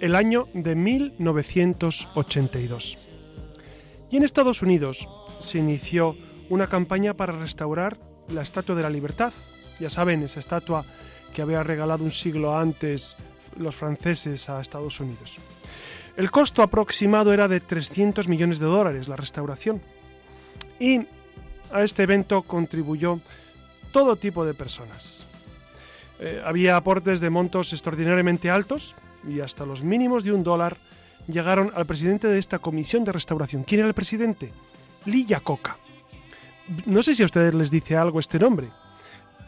el 0.00 0.16
año 0.16 0.48
de 0.54 0.74
1982. 0.74 2.98
Y 4.10 4.16
en 4.16 4.24
Estados 4.24 4.62
Unidos 4.62 5.06
se 5.38 5.58
inició 5.58 6.16
una 6.48 6.68
campaña 6.68 7.14
para 7.14 7.32
restaurar 7.32 7.98
la 8.28 8.42
Estatua 8.42 8.74
de 8.74 8.82
la 8.82 8.90
Libertad. 8.90 9.32
Ya 9.78 9.90
saben, 9.90 10.22
esa 10.22 10.40
estatua 10.40 10.84
que 11.34 11.42
había 11.42 11.62
regalado 11.62 12.04
un 12.04 12.10
siglo 12.10 12.58
antes 12.58 13.16
los 13.56 13.76
franceses 13.76 14.48
a 14.48 14.60
Estados 14.60 15.00
Unidos. 15.00 15.38
El 16.16 16.30
costo 16.30 16.62
aproximado 16.62 17.32
era 17.32 17.48
de 17.48 17.60
300 17.60 18.28
millones 18.28 18.58
de 18.58 18.66
dólares 18.66 19.08
la 19.08 19.16
restauración. 19.16 19.80
Y 20.78 21.06
a 21.72 21.82
este 21.82 22.02
evento 22.02 22.42
contribuyó 22.42 23.20
todo 23.92 24.16
tipo 24.16 24.44
de 24.44 24.54
personas. 24.54 25.26
Eh, 26.18 26.42
había 26.44 26.76
aportes 26.76 27.20
de 27.20 27.30
montos 27.30 27.72
extraordinariamente 27.72 28.50
altos, 28.50 28.96
y 29.28 29.40
hasta 29.40 29.66
los 29.66 29.82
mínimos 29.82 30.24
de 30.24 30.32
un 30.32 30.42
dólar 30.42 30.76
llegaron 31.26 31.72
al 31.74 31.86
presidente 31.86 32.28
de 32.28 32.38
esta 32.38 32.58
comisión 32.58 33.04
de 33.04 33.12
restauración. 33.12 33.64
¿Quién 33.64 33.80
era 33.80 33.88
el 33.88 33.94
presidente? 33.94 34.52
Lee 35.04 35.26
Iacocca. 35.28 35.78
No 36.86 37.02
sé 37.02 37.14
si 37.14 37.22
a 37.22 37.26
ustedes 37.26 37.54
les 37.54 37.70
dice 37.70 37.96
algo 37.96 38.20
este 38.20 38.38
nombre, 38.38 38.68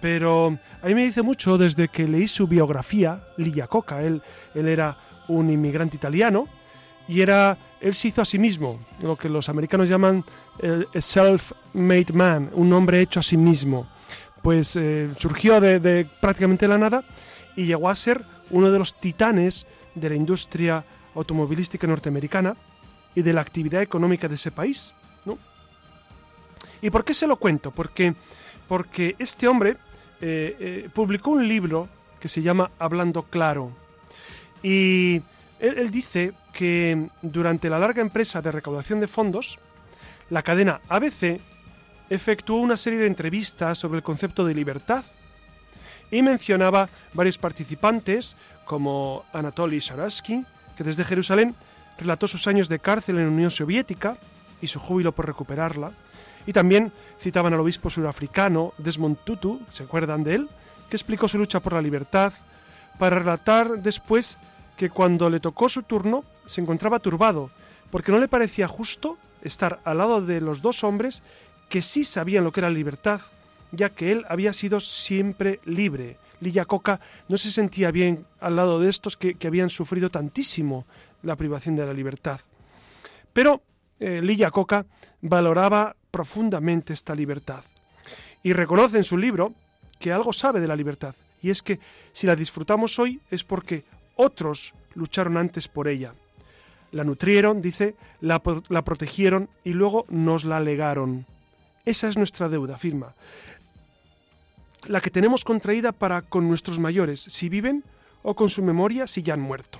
pero 0.00 0.58
a 0.82 0.86
mí 0.86 0.94
me 0.94 1.04
dice 1.04 1.22
mucho 1.22 1.56
desde 1.56 1.88
que 1.88 2.08
leí 2.08 2.26
su 2.26 2.48
biografía, 2.48 3.22
Lee 3.36 3.52
Iacocca. 3.54 4.02
Él, 4.02 4.22
él 4.54 4.68
era 4.68 4.98
un 5.28 5.50
inmigrante 5.50 5.96
italiano 5.96 6.48
y 7.06 7.20
era, 7.20 7.58
él 7.80 7.94
se 7.94 8.08
hizo 8.08 8.22
a 8.22 8.24
sí 8.24 8.38
mismo, 8.38 8.80
lo 9.00 9.16
que 9.16 9.28
los 9.28 9.48
americanos 9.48 9.88
llaman 9.88 10.24
el 10.58 10.88
self-made 10.94 12.12
man, 12.12 12.50
un 12.54 12.72
hombre 12.72 13.00
hecho 13.00 13.20
a 13.20 13.22
sí 13.22 13.36
mismo. 13.36 13.88
Pues 14.42 14.74
eh, 14.74 15.08
surgió 15.16 15.60
de 15.60 16.08
prácticamente 16.20 16.66
la 16.66 16.78
nada 16.78 17.04
y 17.56 17.66
llegó 17.66 17.88
a 17.88 17.94
ser 17.94 18.24
uno 18.50 18.70
de 18.70 18.78
los 18.78 18.98
titanes 18.98 19.66
de 19.94 20.08
la 20.08 20.14
industria 20.14 20.84
automovilística 21.14 21.86
norteamericana 21.86 22.56
y 23.14 23.22
de 23.22 23.32
la 23.32 23.40
actividad 23.40 23.82
económica 23.82 24.28
de 24.28 24.36
ese 24.36 24.50
país. 24.50 24.94
¿no? 25.24 25.38
¿Y 26.80 26.90
por 26.90 27.04
qué 27.04 27.14
se 27.14 27.26
lo 27.26 27.36
cuento? 27.36 27.70
Porque, 27.70 28.14
porque 28.68 29.16
este 29.18 29.48
hombre 29.48 29.76
eh, 30.20 30.56
eh, 30.58 30.88
publicó 30.92 31.30
un 31.30 31.46
libro 31.46 31.88
que 32.20 32.28
se 32.28 32.42
llama 32.42 32.70
Hablando 32.78 33.24
Claro. 33.24 33.72
Y 34.62 35.16
él, 35.58 35.78
él 35.78 35.90
dice 35.90 36.32
que 36.52 37.08
durante 37.22 37.68
la 37.68 37.78
larga 37.78 38.00
empresa 38.00 38.40
de 38.40 38.52
recaudación 38.52 39.00
de 39.00 39.08
fondos, 39.08 39.58
la 40.30 40.42
cadena 40.42 40.80
ABC 40.88 41.40
efectuó 42.08 42.58
una 42.58 42.76
serie 42.76 43.00
de 43.00 43.06
entrevistas 43.06 43.78
sobre 43.78 43.98
el 43.98 44.02
concepto 44.02 44.44
de 44.44 44.54
libertad 44.54 45.04
y 46.12 46.22
mencionaba 46.22 46.88
varios 47.14 47.38
participantes 47.38 48.36
como 48.64 49.24
Anatoly 49.32 49.80
Sharansky, 49.80 50.44
que 50.76 50.84
desde 50.84 51.04
Jerusalén 51.04 51.56
relató 51.98 52.28
sus 52.28 52.46
años 52.46 52.68
de 52.68 52.78
cárcel 52.78 53.18
en 53.18 53.24
la 53.24 53.32
Unión 53.32 53.50
Soviética 53.50 54.18
y 54.60 54.68
su 54.68 54.78
júbilo 54.78 55.12
por 55.12 55.26
recuperarla, 55.26 55.90
y 56.46 56.52
también 56.52 56.92
citaban 57.18 57.54
al 57.54 57.60
obispo 57.60 57.88
surafricano 57.88 58.74
Desmond 58.78 59.18
Tutu, 59.24 59.60
¿se 59.72 59.84
acuerdan 59.84 60.22
de 60.22 60.34
él?, 60.34 60.48
que 60.90 60.96
explicó 60.96 61.26
su 61.26 61.38
lucha 61.38 61.60
por 61.60 61.72
la 61.72 61.82
libertad, 61.82 62.34
para 62.98 63.18
relatar 63.18 63.78
después 63.78 64.36
que 64.76 64.90
cuando 64.90 65.30
le 65.30 65.40
tocó 65.40 65.70
su 65.70 65.82
turno 65.82 66.24
se 66.44 66.60
encontraba 66.60 66.98
turbado, 66.98 67.50
porque 67.90 68.12
no 68.12 68.18
le 68.18 68.28
parecía 68.28 68.68
justo 68.68 69.16
estar 69.42 69.80
al 69.84 69.98
lado 69.98 70.20
de 70.20 70.42
los 70.42 70.60
dos 70.60 70.84
hombres 70.84 71.22
que 71.70 71.80
sí 71.80 72.04
sabían 72.04 72.44
lo 72.44 72.52
que 72.52 72.60
era 72.60 72.68
libertad 72.68 73.22
ya 73.72 73.90
que 73.90 74.12
él 74.12 74.24
había 74.28 74.52
sido 74.52 74.78
siempre 74.78 75.60
libre. 75.64 76.18
Lilla 76.40 76.64
Coca 76.64 77.00
no 77.28 77.38
se 77.38 77.50
sentía 77.50 77.90
bien 77.90 78.26
al 78.40 78.56
lado 78.56 78.78
de 78.78 78.90
estos 78.90 79.16
que, 79.16 79.36
habían 79.44 79.70
sufrido 79.70 80.10
tantísimo 80.10 80.86
la 81.22 81.36
privación 81.36 81.74
de 81.76 81.86
la 81.86 81.92
libertad. 81.92 82.40
Pero 83.32 83.62
eh, 83.98 84.20
Lilla 84.22 84.50
Coca 84.50 84.86
valoraba 85.20 85.96
profundamente 86.10 86.92
esta 86.92 87.14
libertad 87.14 87.64
y 88.42 88.52
reconoce 88.52 88.98
en 88.98 89.04
su 89.04 89.16
libro 89.16 89.54
que 89.98 90.12
algo 90.12 90.32
sabe 90.32 90.60
de 90.60 90.66
la 90.66 90.76
libertad, 90.76 91.14
y 91.40 91.50
es 91.50 91.62
que 91.62 91.78
si 92.12 92.26
la 92.26 92.34
disfrutamos 92.34 92.98
hoy 92.98 93.20
es 93.30 93.44
porque 93.44 93.84
otros 94.16 94.74
lucharon 94.94 95.36
antes 95.36 95.68
por 95.68 95.86
ella. 95.86 96.14
La 96.90 97.04
nutrieron, 97.04 97.62
dice, 97.62 97.94
la, 98.20 98.42
la 98.68 98.82
protegieron 98.82 99.48
y 99.64 99.72
luego 99.72 100.04
nos 100.08 100.44
la 100.44 100.60
legaron. 100.60 101.24
Esa 101.86 102.08
es 102.08 102.18
nuestra 102.18 102.48
deuda, 102.48 102.74
afirma 102.74 103.14
la 104.86 105.00
que 105.00 105.10
tenemos 105.10 105.44
contraída 105.44 105.92
para 105.92 106.22
con 106.22 106.48
nuestros 106.48 106.78
mayores, 106.78 107.20
si 107.20 107.48
viven, 107.48 107.84
o 108.22 108.34
con 108.34 108.48
su 108.48 108.62
memoria, 108.62 109.06
si 109.06 109.22
ya 109.22 109.34
han 109.34 109.40
muerto. 109.40 109.78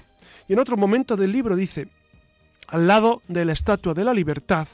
Y 0.49 0.53
en 0.53 0.59
otro 0.59 0.77
momento 0.77 1.17
del 1.17 1.33
libro 1.33 1.57
dice, 1.57 1.89
al 2.69 2.87
lado 2.87 3.23
de 3.29 3.45
la 3.45 3.53
estatua 3.53 3.95
de 3.95 4.05
la 4.05 4.15
libertad, 4.15 4.67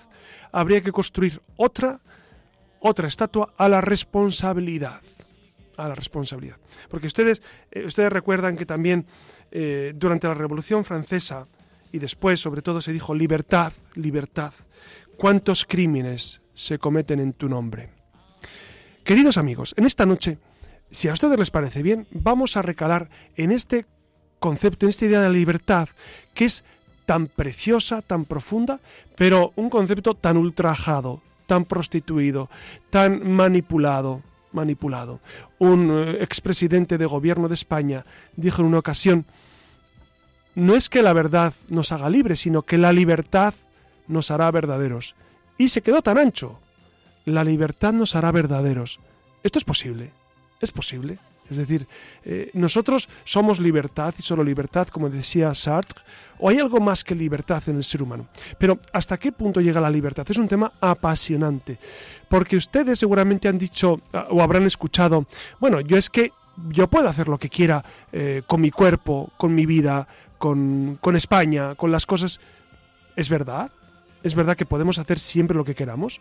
habría 0.52 0.80
que 0.82 0.92
construir 0.92 1.40
otra, 1.56 2.00
otra 2.80 3.08
estatua 3.08 3.52
a 3.56 3.68
la 3.68 3.80
responsabilidad. 3.80 5.00
A 5.76 5.88
la 5.88 5.94
responsabilidad. 5.94 6.56
Porque 6.88 7.06
ustedes, 7.06 7.42
eh, 7.70 7.84
ustedes 7.84 8.12
recuerdan 8.12 8.56
que 8.56 8.66
también 8.66 9.06
eh, 9.50 9.92
durante 9.94 10.26
la 10.26 10.34
Revolución 10.34 10.84
Francesa 10.84 11.46
y 11.92 11.98
después, 11.98 12.40
sobre 12.40 12.62
todo, 12.62 12.80
se 12.80 12.92
dijo 12.92 13.14
libertad, 13.14 13.72
libertad. 13.94 14.52
¿Cuántos 15.16 15.64
crímenes 15.64 16.40
se 16.52 16.78
cometen 16.78 17.20
en 17.20 17.32
tu 17.32 17.48
nombre? 17.48 17.97
Queridos 19.08 19.38
amigos, 19.38 19.72
en 19.78 19.86
esta 19.86 20.04
noche, 20.04 20.36
si 20.91 21.08
a 21.08 21.14
ustedes 21.14 21.38
les 21.38 21.50
parece 21.50 21.82
bien, 21.82 22.06
vamos 22.10 22.58
a 22.58 22.62
recalar 22.62 23.08
en 23.36 23.52
este 23.52 23.86
concepto, 24.38 24.84
en 24.84 24.91
esta 24.91 25.06
idea 25.06 25.22
de 25.22 25.28
la 25.28 25.32
libertad, 25.32 25.88
que 26.34 26.44
es 26.44 26.62
tan 27.06 27.26
preciosa, 27.26 28.02
tan 28.02 28.26
profunda, 28.26 28.80
pero 29.16 29.54
un 29.56 29.70
concepto 29.70 30.12
tan 30.12 30.36
ultrajado, 30.36 31.22
tan 31.46 31.64
prostituido, 31.64 32.50
tan 32.91 33.26
manipulado, 33.26 34.22
manipulado. 34.52 35.20
Un 35.56 35.90
eh, 35.90 36.19
expresidente 36.20 36.98
de 36.98 37.06
gobierno 37.06 37.48
de 37.48 37.54
España 37.54 38.04
dijo 38.36 38.60
en 38.60 38.69
una 38.69 38.80
ocasión, 38.80 39.25
no 40.54 40.75
es 40.76 40.90
que 40.90 41.02
la 41.02 41.14
verdad 41.14 41.54
nos 41.70 41.92
haga 41.92 42.10
libres, 42.10 42.40
sino 42.40 42.60
que 42.60 42.76
la 42.76 42.92
libertad 42.92 43.54
nos 44.06 44.30
hará 44.30 44.50
verdaderos. 44.50 45.16
Y 45.56 45.70
se 45.70 45.80
quedó 45.80 46.02
tan 46.02 46.19
ancho, 46.19 46.60
la 47.28 47.44
libertad 47.44 47.92
nos 47.92 48.16
hará 48.16 48.32
verdaderos. 48.32 49.00
¿Esto 49.42 49.58
es 49.58 49.64
posible? 49.64 50.12
¿Es 50.60 50.70
posible? 50.72 51.19
Es 51.50 51.56
decir, 51.56 51.86
eh, 52.25 52.50
nosotros 52.52 53.08
somos 53.25 53.58
libertad 53.58 54.14
y 54.19 54.22
solo 54.22 54.44
libertad, 54.44 54.88
como 54.88 55.08
decía 55.08 55.54
Sartre, 55.54 56.04
o 56.38 56.50
hay 56.50 56.58
algo 56.58 56.78
más 56.78 57.04
que 57.04 57.14
libertad 57.14 57.62
en 57.69 57.76
el 57.76 57.84
ser 57.84 58.02
humano. 58.02 58.28
Pero 58.58 58.78
¿hasta 58.92 59.16
qué 59.16 59.32
punto 59.32 59.60
llega 59.60 59.80
la 59.80 59.88
libertad? 59.88 60.26
Es 60.28 60.36
un 60.36 60.48
tema 60.48 60.72
apasionante, 60.80 61.78
porque 62.28 62.56
ustedes 62.56 62.98
seguramente 62.98 63.48
han 63.48 63.56
dicho 63.56 64.00
ah, 64.12 64.26
o 64.31 64.42
habrán 64.42 64.64
escuchado, 64.64 65.26
bueno, 65.58 65.81
yo 65.81 65.96
es 65.96 66.10
que 66.10 66.32
yo 66.69 66.88
puedo 66.88 67.08
hacer 67.08 67.28
lo 67.28 67.38
que 67.38 67.48
quiera 67.48 67.84
eh, 68.12 68.42
con 68.46 68.60
mi 68.60 68.70
cuerpo, 68.70 69.31
con 69.36 69.54
mi 69.54 69.64
vida, 69.64 70.06
con, 70.36 70.98
con 71.00 71.16
España, 71.16 71.76
con 71.76 71.92
las 71.92 72.04
cosas. 72.04 72.40
¿Es 73.16 73.28
verdad? 73.28 73.70
¿Es 74.22 74.34
verdad 74.34 74.56
que 74.56 74.66
podemos 74.66 74.98
hacer 74.98 75.19
siempre 75.19 75.56
lo 75.56 75.64
que 75.64 75.74
queramos? 75.74 76.20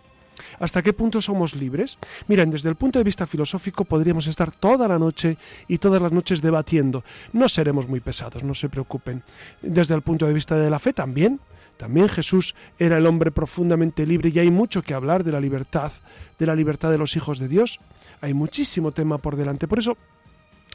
¿Hasta 0.60 0.82
qué 0.82 0.94
punto 0.94 1.22
somos 1.22 1.56
libres? 1.56 1.98
Miren, 2.28 2.50
desde 2.50 2.70
el 2.70 2.76
punto 2.76 3.00
de 3.00 3.04
vista 3.04 3.26
filosófico 3.28 3.86
podríamos 3.86 4.28
estar 4.28 4.52
toda 4.52 4.88
la 4.88 5.00
noche 5.00 5.38
y 5.68 5.78
todas 5.78 6.02
las 6.02 6.12
noches 6.12 6.42
debatiendo. 6.42 7.04
No 7.34 7.50
seremos 7.50 7.88
muy 7.88 8.00
pesados, 8.00 8.44
no 8.44 8.54
se 8.54 8.70
preocupen. 8.70 9.24
Desde 9.62 9.96
el 9.96 10.02
punto 10.02 10.26
de 10.26 10.34
vista 10.34 10.56
de 10.56 10.70
la 10.70 10.80
fe 10.80 10.94
también. 10.94 11.40
También 11.78 12.10
Jesús 12.10 12.56
era 12.80 12.98
el 12.98 13.06
hombre 13.06 13.32
profundamente 13.32 14.08
libre 14.08 14.32
y 14.34 14.40
hay 14.40 14.50
mucho 14.50 14.82
que 14.82 14.96
hablar 14.96 15.24
de 15.24 15.32
la 15.32 15.40
libertad, 15.40 15.92
de 16.40 16.46
la 16.48 16.56
libertad 16.56 16.90
de 16.90 16.98
los 16.98 17.16
hijos 17.16 17.38
de 17.38 17.48
Dios. 17.48 17.80
Hay 18.20 18.34
muchísimo 18.34 18.92
tema 18.92 19.20
por 19.20 19.36
delante. 19.36 19.68
Por 19.68 19.78
eso, 19.78 19.96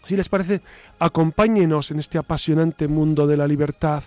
si 0.04 0.16
les 0.16 0.28
parece, 0.28 0.62
acompáñenos 1.00 1.90
en 1.90 1.98
este 1.98 2.18
apasionante 2.18 2.86
mundo 2.86 3.26
de 3.26 3.36
la 3.36 3.48
libertad 3.48 4.04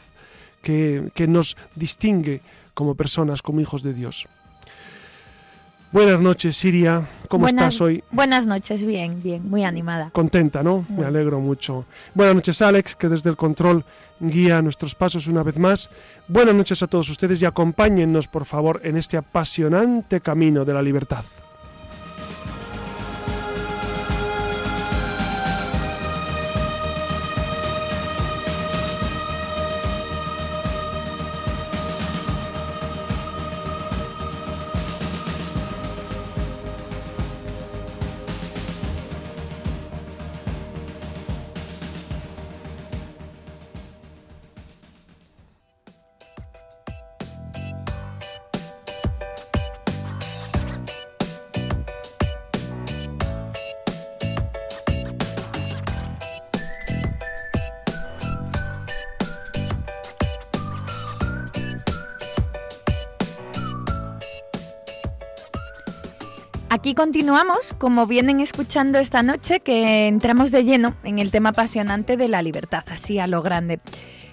que, 0.62 1.12
que 1.14 1.28
nos 1.28 1.58
distingue 1.76 2.42
como 2.74 2.96
personas, 2.96 3.42
como 3.42 3.60
hijos 3.60 3.84
de 3.84 3.94
Dios. 3.94 4.28
Buenas 5.96 6.20
noches, 6.20 6.58
Siria. 6.58 7.08
¿Cómo 7.30 7.48
estás 7.48 7.80
hoy? 7.80 8.04
Buenas 8.12 8.46
noches, 8.46 8.86
bien, 8.86 9.24
bien, 9.24 9.50
muy 9.50 9.64
animada. 9.64 10.10
Contenta, 10.12 10.62
¿no? 10.62 10.86
Me 10.90 11.06
alegro 11.06 11.40
mucho. 11.40 11.86
Buenas 12.14 12.36
noches, 12.36 12.62
Alex, 12.62 12.98
que 12.98 13.08
desde 13.08 13.30
el 13.30 13.38
control 13.38 13.86
guía 14.20 14.62
nuestros 14.62 14.94
pasos 14.94 15.28
una 15.28 15.42
vez 15.42 15.58
más. 15.58 15.90
Buenas 16.28 16.54
noches 16.54 16.84
a 16.84 16.88
todos 16.88 17.10
ustedes 17.10 17.42
y 17.42 17.46
acompáñennos, 17.46 18.28
por 18.28 18.44
favor, 18.44 18.82
en 18.84 18.98
este 18.98 19.16
apasionante 19.16 20.20
camino 20.20 20.66
de 20.66 20.74
la 20.74 20.82
libertad. 20.82 21.24
Continuamos, 66.96 67.76
como 67.78 68.08
vienen 68.08 68.40
escuchando 68.40 68.98
esta 68.98 69.22
noche, 69.22 69.60
que 69.60 70.08
entramos 70.08 70.52
de 70.52 70.64
lleno 70.64 70.96
en 71.04 71.20
el 71.20 71.30
tema 71.30 71.50
apasionante 71.50 72.18
de 72.18 72.30
la 72.30 72.42
libertad, 72.42 72.86
así 72.90 73.20
a 73.20 73.28
lo 73.28 73.42
grande. 73.42 73.80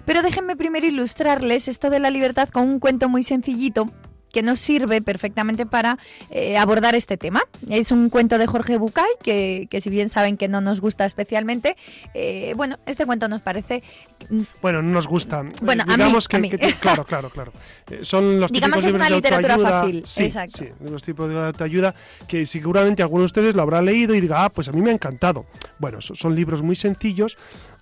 Pero 0.05 0.23
déjenme 0.23 0.57
primero 0.57 0.87
ilustrarles 0.87 1.69
esto 1.69 1.91
de 1.91 1.99
la 1.99 2.11
libertad 2.11 2.49
con 2.49 2.69
un 2.69 2.79
cuento 2.79 3.09
muy 3.09 3.23
sencillito 3.23 3.87
que 4.33 4.43
nos 4.43 4.61
sirve 4.61 5.03
perfectamente 5.03 5.67
para 5.67 5.99
eh, 6.31 6.57
abordar 6.57 6.95
este 6.95 7.17
tema. 7.17 7.43
Es 7.69 7.93
un 7.93 8.09
cuento 8.09 8.39
de 8.39 8.47
Jorge 8.47 8.79
Bucay, 8.79 9.07
que, 9.23 9.69
si 9.81 9.91
bien 9.91 10.09
saben 10.09 10.37
que 10.37 10.49
no 10.49 10.61
nos 10.61 10.81
gusta 10.81 11.05
especialmente, 11.05 11.77
eh, 12.15 12.55
bueno, 12.57 12.79
este 12.87 13.07
cuento 13.07 13.29
nos 13.29 13.43
parece... 13.43 13.83
Mm, 14.31 14.43
bueno, 14.61 14.83
no 14.83 14.91
nos 14.91 15.07
gusta. 15.07 15.45
Bueno, 15.63 15.85
digamos 15.87 16.29
que, 16.29 16.43
Claro, 16.81 17.05
claro, 17.05 17.31
claro. 17.31 17.53
Eh, 17.91 18.01
son 18.03 18.41
los 18.41 18.51
digamos 18.51 18.81
típicos 18.81 18.93
libros 18.93 19.09
de 19.09 19.15
literatura 19.15 19.59
fácil. 19.59 20.03
Sí, 20.05 20.25
Exacto. 20.25 20.59
sí, 20.59 20.69
los 20.91 21.03
tipos 21.03 21.29
de 21.29 21.39
autoayuda 21.39 21.95
que 22.27 22.47
seguramente 22.47 23.03
alguno 23.03 23.23
de 23.23 23.27
ustedes 23.27 23.55
lo 23.55 23.63
habrá 23.63 23.83
leído 23.83 24.15
y 24.15 24.21
diga, 24.21 24.45
ah, 24.45 24.49
pues 24.49 24.69
a 24.69 24.73
mí 24.73 24.81
me 24.81 24.91
ha 24.91 24.95
encantado. 24.95 25.47
Bueno, 25.79 26.01
son 26.01 26.35
libros 26.35 26.63
muy 26.63 26.77
sencillos 26.77 27.37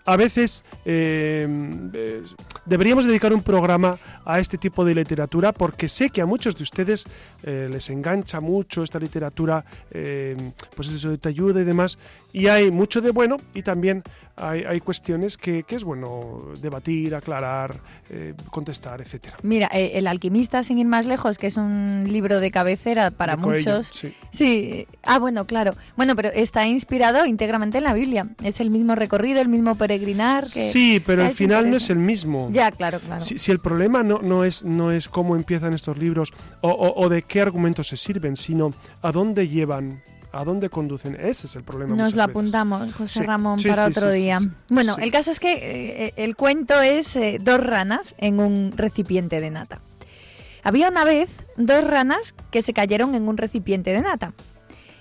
a 0.04 0.16
veces 0.16 0.64
eh, 0.84 1.46
eh, 1.92 2.22
deberíamos 2.66 3.04
dedicar 3.04 3.32
un 3.32 3.42
programa 3.42 3.98
a 4.24 4.38
este 4.38 4.58
tipo 4.58 4.84
de 4.84 4.94
literatura 4.94 5.52
porque 5.52 5.88
sé 5.88 6.10
que 6.10 6.20
a 6.20 6.26
muchos 6.26 6.56
de 6.56 6.62
ustedes 6.62 7.04
eh, 7.42 7.68
les 7.70 7.90
engancha 7.90 8.40
mucho 8.40 8.82
esta 8.82 8.98
literatura, 8.98 9.64
pues 9.90 10.88
eso 10.88 11.16
de 11.16 11.28
ayuda 11.28 11.60
y 11.60 11.64
demás, 11.64 11.98
y 12.32 12.46
hay 12.46 12.70
mucho 12.70 13.00
de 13.00 13.10
bueno 13.10 13.36
y 13.54 13.62
también 13.62 14.02
hay, 14.40 14.80
cuestiones 14.80 15.36
que, 15.36 15.64
es 15.68 15.84
bueno 15.84 16.52
debatir, 16.60 17.14
aclarar, 17.14 17.80
contestar, 18.50 19.00
etcétera. 19.00 19.36
Mira, 19.42 19.66
El 19.68 20.06
alquimista, 20.06 20.62
sin 20.62 20.78
ir 20.78 20.86
más 20.86 21.06
lejos, 21.06 21.38
que 21.38 21.46
es 21.46 21.56
un 21.56 22.04
libro 22.08 22.40
de 22.40 22.50
cabecera 22.50 23.10
para 23.10 23.36
muchos. 23.36 23.88
sí. 23.92 24.14
sí. 24.30 24.86
Ah, 25.02 25.18
bueno, 25.18 25.46
claro. 25.46 25.74
Bueno, 25.96 26.14
pero 26.14 26.30
está 26.30 26.66
inspirado 26.66 27.26
íntegramente 27.26 27.78
en 27.78 27.84
la 27.84 27.94
Biblia. 27.94 28.28
Es 28.42 28.60
el 28.60 28.70
mismo 28.70 28.94
recorrido, 28.94 29.40
el 29.40 29.48
mismo 29.48 29.74
peregrinar. 29.74 30.46
sí, 30.46 31.02
pero 31.04 31.22
el 31.22 31.34
final 31.34 31.70
no 31.70 31.76
es 31.76 31.90
el 31.90 31.98
mismo. 31.98 32.48
Ya, 32.52 32.70
claro, 32.70 33.00
claro. 33.00 33.20
Si, 33.20 33.50
el 33.50 33.58
problema 33.58 34.02
no, 34.02 34.20
no, 34.20 34.44
es, 34.44 34.64
no 34.64 34.92
es 34.92 35.08
cómo 35.08 35.36
empiezan 35.36 35.72
estos 35.72 35.98
libros 35.98 36.32
o, 36.60 37.08
de 37.08 37.22
qué 37.22 37.40
argumentos 37.40 37.88
se 37.88 37.96
sirven, 37.96 38.36
sino 38.36 38.72
a 39.02 39.12
dónde 39.12 39.48
llevan 39.48 40.02
¿A 40.32 40.44
dónde 40.44 40.70
conducen? 40.70 41.16
Ese 41.20 41.46
es 41.46 41.56
el 41.56 41.64
problema. 41.64 41.96
Nos 41.96 42.14
lo 42.14 42.22
apuntamos, 42.22 42.94
José 42.94 43.24
Ramón, 43.24 43.58
para 43.66 43.86
otro 43.86 44.10
día. 44.10 44.38
Bueno, 44.68 44.96
el 44.98 45.10
caso 45.10 45.30
es 45.30 45.40
que 45.40 45.52
eh, 46.06 46.14
el 46.16 46.36
cuento 46.36 46.80
es 46.80 47.16
eh, 47.16 47.38
dos 47.40 47.60
ranas 47.60 48.14
en 48.18 48.38
un 48.38 48.72
recipiente 48.76 49.40
de 49.40 49.50
nata. 49.50 49.80
Había 50.62 50.88
una 50.88 51.04
vez 51.04 51.30
dos 51.56 51.84
ranas 51.84 52.34
que 52.50 52.62
se 52.62 52.72
cayeron 52.72 53.14
en 53.14 53.28
un 53.28 53.36
recipiente 53.36 53.92
de 53.92 54.02
nata. 54.02 54.32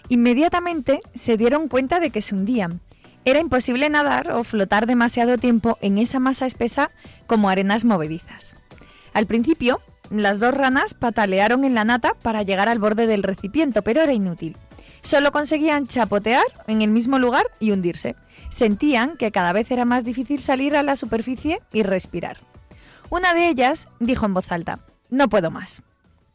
Inmediatamente 0.08 1.02
se 1.14 1.38
dieron 1.38 1.68
cuenta 1.68 2.00
de 2.00 2.10
que 2.10 2.22
se 2.22 2.34
hundían 2.34 2.82
era 3.26 3.40
imposible 3.40 3.90
nadar 3.90 4.32
o 4.32 4.44
flotar 4.44 4.88
demasiado 4.88 5.38
tiempo 5.38 5.78
en 5.82 5.98
esa 5.98 6.20
masa 6.20 6.46
espesa 6.46 6.90
como 7.28 7.50
arenas 7.50 7.86
movedizas. 7.86 8.56
Al 9.14 9.28
principio, 9.28 9.82
las 10.10 10.40
dos 10.40 10.54
ranas 10.54 10.94
patalearon 10.94 11.64
en 11.66 11.76
la 11.76 11.84
nata 11.84 12.14
para 12.22 12.44
llegar 12.44 12.70
al 12.70 12.80
borde 12.80 13.08
del 13.08 13.24
recipiente, 13.24 13.82
pero 13.82 14.02
era 14.02 14.14
inútil. 14.14 14.58
Solo 15.02 15.32
conseguían 15.32 15.88
chapotear 15.88 16.44
en 16.68 16.82
el 16.82 16.92
mismo 16.92 17.20
lugar 17.20 17.46
y 17.60 17.72
hundirse. 17.72 18.16
Sentían 18.50 19.18
que 19.18 19.32
cada 19.32 19.54
vez 19.54 19.72
era 19.72 19.86
más 19.86 20.06
difícil 20.06 20.42
salir 20.42 20.76
a 20.76 20.84
la 20.84 20.96
superficie 20.96 21.62
y 21.72 21.84
respirar. 21.84 22.38
Una 23.10 23.34
de 23.34 23.48
ellas 23.50 23.88
dijo 24.00 24.26
en 24.26 24.34
voz 24.34 24.52
alta, 24.52 24.80
No 25.10 25.30
puedo 25.30 25.52
más. 25.52 25.82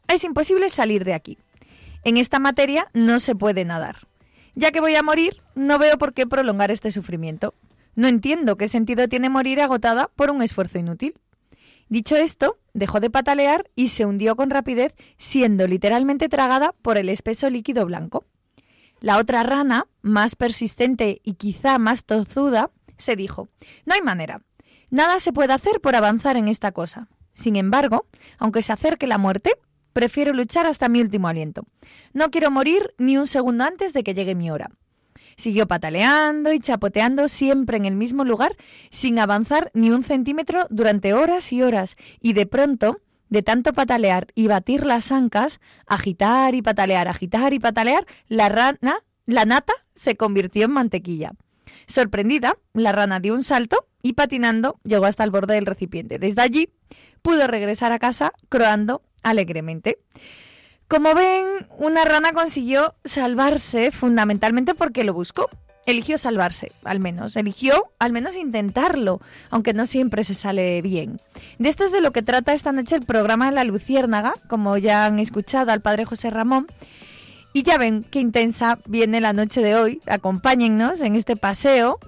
Es 0.07 0.23
imposible 0.23 0.69
salir 0.69 1.05
de 1.05 1.13
aquí. 1.13 1.37
En 2.03 2.17
esta 2.17 2.39
materia 2.39 2.89
no 2.93 3.19
se 3.19 3.35
puede 3.35 3.65
nadar. 3.65 4.07
Ya 4.55 4.71
que 4.71 4.79
voy 4.79 4.95
a 4.95 5.03
morir, 5.03 5.41
no 5.55 5.79
veo 5.79 5.97
por 5.97 6.13
qué 6.13 6.27
prolongar 6.27 6.71
este 6.71 6.91
sufrimiento. 6.91 7.53
No 7.95 8.07
entiendo 8.07 8.57
qué 8.57 8.67
sentido 8.67 9.07
tiene 9.07 9.29
morir 9.29 9.61
agotada 9.61 10.09
por 10.15 10.29
un 10.29 10.41
esfuerzo 10.41 10.77
inútil. 10.77 11.15
Dicho 11.87 12.15
esto, 12.15 12.57
dejó 12.73 12.99
de 12.99 13.09
patalear 13.09 13.69
y 13.75 13.89
se 13.89 14.05
hundió 14.05 14.35
con 14.35 14.49
rapidez, 14.49 14.93
siendo 15.17 15.67
literalmente 15.67 16.29
tragada 16.29 16.73
por 16.81 16.97
el 16.97 17.09
espeso 17.09 17.49
líquido 17.49 17.85
blanco. 17.85 18.25
La 19.05 19.19
otra 19.19 19.43
rana, 19.43 19.85
más 20.01 20.35
persistente 20.35 21.21
y 21.23 21.33
quizá 21.35 21.77
más 21.77 22.05
tozuda, 22.05 22.71
se 22.97 23.15
dijo 23.15 23.49
No 23.85 23.93
hay 23.93 24.01
manera. 24.01 24.41
Nada 24.89 25.19
se 25.19 25.31
puede 25.31 25.53
hacer 25.53 25.79
por 25.79 25.95
avanzar 25.95 26.37
en 26.37 26.47
esta 26.47 26.71
cosa. 26.71 27.07
Sin 27.35 27.55
embargo, 27.55 28.07
aunque 28.39 28.63
se 28.63 28.73
acerque 28.73 29.05
la 29.05 29.19
muerte, 29.19 29.51
Prefiero 29.95 30.33
luchar 30.33 30.65
hasta 30.65 30.89
mi 30.89 30.99
último 30.99 31.29
aliento. 31.29 31.63
No 32.11 32.29
quiero 32.29 32.51
morir 32.51 32.93
ni 32.97 33.17
un 33.17 33.27
segundo 33.27 33.63
antes 33.63 33.93
de 33.93 34.03
que 34.03 34.13
llegue 34.13 34.35
mi 34.35 34.51
hora. 34.51 34.71
Siguió 35.37 35.69
pataleando 35.69 36.51
y 36.51 36.59
chapoteando 36.59 37.29
siempre 37.29 37.77
en 37.77 37.85
el 37.85 37.95
mismo 37.95 38.25
lugar, 38.25 38.57
sin 38.89 39.19
avanzar 39.19 39.71
ni 39.73 39.91
un 39.91 40.03
centímetro 40.03 40.67
durante 40.69 41.13
horas 41.13 41.53
y 41.53 41.61
horas, 41.61 41.95
y 42.19 42.33
de 42.33 42.45
pronto, 42.45 42.99
de 43.29 43.41
tanto 43.43 43.73
patalear 43.73 44.27
y 44.35 44.47
batir 44.47 44.85
las 44.85 45.11
ancas, 45.11 45.59
agitar 45.85 46.55
y 46.55 46.61
patalear, 46.61 47.07
agitar 47.07 47.53
y 47.53 47.59
patalear, 47.59 48.05
la 48.27 48.49
rana, 48.49 48.99
la 49.25 49.45
nata, 49.45 49.73
se 49.95 50.15
convirtió 50.15 50.65
en 50.65 50.71
mantequilla. 50.71 51.33
Sorprendida, 51.87 52.57
la 52.73 52.91
rana 52.91 53.19
dio 53.19 53.33
un 53.33 53.43
salto 53.43 53.87
y 54.01 54.13
patinando 54.13 54.79
llegó 54.83 55.05
hasta 55.05 55.23
el 55.23 55.31
borde 55.31 55.55
del 55.55 55.65
recipiente. 55.65 56.19
Desde 56.19 56.41
allí 56.41 56.69
pudo 57.21 57.47
regresar 57.47 57.91
a 57.91 57.99
casa 57.99 58.33
croando 58.49 59.01
alegremente. 59.23 59.99
Como 60.87 61.15
ven, 61.15 61.67
una 61.77 62.05
rana 62.05 62.31
consiguió 62.31 62.95
salvarse 63.03 63.91
fundamentalmente 63.91 64.75
porque 64.75 65.03
lo 65.03 65.13
buscó. 65.13 65.49
Eligió 65.85 66.17
salvarse, 66.17 66.71
al 66.83 66.99
menos. 66.99 67.35
Eligió 67.35 67.91
al 67.99 68.11
menos 68.11 68.35
intentarlo, 68.35 69.21
aunque 69.49 69.73
no 69.73 69.85
siempre 69.85 70.23
se 70.23 70.33
sale 70.33 70.81
bien. 70.81 71.19
De 71.59 71.69
esto 71.69 71.83
es 71.83 71.91
de 71.91 72.01
lo 72.01 72.11
que 72.11 72.23
trata 72.23 72.53
esta 72.53 72.71
noche 72.71 72.95
el 72.95 73.05
programa 73.05 73.45
de 73.45 73.51
la 73.51 73.63
Luciérnaga, 73.63 74.33
como 74.47 74.77
ya 74.77 75.05
han 75.05 75.19
escuchado 75.19 75.71
al 75.71 75.81
padre 75.81 76.05
José 76.05 76.29
Ramón. 76.31 76.67
Y 77.53 77.63
ya 77.63 77.77
ven 77.77 78.03
qué 78.03 78.19
intensa 78.19 78.79
viene 78.85 79.21
la 79.21 79.31
noche 79.31 79.61
de 79.61 79.75
hoy. 79.75 80.01
Acompáñennos 80.07 81.01
en 81.01 81.15
este 81.15 81.35
paseo 81.35 81.99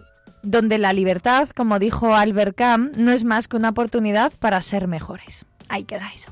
donde 0.42 0.78
la 0.78 0.94
libertad, 0.94 1.50
como 1.56 1.80
dijo 1.80 2.16
Albert 2.16 2.56
Camus, 2.58 2.98
no 2.98 3.12
es 3.12 3.24
más 3.24 3.48
que 3.48 3.58
una 3.58 3.70
oportunidad 3.70 4.34
para 4.40 4.62
ser 4.62 4.88
mejores. 4.88 5.46
Ahí 5.70 5.84
queda 5.84 6.10
eso. 6.14 6.32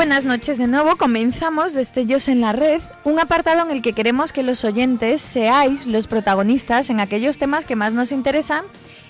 Buenas 0.00 0.24
noches 0.24 0.56
de 0.56 0.66
nuevo. 0.66 0.96
Comenzamos 0.96 1.74
Destellos 1.74 2.28
en 2.28 2.40
la 2.40 2.54
Red, 2.54 2.80
un 3.04 3.20
apartado 3.20 3.60
en 3.60 3.70
el 3.70 3.82
que 3.82 3.92
queremos 3.92 4.32
que 4.32 4.42
los 4.42 4.64
oyentes 4.64 5.20
seáis 5.20 5.86
los 5.86 6.06
protagonistas 6.06 6.88
en 6.88 7.00
aquellos 7.00 7.36
temas 7.36 7.66
que 7.66 7.76
más 7.76 7.92
nos 7.92 8.10
interesan 8.10 8.64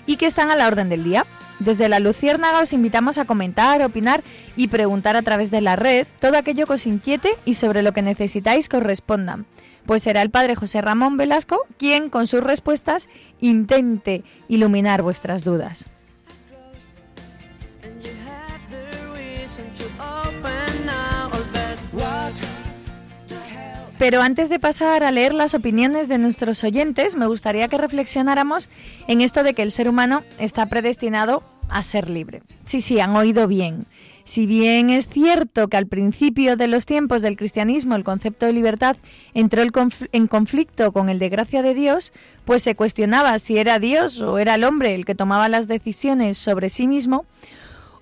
y 0.05 0.17
que 0.17 0.25
están 0.25 0.51
a 0.51 0.57
la 0.57 0.67
orden 0.67 0.89
del 0.89 1.05
día. 1.05 1.25
Desde 1.59 1.87
la 1.87 2.01
Luciérnaga 2.01 2.59
os 2.59 2.73
invitamos 2.73 3.17
a 3.17 3.23
comentar, 3.23 3.81
opinar 3.81 4.21
y 4.57 4.67
preguntar 4.67 5.15
a 5.15 5.21
través 5.21 5.49
de 5.49 5.61
la 5.61 5.77
red 5.77 6.07
todo 6.19 6.35
aquello 6.35 6.67
que 6.67 6.73
os 6.73 6.85
inquiete 6.85 7.37
y 7.45 7.53
sobre 7.53 7.83
lo 7.83 7.93
que 7.93 8.01
necesitáis 8.01 8.67
que 8.67 8.75
os 8.75 8.83
respondan. 8.83 9.45
Pues 9.85 10.03
será 10.03 10.21
el 10.21 10.29
padre 10.29 10.55
José 10.55 10.81
Ramón 10.81 11.15
Velasco 11.15 11.67
quien 11.77 12.09
con 12.09 12.27
sus 12.27 12.41
respuestas 12.41 13.07
intente 13.39 14.25
iluminar 14.49 15.03
vuestras 15.03 15.45
dudas. 15.45 15.90
Pero 24.01 24.23
antes 24.23 24.49
de 24.49 24.57
pasar 24.57 25.03
a 25.03 25.11
leer 25.11 25.31
las 25.31 25.53
opiniones 25.53 26.07
de 26.07 26.17
nuestros 26.17 26.63
oyentes, 26.63 27.15
me 27.15 27.27
gustaría 27.27 27.67
que 27.67 27.77
reflexionáramos 27.77 28.67
en 29.07 29.21
esto 29.21 29.43
de 29.43 29.53
que 29.53 29.61
el 29.61 29.69
ser 29.71 29.87
humano 29.87 30.23
está 30.39 30.65
predestinado 30.65 31.43
a 31.69 31.83
ser 31.83 32.09
libre. 32.09 32.41
Sí, 32.65 32.81
sí, 32.81 32.99
han 32.99 33.15
oído 33.15 33.47
bien. 33.47 33.85
Si 34.23 34.47
bien 34.47 34.89
es 34.89 35.07
cierto 35.07 35.67
que 35.67 35.77
al 35.77 35.85
principio 35.85 36.57
de 36.57 36.67
los 36.67 36.87
tiempos 36.87 37.21
del 37.21 37.37
cristianismo 37.37 37.95
el 37.95 38.03
concepto 38.03 38.47
de 38.47 38.53
libertad 38.53 38.97
entró 39.35 39.61
en 39.61 40.27
conflicto 40.27 40.91
con 40.93 41.09
el 41.09 41.19
de 41.19 41.29
gracia 41.29 41.61
de 41.61 41.75
Dios, 41.75 42.11
pues 42.43 42.63
se 42.63 42.73
cuestionaba 42.73 43.37
si 43.37 43.59
era 43.59 43.77
Dios 43.77 44.19
o 44.19 44.39
era 44.39 44.55
el 44.55 44.63
hombre 44.63 44.95
el 44.95 45.05
que 45.05 45.13
tomaba 45.13 45.47
las 45.47 45.67
decisiones 45.67 46.39
sobre 46.39 46.69
sí 46.69 46.87
mismo, 46.87 47.27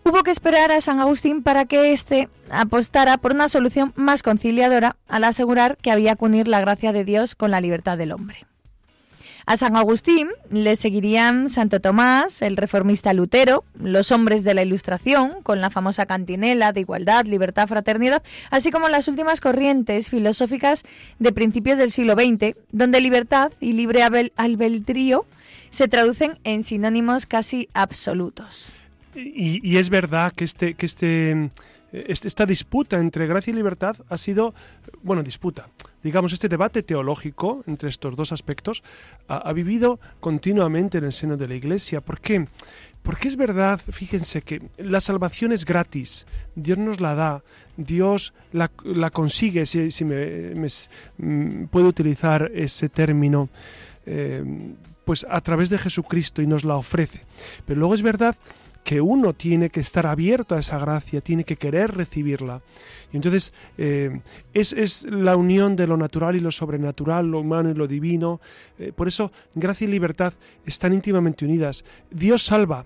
Hubo 0.03 0.24
que 0.24 0.32
esperar 0.32 0.72
a 0.72 0.82
San 0.82 1.00
Agustín 1.00 1.44
para 1.44 1.65
que 1.65 1.91
éste 1.91 2.29
apostara 2.50 3.18
por 3.18 3.34
una 3.34 3.48
solución 3.48 3.94
más 3.96 4.24
conciliadora 4.24 4.96
al 5.08 5.24
asegurar 5.24 5.77
que 5.77 5.91
había 5.91 6.15
que 6.15 6.25
unir 6.25 6.48
la 6.48 6.62
gracia 6.62 6.91
de 6.91 7.06
Dios 7.06 7.36
con 7.36 7.51
la 7.51 7.62
libertad 7.62 7.98
del 7.98 8.12
hombre. 8.12 8.46
A 9.50 9.58
San 9.58 9.75
Agustín 9.75 10.29
le 10.51 10.75
seguirían 10.75 11.50
Santo 11.50 11.79
Tomás, 11.79 12.44
el 12.44 12.56
reformista 12.56 13.13
Lutero, 13.13 13.63
los 13.82 14.12
hombres 14.12 14.44
de 14.44 14.53
la 14.53 14.62
Ilustración, 14.62 15.41
con 15.41 15.60
la 15.60 15.72
famosa 15.72 16.06
cantinela 16.06 16.72
de 16.72 16.82
igualdad, 16.82 17.25
libertad, 17.25 17.68
fraternidad, 17.68 18.22
así 18.51 18.70
como 18.70 18.89
las 18.89 19.08
últimas 19.08 19.41
corrientes 19.41 20.12
filosóficas 20.12 20.84
de 21.18 21.32
principios 21.32 21.79
del 21.79 21.89
siglo 21.89 22.13
XX, 22.13 22.56
donde 22.72 23.01
libertad 23.01 23.51
y 23.60 23.74
libre 23.74 24.03
albedrío 24.03 25.25
se 25.72 25.88
traducen 25.88 26.38
en 26.44 26.63
sinónimos 26.63 27.25
casi 27.25 27.70
absolutos. 27.74 28.74
Y, 29.20 29.78
es 29.78 29.90
verdad 29.90 30.34
que 30.34 30.46
este, 30.46 30.74
que 30.74 30.86
este, 30.86 31.52
este, 31.92 32.28
esta 32.28 32.46
disputa 32.46 32.98
entre 32.98 33.28
gracia 33.28 33.52
y 33.52 33.56
libertad 33.56 33.96
ha 34.10 34.18
sido, 34.18 34.54
bueno, 35.02 35.24
disputa, 35.24 35.70
digamos, 36.04 36.34
este 36.34 36.48
debate 36.48 36.84
teológico 36.84 37.64
entre 37.68 37.90
estos 37.90 38.16
dos 38.16 38.32
aspectos 38.32 38.84
ha, 39.28 39.52
vivido 39.54 40.00
continuamente 40.20 41.00
en 41.00 41.06
el 41.06 41.14
seno 41.14 41.36
de 41.36 41.48
la 41.48 41.56
Iglesia. 41.56 42.02
¿Por 42.02 42.20
qué? 42.20 42.46
Porque 43.02 43.28
es 43.28 43.38
verdad, 43.38 43.80
fíjense 43.80 44.42
que 44.42 44.62
la 44.78 45.02
salvación 45.02 45.52
es 45.52 45.66
gratis, 45.66 46.26
Dios 46.56 46.78
nos 46.78 47.00
la 47.00 47.16
da, 47.16 47.44
Dios 47.78 48.34
la, 48.52 48.70
consigue, 49.10 49.66
si, 49.66 49.90
si 49.90 50.06
me, 50.06 50.54
mm, 51.18 51.66
puedo 51.66 51.88
utilizar 51.88 52.52
ese 52.54 52.90
término, 52.90 53.50
eh, 54.06 54.44
pues 55.06 55.26
a 55.30 55.42
través 55.42 55.70
de 55.70 55.80
Jesucristo 55.80 56.42
y 56.42 56.48
nos 56.48 56.64
la 56.64 56.76
ofrece. 56.76 57.22
Pero 57.66 57.80
luego 57.80 57.96
es 57.96 58.04
verdad 58.04 58.36
que 58.84 59.02
uno 59.02 59.34
tiene 59.34 59.70
que 59.70 59.80
estar 59.80 60.08
abierto 60.08 60.56
a 60.56 60.60
esa 60.60 60.78
gracia, 60.80 61.22
tiene 61.22 61.44
que 61.44 61.58
querer 61.58 61.96
recibirla. 61.96 62.62
Y 63.12 63.18
entonces 63.18 63.54
eh, 63.78 64.22
es, 64.54 65.04
la 65.04 65.36
unión 65.36 65.76
de 65.76 65.88
lo 65.88 65.98
natural 65.98 66.36
y 66.36 66.40
lo 66.40 66.52
sobrenatural, 66.52 67.30
lo 67.30 67.40
humano 67.40 67.70
y 67.70 67.74
lo 67.74 67.88
divino. 67.88 68.40
Eh, 68.78 68.92
por 68.96 69.08
eso 69.08 69.32
gracia 69.54 69.86
y 69.86 69.92
libertad 69.92 70.34
están 70.66 70.94
íntimamente 70.94 71.46
unidas. 71.46 71.84
Dios 72.10 72.44
salva, 72.44 72.86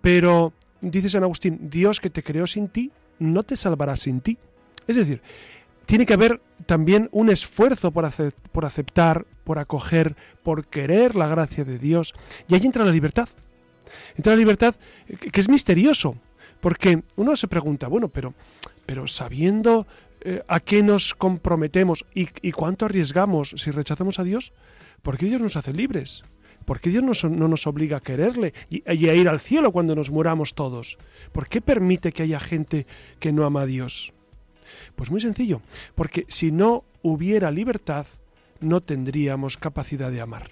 pero 0.00 0.52
dice 0.80 1.10
San 1.10 1.22
Agustín, 1.22 1.70
Dios 1.70 2.00
que 2.00 2.10
te 2.10 2.22
creó 2.22 2.46
sin 2.46 2.68
ti, 2.68 2.90
no 3.18 3.42
te 3.42 3.56
salvará 3.56 3.96
sin 3.96 4.20
ti. 4.20 4.38
Es 4.86 4.96
decir, 4.96 5.20
tiene 5.86 6.06
que 6.06 6.14
haber 6.14 6.40
también 6.66 7.08
un 7.12 7.28
esfuerzo 7.28 7.90
por 7.90 8.64
aceptar, 8.64 9.26
por 9.44 9.58
acoger, 9.58 10.16
por 10.42 10.66
querer 10.66 11.14
la 11.14 11.26
gracia 11.26 11.64
de 11.64 11.78
Dios. 11.78 12.14
Y 12.48 12.54
ahí 12.54 12.64
entra 12.64 12.84
la 12.84 12.92
libertad. 12.92 13.28
Entra 14.16 14.32
la 14.32 14.38
libertad 14.38 14.74
que 15.06 15.40
es 15.40 15.48
misterioso, 15.48 16.16
porque 16.60 17.02
uno 17.16 17.36
se 17.36 17.48
pregunta, 17.48 17.88
bueno, 17.88 18.08
pero, 18.08 18.34
pero 18.86 19.06
sabiendo 19.06 19.86
eh, 20.24 20.42
a 20.46 20.60
qué 20.60 20.84
nos 20.84 21.14
comprometemos 21.14 22.06
y, 22.14 22.52
cuánto 22.52 22.86
arriesgamos 22.86 23.54
si 23.56 23.72
rechazamos 23.72 24.20
a 24.20 24.24
Dios, 24.24 24.52
¿por 25.02 25.18
qué 25.18 25.26
Dios 25.26 25.40
nos 25.40 25.56
hace 25.56 25.72
libres? 25.72 26.22
¿Por 26.64 26.78
qué 26.78 26.90
Dios 26.90 27.24
no, 27.24 27.48
nos 27.48 27.66
obliga 27.66 27.96
a 27.96 28.00
quererle 28.00 28.54
y, 28.70 28.84
a 28.86 29.14
ir 29.14 29.28
al 29.28 29.40
cielo 29.40 29.72
cuando 29.72 29.96
nos 29.96 30.12
muramos 30.12 30.54
todos? 30.54 30.96
¿Por 31.32 31.48
qué 31.48 31.60
permite 31.60 32.12
que 32.12 32.22
haya 32.22 32.38
gente 32.38 32.86
que 33.18 33.32
no 33.32 33.44
ama 33.44 33.62
a 33.62 33.66
Dios? 33.66 34.14
Pues 34.94 35.10
muy 35.10 35.20
sencillo, 35.20 35.60
porque 35.96 36.24
si 36.28 36.52
no 36.52 36.84
hubiera 37.02 37.50
libertad, 37.50 38.06
no 38.60 38.80
tendríamos 38.80 39.56
capacidad 39.56 40.12
de 40.12 40.20
amar. 40.20 40.50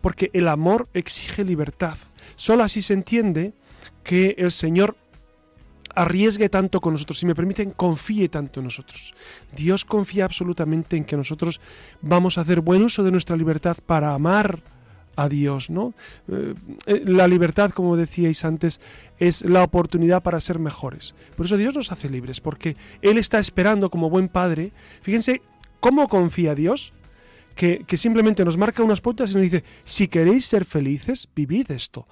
Porque 0.00 0.30
el 0.32 0.48
amor 0.48 0.88
exige 0.94 1.44
libertad. 1.44 1.98
Solo 2.42 2.64
así 2.64 2.82
se 2.82 2.94
entiende 2.94 3.52
que 4.02 4.34
el 4.36 4.50
Señor 4.50 4.96
arriesgue 5.94 6.48
tanto 6.48 6.80
con 6.80 6.94
nosotros, 6.94 7.20
si 7.20 7.24
me 7.24 7.36
permiten, 7.36 7.70
confíe 7.70 8.28
tanto 8.28 8.58
en 8.58 8.64
nosotros. 8.64 9.14
Dios 9.54 9.84
confía 9.84 10.24
absolutamente 10.24 10.96
en 10.96 11.04
que 11.04 11.16
nosotros 11.16 11.60
vamos 12.00 12.36
a 12.36 12.40
hacer 12.40 12.60
buen 12.60 12.82
uso 12.82 13.04
de 13.04 13.12
nuestra 13.12 13.36
libertad 13.36 13.76
para 13.86 14.12
amar 14.12 14.60
a 15.14 15.28
Dios, 15.28 15.70
¿no? 15.70 15.94
Eh, 16.26 16.54
eh, 16.86 17.02
la 17.06 17.28
libertad, 17.28 17.70
como 17.70 17.96
decíais 17.96 18.44
antes, 18.44 18.80
es 19.20 19.44
la 19.44 19.62
oportunidad 19.62 20.24
para 20.24 20.40
ser 20.40 20.58
mejores. 20.58 21.14
Por 21.36 21.46
eso 21.46 21.56
Dios 21.56 21.76
nos 21.76 21.92
hace 21.92 22.10
libres, 22.10 22.40
porque 22.40 22.76
Él 23.02 23.18
está 23.18 23.38
esperando 23.38 23.88
como 23.88 24.10
buen 24.10 24.28
padre. 24.28 24.72
Fíjense 25.00 25.42
cómo 25.78 26.08
confía 26.08 26.56
Dios 26.56 26.92
que, 27.54 27.84
simplemente 27.96 28.44
nos 28.44 28.56
marca 28.56 28.82
unas 28.82 29.00
pautas 29.00 29.30
y 29.30 29.34
nos 29.34 29.42
dice, 29.42 29.64
si 29.84 30.08
queréis 30.08 30.46
ser 30.46 30.64
felices, 30.64 31.28
vivid 31.34 31.70
esto. 31.70 32.06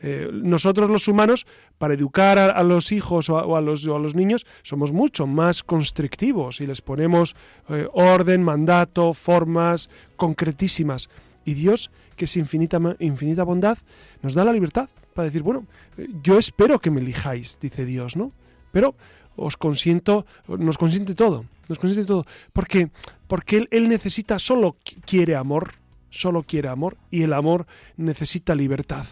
Eh, 0.00 0.28
nosotros 0.32 0.90
los 0.90 1.08
humanos, 1.08 1.46
para 1.78 1.94
educar 1.94 2.38
a, 2.38 2.62
los 2.62 2.92
hijos 2.92 3.30
o 3.30 3.56
a, 3.56 3.60
los, 3.60 3.86
a, 3.86 3.98
los, 3.98 4.14
niños, 4.14 4.46
somos 4.62 4.92
mucho 4.92 5.26
más 5.26 5.62
constrictivos 5.62 6.60
y 6.60 6.66
les 6.66 6.82
ponemos 6.82 7.36
eh, 7.68 7.88
orden, 7.92 8.42
mandato, 8.42 9.14
formas 9.14 9.88
concretísimas. 10.16 11.08
Y 11.44 11.54
Dios, 11.54 11.90
que 12.16 12.24
es 12.26 12.36
infinita, 12.36 12.80
infinita 12.98 13.44
bondad, 13.44 13.78
nos 14.22 14.34
da 14.34 14.44
la 14.44 14.52
libertad 14.52 14.88
para 15.14 15.26
decir, 15.26 15.42
bueno, 15.42 15.66
eh, 15.96 16.08
yo 16.22 16.38
espero 16.38 16.78
que 16.80 16.90
me 16.90 17.00
elijáis, 17.00 17.58
dice 17.60 17.84
Dios, 17.84 18.16
¿no? 18.16 18.32
Pero 18.72 18.94
os 19.36 19.56
consiento, 19.56 20.26
nos 20.46 20.78
consiente 20.78 21.14
todo, 21.14 21.44
nos 21.68 21.78
consiente 21.78 22.06
todo, 22.06 22.26
porque 22.52 22.90
porque 23.26 23.66
él, 23.70 23.88
necesita, 23.88 24.38
solo 24.38 24.76
quiere 25.06 25.34
amor, 25.34 25.74
solo 26.10 26.42
quiere 26.42 26.68
amor, 26.68 26.96
y 27.10 27.22
el 27.22 27.32
amor 27.32 27.66
necesita 27.96 28.54
libertad. 28.54 29.06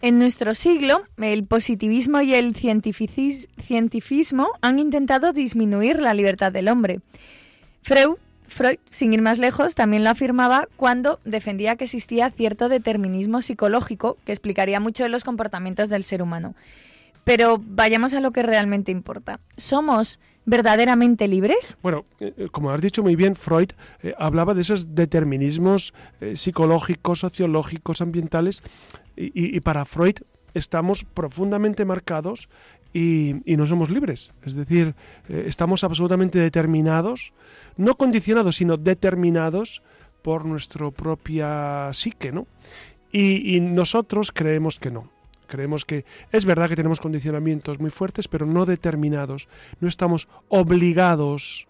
En 0.00 0.18
nuestro 0.18 0.54
siglo, 0.54 1.04
el 1.18 1.46
positivismo 1.46 2.20
y 2.22 2.34
el 2.34 2.56
cientificismo 2.56 4.48
han 4.60 4.78
intentado 4.78 5.32
disminuir 5.32 6.02
la 6.02 6.12
libertad 6.12 6.52
del 6.52 6.68
hombre. 6.68 7.00
Freud, 7.82 8.16
Freud, 8.48 8.78
sin 8.90 9.14
ir 9.14 9.22
más 9.22 9.38
lejos, 9.38 9.74
también 9.74 10.04
lo 10.04 10.10
afirmaba 10.10 10.68
cuando 10.76 11.20
defendía 11.24 11.76
que 11.76 11.84
existía 11.84 12.30
cierto 12.30 12.68
determinismo 12.68 13.40
psicológico 13.40 14.18
que 14.26 14.32
explicaría 14.32 14.80
mucho 14.80 15.04
de 15.04 15.08
los 15.08 15.24
comportamientos 15.24 15.88
del 15.88 16.04
ser 16.04 16.20
humano. 16.20 16.54
Pero 17.24 17.60
vayamos 17.64 18.14
a 18.14 18.20
lo 18.20 18.30
que 18.32 18.42
realmente 18.42 18.92
importa. 18.92 19.40
¿Somos 19.56 20.20
verdaderamente 20.44 21.26
libres? 21.26 21.76
Bueno, 21.82 22.04
eh, 22.20 22.34
eh, 22.36 22.48
como 22.50 22.70
has 22.70 22.80
dicho 22.80 23.02
muy 23.02 23.16
bien, 23.16 23.34
Freud 23.34 23.70
eh, 24.02 24.14
hablaba 24.18 24.54
de 24.54 24.62
esos 24.62 24.94
determinismos 24.94 25.94
psicológicos, 26.34 27.20
sociológicos, 27.20 28.00
ambientales, 28.00 28.62
y, 29.16 29.60
para 29.60 29.84
Freud 29.84 30.16
estamos 30.54 31.04
profundamente 31.04 31.84
marcados 31.84 32.48
y, 32.92 33.36
no 33.46 33.66
somos 33.66 33.90
libres. 33.90 34.32
Es 34.42 34.54
decir, 34.54 34.94
estamos 35.28 35.84
absolutamente 35.84 36.40
determinados, 36.40 37.32
no 37.76 37.96
condicionados, 37.96 38.56
sino 38.56 38.76
determinados 38.76 39.82
por 40.22 40.44
nuestra 40.44 40.90
propia 40.90 41.90
psique, 41.92 42.32
¿no? 42.32 42.46
y 43.12 43.60
nosotros 43.60 44.32
creemos 44.32 44.80
que 44.80 44.90
no. 44.90 45.13
Creemos 45.54 45.84
que 45.84 46.04
es 46.32 46.44
verdad 46.46 46.68
que 46.68 46.74
tenemos 46.74 46.98
condicionamientos 46.98 47.78
muy 47.78 47.90
fuertes, 47.90 48.26
pero 48.26 48.44
no 48.44 48.66
determinados. 48.66 49.46
No 49.78 49.86
estamos 49.86 50.26
obligados 50.48 51.68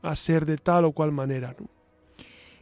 a 0.00 0.16
ser 0.16 0.46
de 0.46 0.56
tal 0.56 0.86
o 0.86 0.92
cual 0.92 1.12
manera. 1.12 1.54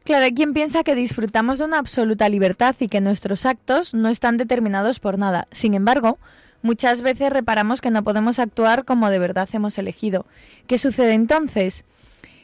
Claro, 0.03 0.25
hay 0.25 0.35
quien 0.35 0.55
piensa 0.55 0.83
que 0.83 0.97
disfrutamos 0.97 1.59
de 1.59 1.67
una 1.67 1.79
absoluta 1.79 2.29
libertad 2.29 2.75
y 2.81 2.89
que 2.89 3.01
nuestros 3.01 3.47
actos 3.47 3.95
no 3.95 4.09
están 4.09 4.39
determinados 4.39 4.99
por 4.99 5.19
nada. 5.19 5.47
Sin 5.53 5.75
embargo, 5.75 6.19
muchas 6.63 7.01
veces 7.01 7.31
reparamos 7.33 7.81
que 7.81 7.93
no 7.93 8.03
podemos 8.03 8.41
actuar 8.41 8.85
como 8.85 9.09
de 9.09 9.21
verdad 9.21 9.49
hemos 9.53 9.79
elegido. 9.79 10.27
¿Qué 10.67 10.79
sucede 10.79 11.13
entonces? 11.13 11.85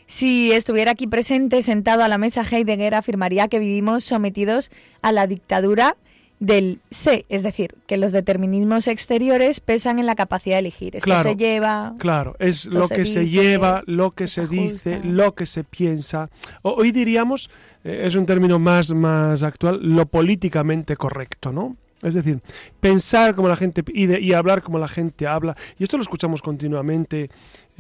Si 0.07 0.53
estuviera 0.53 0.93
aquí 0.93 1.09
presente, 1.09 1.61
sentado 1.63 2.05
a 2.05 2.09
la 2.09 2.19
mesa, 2.19 2.45
Heidegger 2.49 2.95
afirmaría 2.95 3.49
que 3.49 3.59
vivimos 3.59 4.05
sometidos 4.05 4.71
a 5.01 5.11
la 5.11 5.27
dictadura 5.27 5.97
del 6.43 6.81
sé, 6.91 7.25
es 7.29 7.45
decir, 7.45 7.77
que 7.87 7.97
los 7.97 8.11
determinismos 8.11 8.89
exteriores 8.89 9.61
pesan 9.61 10.01
en 10.01 10.07
la 10.07 10.17
capacidad 10.17 10.57
de 10.57 10.61
elegir. 10.61 10.97
Esto 10.97 11.23
se 11.23 11.37
lleva. 11.37 11.95
Claro, 11.99 12.35
es 12.41 12.67
lo 12.67 12.89
que 12.89 13.07
se, 13.07 13.29
lleva, 13.29 13.85
lo 13.87 14.11
que 14.11 14.27
se, 14.27 14.49
dice, 14.49 15.01
lo 15.05 15.37
que 15.37 15.47
se 15.47 15.63
piensa. 15.63 16.31
Hoy 16.63 16.91
diríamos, 16.91 17.49
eh, 17.85 18.03
es 18.07 18.17
un 18.17 18.27
término 18.27 18.59
más, 18.59 18.93
más 18.93 19.45
actual, 19.45 19.79
lo 19.83 20.05
políticamente 20.07 20.97
correcto, 20.97 21.53
¿no? 21.53 21.77
Es 22.03 22.15
decir, 22.15 22.41
pensar 22.81 23.37
como 23.37 23.47
la 23.47 23.55
gente 23.55 23.85
y, 23.95 24.13
y, 24.13 24.33
hablar 24.33 24.63
como 24.63 24.81
la 24.81 24.89
gente 24.89 25.29
habla. 25.29 25.57
Y 25.79 25.85
esto 25.85 25.97
lo 25.97 26.03
escuchamos 26.03 26.43
continuamente. 26.43 27.31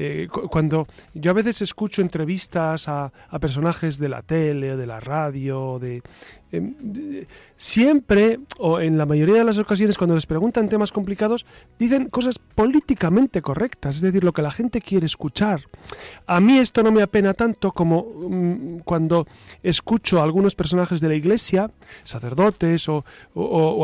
Eh, 0.04 0.26
cuando 0.28 0.88
yo 1.14 1.30
a 1.30 1.34
veces 1.34 1.62
escucho 1.62 2.02
entrevistas 2.02 2.88
a, 2.88 3.12
a, 3.28 3.38
personajes 3.38 3.98
de 3.98 4.08
la 4.08 4.22
tele, 4.22 4.72
o 4.72 4.76
de 4.76 4.86
la 4.86 4.98
radio, 4.98 5.78
de, 5.78 6.02
Em, 6.52 6.74
siempre, 7.56 8.38
o 8.58 8.78
en 8.78 8.98
la 8.98 9.06
mayoría 9.06 9.36
de 9.36 9.44
las 9.44 9.58
ocasiones, 9.58 9.96
cuando 9.96 10.14
les 10.14 10.26
preguntan 10.26 10.68
temas 10.68 10.92
complicados, 10.92 11.46
dicen 11.78 12.10
cosas 12.10 12.38
políticamente 12.38 13.40
correctas, 13.40 13.96
es 13.96 14.02
decir, 14.02 14.22
lo 14.22 14.34
que 14.34 14.42
la 14.42 14.50
gente 14.50 14.82
quiere 14.82 15.06
escuchar. 15.06 15.62
A 16.26 16.40
mí 16.40 16.58
esto 16.58 16.82
no 16.82 16.92
me 16.92 17.00
apena 17.00 17.32
tanto 17.32 17.72
como 17.72 18.04
mm, 18.04 18.80
cuando 18.80 19.26
escucho 19.62 20.20
a 20.20 20.24
algunos 20.24 20.54
personajes 20.54 21.00
de 21.00 21.08
la 21.08 21.14
iglesia, 21.14 21.70
sacerdotes 22.04 22.86
o, 22.86 23.04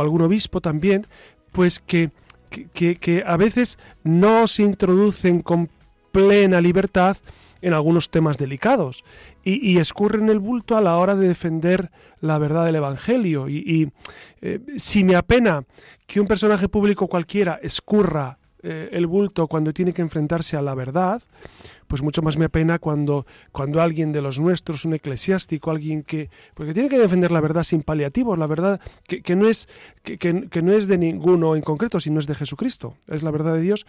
algún 0.02 0.20
obispo 0.20 0.60
también, 0.60 1.06
pues 1.52 1.80
que, 1.80 2.10
que 2.50 3.24
a 3.26 3.36
veces 3.38 3.78
no 4.04 4.46
se 4.46 4.62
introducen 4.62 5.40
con 5.40 5.70
plena 6.12 6.60
libertad 6.60 7.16
en 7.60 7.72
algunos 7.72 8.10
temas 8.10 8.38
delicados 8.38 9.04
y, 9.42 9.78
escurren 9.78 10.28
el 10.28 10.38
bulto 10.38 10.76
a 10.76 10.80
la 10.80 10.96
hora 10.96 11.16
de 11.16 11.28
defender 11.28 11.90
la 12.20 12.38
verdad 12.38 12.66
del 12.66 12.76
Evangelio. 12.76 13.48
Y, 13.48 13.90
eh, 14.40 14.60
si 14.76 15.04
me 15.04 15.16
apena 15.16 15.64
que 16.06 16.20
un 16.20 16.26
personaje 16.26 16.68
público 16.68 17.08
cualquiera 17.08 17.58
escurra 17.62 18.38
eh, 18.62 18.90
el 18.92 19.06
bulto 19.06 19.46
cuando 19.46 19.72
tiene 19.72 19.92
que 19.92 20.02
enfrentarse 20.02 20.56
a 20.56 20.62
la 20.62 20.74
verdad, 20.74 21.22
pues 21.88 22.02
mucho 22.02 22.22
más 22.22 22.36
me 22.36 22.44
apena 22.44 22.78
cuando, 22.78 23.26
cuando 23.50 23.80
alguien 23.80 24.12
de 24.12 24.22
los 24.22 24.38
nuestros, 24.38 24.84
un 24.84 24.94
eclesiástico, 24.94 25.70
alguien 25.70 26.02
que, 26.02 26.30
porque 26.54 26.74
tiene 26.74 26.88
que 26.88 26.98
defender 26.98 27.32
la 27.32 27.40
verdad 27.40 27.64
sin 27.64 27.82
paliativos, 27.82 28.38
la 28.38 28.46
verdad 28.46 28.80
que, 29.06 29.22
que 29.22 29.34
no, 29.34 29.48
es, 29.48 29.68
que, 30.02 30.18
que, 30.18 30.62
no 30.62 30.72
es 30.72 30.86
de 30.86 30.98
ninguno 30.98 31.56
en 31.56 31.62
concreto, 31.62 31.98
sino 31.98 32.20
es 32.20 32.26
de 32.26 32.34
Jesucristo, 32.34 32.94
es 33.08 33.22
la 33.22 33.30
verdad 33.30 33.54
de 33.54 33.62
Dios, 33.62 33.86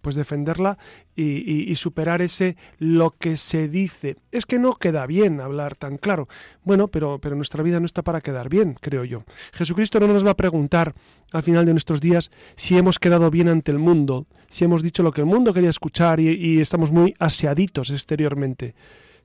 pues 0.00 0.14
defenderla 0.14 0.78
y, 1.14 1.70
y, 1.70 1.76
superar 1.76 2.22
ese 2.22 2.56
lo 2.78 3.10
que 3.10 3.36
se 3.36 3.68
dice. 3.68 4.16
Es 4.30 4.46
que 4.46 4.58
no 4.58 4.74
queda 4.76 5.06
bien 5.06 5.40
hablar 5.40 5.76
tan 5.76 5.98
claro. 5.98 6.28
Bueno, 6.64 6.88
pero, 6.88 7.18
pero 7.18 7.36
nuestra 7.36 7.62
vida 7.62 7.80
no 7.80 7.86
está 7.86 8.02
para 8.02 8.20
quedar 8.20 8.48
bien, 8.48 8.76
creo 8.80 9.04
yo. 9.04 9.24
Jesucristo 9.52 10.00
no 10.00 10.06
nos 10.06 10.24
va 10.24 10.30
a 10.30 10.36
preguntar 10.36 10.94
al 11.32 11.42
final 11.42 11.66
de 11.66 11.72
nuestros 11.72 12.00
días 12.00 12.30
si 12.56 12.78
hemos 12.78 12.98
quedado 12.98 13.30
bien 13.30 13.48
ante 13.48 13.72
el 13.72 13.78
mundo, 13.78 14.26
si 14.48 14.64
hemos 14.64 14.82
dicho 14.82 15.02
lo 15.02 15.12
que 15.12 15.22
el 15.22 15.26
mundo 15.26 15.52
quería 15.52 15.70
escuchar 15.70 16.20
y, 16.20 16.60
estamos 16.60 16.92
muy 16.92 17.14
aseaditos 17.42 17.90
exteriormente, 17.90 18.74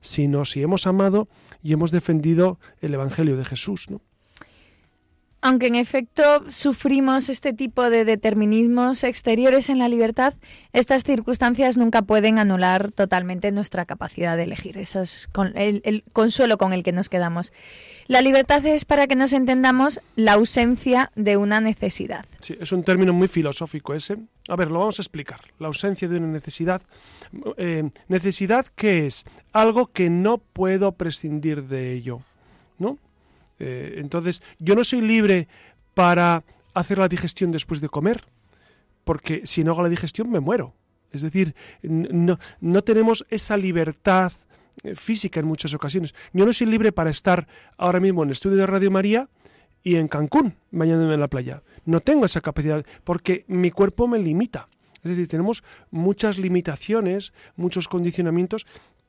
sino 0.00 0.44
si 0.44 0.60
hemos 0.62 0.88
amado 0.88 1.28
y 1.62 1.72
hemos 1.72 1.92
defendido 1.92 2.58
el 2.80 2.94
Evangelio 2.94 3.36
de 3.36 3.44
Jesús, 3.44 3.90
¿no? 3.90 4.00
Aunque 5.40 5.68
en 5.68 5.76
efecto 5.76 6.22
sufrimos 6.50 7.28
este 7.28 7.52
tipo 7.52 7.90
de 7.90 8.04
determinismos 8.04 9.04
exteriores 9.04 9.68
en 9.68 9.78
la 9.78 9.88
libertad, 9.88 10.34
estas 10.72 11.04
circunstancias 11.04 11.76
nunca 11.76 12.02
pueden 12.02 12.40
anular 12.40 12.90
totalmente 12.90 13.52
nuestra 13.52 13.84
capacidad 13.84 14.36
de 14.36 14.44
elegir. 14.44 14.76
Eso 14.78 15.02
es 15.02 15.28
el, 15.54 16.04
consuelo 16.12 16.58
con 16.58 16.72
el 16.72 16.82
que 16.82 16.90
nos 16.90 17.08
quedamos. 17.08 17.52
La 18.08 18.20
libertad 18.20 18.66
es, 18.66 18.84
para 18.84 19.06
que 19.06 19.14
nos 19.14 19.32
entendamos, 19.32 20.00
la 20.16 20.32
ausencia 20.32 21.12
de 21.14 21.36
una 21.36 21.60
necesidad. 21.60 22.26
Sí, 22.40 22.56
es 22.60 22.72
un 22.72 22.82
término 22.82 23.12
muy 23.12 23.28
filosófico 23.28 23.94
ese. 23.94 24.16
A 24.48 24.56
ver, 24.56 24.72
lo 24.72 24.80
vamos 24.80 24.98
a 24.98 25.02
explicar. 25.02 25.40
La 25.60 25.68
ausencia 25.68 26.08
de 26.08 26.16
una 26.16 26.26
necesidad. 26.26 26.82
Eh, 27.58 27.88
necesidad, 28.08 28.66
¿qué 28.74 29.06
es? 29.06 29.24
Algo 29.52 29.86
que 29.86 30.10
no 30.10 30.38
puedo 30.38 30.92
prescindir 30.92 31.64
de 31.64 31.92
ello. 31.92 32.22
¿No? 32.78 32.98
Eh, 33.58 33.94
entonces, 33.98 34.42
yo 34.58 34.74
no 34.74 34.84
soy 34.84 35.00
libre 35.00 35.48
para 35.94 36.44
hacer 36.74 36.98
la 36.98 37.08
digestión 37.08 37.50
después 37.50 37.80
de 37.80 37.88
comer, 37.88 38.24
porque 39.04 39.46
si 39.46 39.64
no 39.64 39.72
hago 39.72 39.82
la 39.82 39.88
digestión 39.88 40.30
me 40.30 40.40
muero. 40.40 40.74
Es 41.10 41.22
decir, 41.22 41.54
no, 41.82 42.38
no 42.60 42.84
tenemos 42.84 43.26
esa 43.30 43.56
libertad 43.56 44.32
eh, 44.84 44.94
física 44.94 45.40
en 45.40 45.46
muchas 45.46 45.74
ocasiones. 45.74 46.14
Yo 46.32 46.44
no 46.44 46.52
soy 46.52 46.66
libre 46.66 46.92
para 46.92 47.10
estar 47.10 47.48
ahora 47.76 48.00
mismo 48.00 48.22
en 48.22 48.28
el 48.28 48.32
estudio 48.32 48.58
de 48.58 48.66
Radio 48.66 48.90
María 48.90 49.28
y 49.82 49.96
en 49.96 50.08
Cancún, 50.08 50.54
bañándome 50.70 51.14
en 51.14 51.20
la 51.20 51.28
playa. 51.28 51.62
No 51.84 52.00
tengo 52.00 52.26
esa 52.26 52.40
capacidad 52.40 52.84
porque 53.04 53.44
mi 53.48 53.70
cuerpo 53.70 54.06
me 54.06 54.18
limita. 54.18 54.68
Es 55.02 55.10
decir, 55.10 55.28
tenemos 55.28 55.62
muchas 55.90 56.38
limitaciones, 56.38 57.32
muchos 57.56 57.88
condicionamientos 57.88 58.66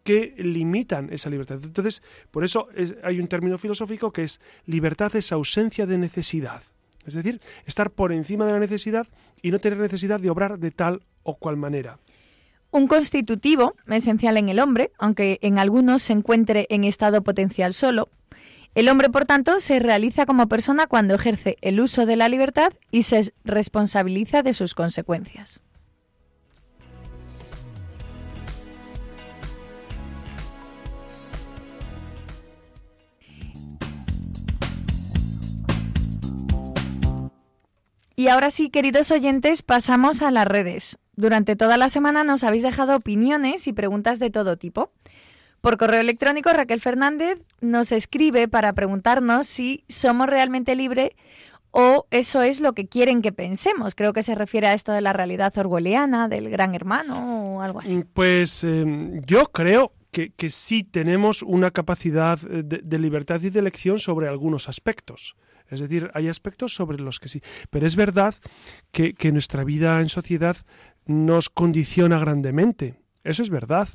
que 0.09 0.33
limitan 0.39 1.13
esa 1.13 1.29
libertad. 1.29 1.59
Entonces, 1.61 2.01
por 2.31 2.43
eso 2.43 2.67
hay 3.03 3.19
un 3.19 3.27
término 3.27 3.59
filosófico 3.59 4.11
que 4.11 4.23
es 4.23 4.41
libertad 4.65 5.15
es 5.15 5.31
ausencia 5.31 5.85
de 5.85 5.99
necesidad. 5.99 6.63
Es 7.05 7.13
decir, 7.13 7.39
estar 7.67 7.91
por 7.91 8.11
encima 8.11 8.47
de 8.47 8.53
la 8.53 8.59
necesidad 8.59 9.05
y 9.43 9.51
no 9.51 9.59
tener 9.59 9.77
necesidad 9.77 10.19
de 10.19 10.31
obrar 10.31 10.57
de 10.57 10.71
tal 10.71 11.03
o 11.21 11.35
cual 11.35 11.57
manera. 11.57 11.99
Un 12.71 12.87
constitutivo 12.87 13.75
esencial 13.87 14.37
en 14.37 14.49
el 14.49 14.57
hombre, 14.57 14.91
aunque 14.97 15.37
en 15.43 15.59
algunos 15.59 16.01
se 16.01 16.13
encuentre 16.13 16.65
en 16.71 16.85
estado 16.85 17.21
potencial 17.21 17.75
solo. 17.75 18.09
El 18.73 18.89
hombre, 18.89 19.11
por 19.11 19.27
tanto, 19.27 19.59
se 19.59 19.77
realiza 19.77 20.25
como 20.25 20.47
persona 20.47 20.87
cuando 20.87 21.13
ejerce 21.13 21.57
el 21.61 21.79
uso 21.79 22.07
de 22.07 22.15
la 22.15 22.29
libertad 22.29 22.73
y 22.89 23.03
se 23.03 23.31
responsabiliza 23.43 24.41
de 24.41 24.53
sus 24.53 24.73
consecuencias. 24.73 25.61
Y 38.19 38.27
ahora 38.27 38.49
sí, 38.49 38.69
queridos 38.69 39.11
oyentes, 39.11 39.61
pasamos 39.61 40.21
a 40.21 40.29
las 40.29 40.45
redes. 40.45 40.99
Durante 41.15 41.55
toda 41.55 41.77
la 41.77 41.87
semana 41.87 42.25
nos 42.25 42.43
habéis 42.43 42.63
dejado 42.63 42.97
opiniones 42.97 43.65
y 43.65 43.71
preguntas 43.71 44.19
de 44.19 44.29
todo 44.29 44.57
tipo. 44.57 44.91
Por 45.61 45.77
correo 45.77 46.01
electrónico, 46.01 46.49
Raquel 46.51 46.81
Fernández 46.81 47.39
nos 47.61 47.93
escribe 47.93 48.49
para 48.49 48.73
preguntarnos 48.73 49.47
si 49.47 49.85
somos 49.87 50.27
realmente 50.27 50.75
libres 50.75 51.11
o 51.71 52.07
eso 52.11 52.41
es 52.41 52.59
lo 52.59 52.73
que 52.73 52.89
quieren 52.89 53.21
que 53.21 53.31
pensemos. 53.31 53.95
Creo 53.95 54.11
que 54.11 54.21
se 54.21 54.35
refiere 54.35 54.67
a 54.67 54.73
esto 54.73 54.91
de 54.91 54.99
la 54.99 55.13
realidad 55.13 55.57
orwelliana, 55.57 56.27
del 56.27 56.49
gran 56.49 56.75
hermano 56.75 57.55
o 57.55 57.61
algo 57.61 57.79
así. 57.79 58.03
Pues 58.13 58.65
em, 58.65 59.21
yo 59.21 59.45
creo 59.45 59.93
que, 60.11 60.33
sí 60.49 60.83
tenemos 60.83 61.41
una 61.41 61.71
capacidad 61.71 62.37
de 62.37 62.99
libertad 62.99 63.39
y 63.43 63.49
de 63.49 63.59
elección 63.59 63.97
sobre 63.97 64.27
algunos 64.27 64.67
aspectos. 64.67 65.37
Es 65.69 65.79
decir, 65.79 66.09
hay 66.13 66.27
aspectos 66.27 66.73
sobre 66.73 66.99
los 66.99 67.19
que 67.19 67.29
sí. 67.29 67.41
Pero 67.69 67.87
es 67.87 67.95
verdad 67.95 68.35
que, 68.91 69.13
nuestra 69.31 69.63
vida 69.63 70.01
en 70.01 70.09
sociedad 70.09 70.57
nos 71.05 71.49
condiciona 71.49 72.19
grandemente. 72.19 72.95
Eso 73.23 73.43
es 73.43 73.49
verdad. 73.49 73.89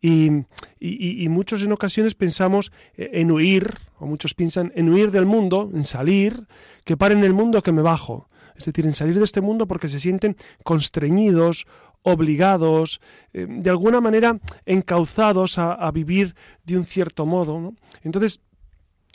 Y, 0.00 0.44
y, 0.78 1.28
muchos 1.28 1.62
en 1.62 1.72
ocasiones 1.72 2.14
pensamos 2.14 2.70
en 2.94 3.30
huir, 3.30 3.74
o 3.98 4.06
muchos 4.06 4.34
piensan 4.34 4.72
en 4.76 4.88
huir 4.90 5.10
del 5.10 5.26
mundo, 5.26 5.70
en 5.74 5.84
salir, 5.84 6.46
que 6.84 6.96
paren 6.96 7.24
el 7.24 7.32
mundo 7.32 7.62
que 7.62 7.72
me 7.72 7.82
bajo. 7.82 8.28
Es 8.56 8.64
decir, 8.64 8.86
en 8.86 8.94
salir 8.94 9.18
de 9.18 9.24
este 9.24 9.40
mundo 9.40 9.66
porque 9.66 9.88
se 9.88 10.00
sienten 10.00 10.36
constreñidos, 10.62 11.66
obligados, 12.02 13.00
eh, 13.32 13.46
de 13.48 13.70
alguna 13.70 14.00
manera 14.00 14.38
encauzados 14.64 15.58
a, 15.58 15.90
vivir 15.90 16.36
de 16.64 16.78
un 16.78 16.84
cierto 16.84 17.26
modo. 17.26 17.74
Entonces, 18.02 18.40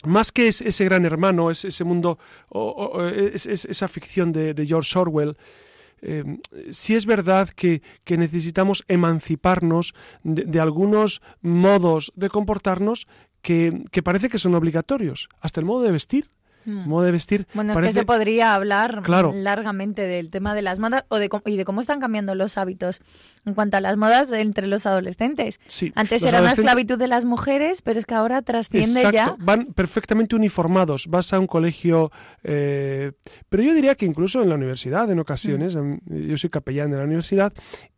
más 0.04 0.32
que 0.32 0.48
ese 0.48 0.84
gran 0.84 1.04
hermano, 1.04 1.50
ese 1.50 1.84
mundo, 1.84 2.18
o, 2.48 3.02
esa 3.04 3.88
ficción 3.88 4.32
de, 4.32 4.64
George 4.66 4.98
Orwell, 4.98 5.36
eh, 6.02 6.24
sí 6.72 6.94
es 6.94 7.06
verdad 7.06 7.48
que, 7.48 7.80
necesitamos 8.08 8.84
emanciparnos 8.88 9.94
de, 10.24 10.60
algunos 10.60 11.22
modos 11.40 12.12
de 12.16 12.28
comportarnos 12.28 13.06
que, 13.40 13.84
parece 14.02 14.28
que 14.28 14.38
son 14.38 14.54
obligatorios, 14.54 15.28
hasta 15.40 15.60
el 15.60 15.66
modo 15.66 15.82
de 15.82 15.92
vestir. 15.92 16.30
Hmm. 16.64 16.88
Moda 16.88 17.06
de 17.06 17.12
vestir. 17.12 17.46
Bueno, 17.54 17.72
es 17.72 17.78
que 17.78 17.92
se 17.92 18.04
podría 18.04 18.54
hablar 18.54 19.02
largamente 19.34 20.06
del 20.06 20.30
tema 20.30 20.54
de 20.54 20.62
las 20.62 20.78
modas 20.78 21.04
o 21.08 21.16
de 21.16 21.30
y 21.46 21.56
de 21.56 21.64
cómo 21.64 21.80
están 21.80 22.00
cambiando 22.00 22.34
los 22.34 22.58
hábitos 22.58 23.00
en 23.44 23.54
cuanto 23.54 23.76
a 23.76 23.80
las 23.80 23.96
modas 23.96 24.30
entre 24.32 24.66
los 24.66 24.86
adolescentes. 24.86 25.60
Antes 25.94 26.22
era 26.22 26.40
una 26.40 26.52
esclavitud 26.52 26.98
de 26.98 27.08
las 27.08 27.24
mujeres, 27.24 27.82
pero 27.82 27.98
es 27.98 28.06
que 28.06 28.14
ahora 28.14 28.42
trasciende 28.42 29.10
ya. 29.12 29.36
Van 29.38 29.66
perfectamente 29.66 30.36
uniformados. 30.36 31.06
Vas 31.08 31.32
a 31.32 31.40
un 31.40 31.46
colegio, 31.46 32.12
eh, 32.44 33.12
pero 33.48 33.62
yo 33.62 33.74
diría 33.74 33.94
que 33.94 34.06
incluso 34.06 34.42
en 34.42 34.48
la 34.48 34.54
universidad, 34.54 35.10
en 35.10 35.18
ocasiones, 35.18 35.76
mm. 35.76 35.98
yo 36.06 36.38
soy 36.38 36.50
capellán 36.50 36.90
de 36.90 36.98
la 36.98 37.04
universidad 37.04 37.52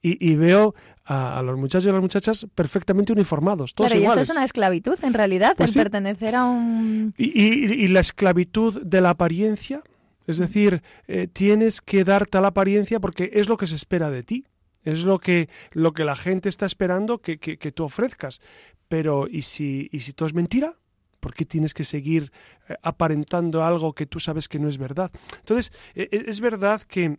y, 0.06 0.36
veo 0.36 0.74
a, 1.04 1.42
los 1.42 1.58
muchachos 1.58 1.86
y 1.86 1.88
a 1.90 1.92
las 1.92 2.02
muchachas 2.02 2.46
perfectamente 2.54 3.12
uniformados, 3.12 3.74
todos 3.74 3.92
claro, 3.92 4.04
y 4.04 4.06
eso 4.06 4.20
es 4.20 4.30
una 4.30 4.44
esclavitud, 4.44 4.98
en 5.02 5.14
realidad, 5.14 5.54
pues 5.56 5.76
el 5.76 5.82
pertenecer 5.82 6.34
a 6.34 6.46
un... 6.46 7.14
y 7.16 7.88
la 7.88 8.00
esclavitud 8.00 8.82
de 8.82 9.00
la 9.00 9.10
apariencia, 9.10 9.82
es 10.26 10.38
decir, 10.38 10.82
eh, 11.06 11.26
tienes 11.26 11.80
que 11.80 12.04
dar 12.04 12.26
tal 12.26 12.44
apariencia 12.44 13.00
porque 13.00 13.30
es 13.34 13.48
lo 13.48 13.56
que 13.56 13.66
se 13.66 13.76
espera 13.76 14.10
de 14.10 14.22
ti. 14.22 14.46
Es 14.82 15.04
lo 15.04 15.18
que, 15.18 15.48
lo 15.72 15.92
que 15.92 16.04
la 16.04 16.14
gente 16.14 16.50
está 16.50 16.66
esperando 16.66 17.18
que, 17.18 17.38
que, 17.38 17.72
tú 17.72 17.84
ofrezcas. 17.84 18.40
Pero, 18.88 19.26
¿y 19.28 19.42
si, 19.42 19.88
¿y 19.92 20.00
si 20.00 20.12
todo 20.12 20.28
es 20.28 20.34
mentira? 20.34 20.74
¿Por 21.20 21.32
qué 21.32 21.46
tienes 21.46 21.72
que 21.72 21.84
seguir 21.84 22.32
eh, 22.68 22.74
aparentando 22.82 23.64
algo 23.64 23.94
que 23.94 24.04
tú 24.04 24.20
sabes 24.20 24.46
que 24.46 24.58
no 24.58 24.68
es 24.68 24.76
verdad? 24.76 25.10
Entonces, 25.38 25.72
e, 25.94 26.02
e, 26.12 26.24
es 26.26 26.40
verdad 26.42 26.82
que, 26.82 27.18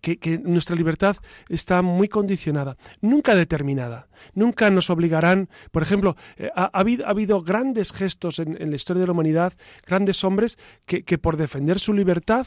que, 0.00 0.38
nuestra 0.38 0.76
libertad 0.76 1.16
está 1.48 1.82
muy 1.82 2.08
condicionada, 2.08 2.76
nunca 3.00 3.34
determinada. 3.34 4.08
Nunca 4.34 4.70
nos 4.70 4.90
obligarán, 4.90 5.48
por 5.70 5.82
ejemplo, 5.82 6.16
eh, 6.36 6.50
ha, 6.54 6.70
habido, 6.74 7.42
grandes 7.42 7.92
gestos 7.92 8.38
en, 8.38 8.70
la 8.70 8.76
historia 8.76 9.00
de 9.00 9.06
la 9.06 9.12
humanidad, 9.12 9.52
grandes 9.86 10.22
hombres 10.24 10.58
que, 10.86 11.18
por 11.18 11.36
defender 11.36 11.78
su 11.78 11.92
libertad, 11.92 12.46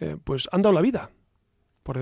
eh, 0.00 0.16
pues 0.22 0.48
han 0.52 0.62
dado 0.62 0.74
la 0.74 0.80
vida. 0.80 1.10
Por 1.82 1.98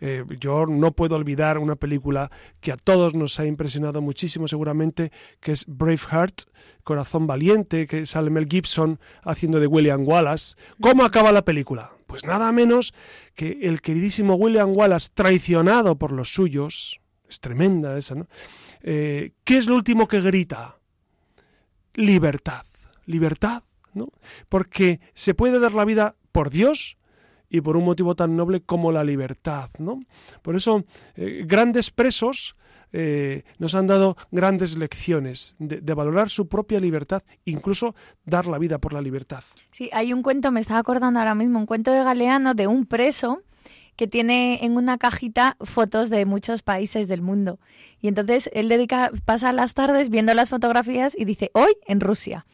eh, 0.00 0.24
yo 0.40 0.66
no 0.66 0.92
puedo 0.92 1.16
olvidar 1.16 1.58
una 1.58 1.76
película 1.76 2.30
que 2.60 2.72
a 2.72 2.76
todos 2.76 3.14
nos 3.14 3.38
ha 3.38 3.46
impresionado 3.46 4.00
muchísimo 4.00 4.48
seguramente, 4.48 5.12
que 5.40 5.52
es 5.52 5.64
Braveheart, 5.66 6.42
Corazón 6.82 7.26
Valiente, 7.26 7.86
que 7.86 8.06
sale 8.06 8.30
Mel 8.30 8.48
Gibson 8.48 8.98
haciendo 9.22 9.60
de 9.60 9.66
William 9.66 10.06
Wallace. 10.06 10.56
¿Cómo 10.80 11.04
acaba 11.04 11.32
la 11.32 11.44
película? 11.44 11.90
Pues 12.06 12.24
nada 12.24 12.50
menos 12.52 12.94
que 13.34 13.58
el 13.62 13.82
queridísimo 13.82 14.34
William 14.34 14.72
Wallace 14.74 15.10
traicionado 15.12 15.96
por 15.96 16.12
los 16.12 16.32
suyos. 16.32 17.00
Es 17.28 17.40
tremenda 17.40 17.98
esa, 17.98 18.14
¿no? 18.14 18.26
Eh, 18.82 19.32
¿Qué 19.44 19.58
es 19.58 19.66
lo 19.66 19.74
último 19.74 20.08
que 20.08 20.20
grita? 20.20 20.78
Libertad. 21.94 22.64
Libertad, 23.04 23.62
¿no? 23.92 24.08
Porque 24.48 25.00
se 25.12 25.34
puede 25.34 25.58
dar 25.58 25.72
la 25.72 25.84
vida 25.84 26.16
por 26.32 26.50
Dios 26.50 26.97
y 27.50 27.60
por 27.60 27.76
un 27.76 27.84
motivo 27.84 28.14
tan 28.14 28.36
noble 28.36 28.60
como 28.60 28.92
la 28.92 29.04
libertad. 29.04 29.70
¿no? 29.78 30.00
Por 30.42 30.56
eso, 30.56 30.84
eh, 31.16 31.44
grandes 31.46 31.90
presos 31.90 32.56
eh, 32.92 33.42
nos 33.58 33.74
han 33.74 33.86
dado 33.86 34.16
grandes 34.30 34.76
lecciones 34.76 35.54
de, 35.58 35.94
valorar 35.94 36.30
su 36.30 36.48
propia 36.48 36.80
libertad, 36.80 37.22
incluso 37.44 37.94
dar 38.24 38.46
la 38.46 38.58
vida 38.58 38.78
por 38.78 38.92
la 38.92 39.02
libertad. 39.02 39.44
Sí, 39.72 39.90
hay 39.92 40.12
un 40.12 40.22
cuento, 40.22 40.50
me 40.52 40.60
estaba 40.60 40.80
acordando 40.80 41.18
ahora 41.18 41.34
mismo, 41.34 41.58
un 41.58 41.66
cuento 41.66 41.92
de 41.92 42.02
Galeano 42.02 42.54
de 42.54 42.66
un 42.66 42.86
preso 42.86 43.42
que 43.96 44.06
tiene 44.06 44.64
en 44.64 44.76
una 44.76 44.96
cajita 44.96 45.56
fotos 45.60 46.08
de 46.08 46.24
muchos 46.24 46.62
países 46.62 47.08
del 47.08 47.20
mundo. 47.20 47.58
Y 48.00 48.08
entonces 48.08 48.48
él 48.54 48.68
dedica, 48.68 49.10
pasa 49.24 49.52
las 49.52 49.74
tardes 49.74 50.08
viendo 50.08 50.32
las 50.34 50.50
fotografías 50.50 51.16
y 51.18 51.24
dice, 51.24 51.50
hoy 51.52 51.76
en 51.86 52.00
Rusia 52.00 52.46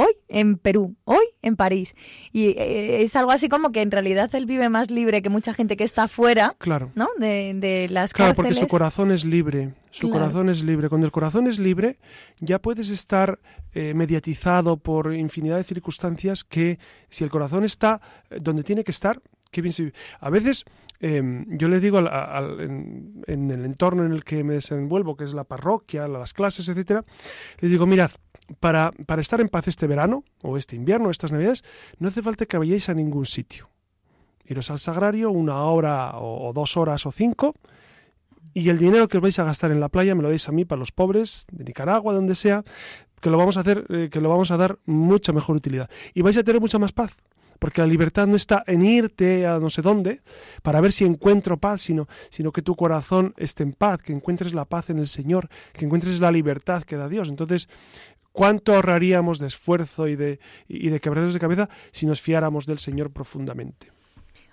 hoy 0.00 0.16
en 0.28 0.56
Perú, 0.56 0.96
hoy 1.04 1.24
en 1.42 1.56
París. 1.56 1.94
Y 2.32 2.48
eh, 2.58 3.02
es 3.02 3.16
algo 3.16 3.32
así 3.32 3.48
como 3.48 3.70
que 3.72 3.82
en 3.82 3.90
realidad 3.90 4.34
él 4.34 4.46
vive 4.46 4.68
más 4.68 4.90
libre 4.90 5.22
que 5.22 5.28
mucha 5.28 5.52
gente 5.52 5.76
que 5.76 5.84
está 5.84 6.08
fuera 6.08 6.56
claro. 6.58 6.90
¿no? 6.94 7.08
de, 7.18 7.52
de 7.54 7.88
las 7.90 8.12
Claro, 8.12 8.34
porque 8.34 8.54
su 8.54 8.66
corazón 8.66 9.10
es 9.10 9.24
libre. 9.24 9.74
Su 9.90 10.08
corazón 10.08 10.48
es 10.48 10.62
libre. 10.62 10.88
Cuando 10.88 11.06
el 11.06 11.12
corazón 11.12 11.46
es 11.46 11.58
libre, 11.58 11.98
ya 12.38 12.60
puedes 12.60 12.90
estar 12.90 13.40
eh, 13.72 13.92
mediatizado 13.94 14.76
por 14.76 15.14
infinidad 15.14 15.56
de 15.56 15.64
circunstancias 15.64 16.44
que 16.44 16.78
si 17.08 17.24
el 17.24 17.30
corazón 17.30 17.64
está 17.64 18.00
eh, 18.30 18.38
donde 18.40 18.62
tiene 18.62 18.84
que 18.84 18.92
estar, 18.92 19.20
qué 19.50 19.60
bien 19.62 19.72
se... 19.72 19.92
A 20.20 20.30
veces 20.30 20.64
em, 21.00 21.46
yo 21.58 21.68
le 21.68 21.80
digo 21.80 21.98
en, 21.98 23.22
en, 23.26 23.50
el 23.50 23.64
entorno 23.64 24.04
en 24.04 24.12
el 24.12 24.24
que 24.24 24.44
me 24.44 24.54
desenvuelvo, 24.54 25.16
que 25.16 25.24
es 25.24 25.34
la 25.34 25.44
parroquia, 25.44 26.06
las 26.06 26.32
clases, 26.32 26.68
etcétera, 26.68 27.04
les 27.58 27.70
digo, 27.70 27.86
mirad, 27.86 28.12
para, 28.58 28.92
para 29.06 29.22
estar 29.22 29.40
en 29.40 29.48
paz 29.48 29.68
este 29.68 29.86
verano, 29.86 30.24
o 30.42 30.56
este 30.56 30.76
invierno, 30.76 31.10
estas 31.10 31.32
navidades, 31.32 31.62
no 31.98 32.08
hace 32.08 32.22
falta 32.22 32.46
que 32.46 32.58
vayáis 32.58 32.88
a 32.88 32.94
ningún 32.94 33.26
sitio. 33.26 33.70
Iros 34.44 34.70
al 34.70 34.78
sagrario 34.78 35.30
una 35.30 35.62
hora 35.64 36.18
o, 36.18 36.52
dos 36.52 36.76
horas 36.76 37.06
o 37.06 37.12
cinco, 37.12 37.54
y 38.52 38.68
el 38.68 38.78
dinero 38.78 39.06
que 39.06 39.18
os 39.18 39.22
vais 39.22 39.38
a 39.38 39.44
gastar 39.44 39.70
en 39.70 39.78
la 39.78 39.88
playa 39.88 40.14
me 40.14 40.22
lo 40.22 40.28
deis 40.28 40.48
a 40.48 40.52
mí 40.52 40.64
para 40.64 40.80
los 40.80 40.90
pobres 40.90 41.46
de 41.52 41.64
Nicaragua, 41.64 42.12
donde 42.12 42.34
sea, 42.34 42.64
que 43.20 43.30
lo 43.30 43.38
vamos 43.38 43.56
a 43.56 43.60
hacer, 43.60 43.86
eh, 43.90 44.08
que 44.10 44.20
lo 44.20 44.28
vamos 44.28 44.50
a 44.50 44.56
dar 44.56 44.78
mucha 44.86 45.32
mejor 45.32 45.56
utilidad. 45.56 45.88
Y 46.14 46.22
vais 46.22 46.36
a 46.36 46.42
tener 46.42 46.60
mucha 46.60 46.78
más 46.78 46.92
paz 46.92 47.16
porque 47.60 47.80
la 47.80 47.86
libertad 47.86 48.26
no 48.26 48.34
está 48.34 48.64
en 48.66 48.84
irte 48.84 49.46
a 49.46 49.60
no 49.60 49.70
sé 49.70 49.82
dónde 49.82 50.22
para 50.62 50.80
ver 50.80 50.90
si 50.90 51.04
encuentro 51.04 51.58
paz, 51.58 51.82
sino, 51.82 52.08
sino 52.30 52.50
que 52.50 52.62
tu 52.62 52.74
corazón 52.74 53.34
esté 53.36 53.62
en 53.62 53.74
paz, 53.74 54.02
que 54.02 54.12
encuentres 54.12 54.52
la 54.52 54.64
paz 54.64 54.90
en 54.90 54.98
el 54.98 55.06
Señor, 55.06 55.48
que 55.72 55.84
encuentres 55.84 56.18
la 56.18 56.32
libertad 56.32 56.82
que 56.82 56.96
da 56.96 57.08
Dios. 57.08 57.28
Entonces, 57.28 57.68
¿Cuánto 58.32 58.74
ahorraríamos 58.74 59.40
de 59.40 59.48
esfuerzo 59.48 60.06
y 60.06 60.14
de, 60.14 60.38
y 60.68 60.88
de 60.88 61.00
quebraderos 61.00 61.34
de 61.34 61.40
cabeza 61.40 61.68
si 61.90 62.06
nos 62.06 62.20
fiáramos 62.20 62.64
del 62.64 62.78
Señor 62.78 63.10
profundamente? 63.10 63.90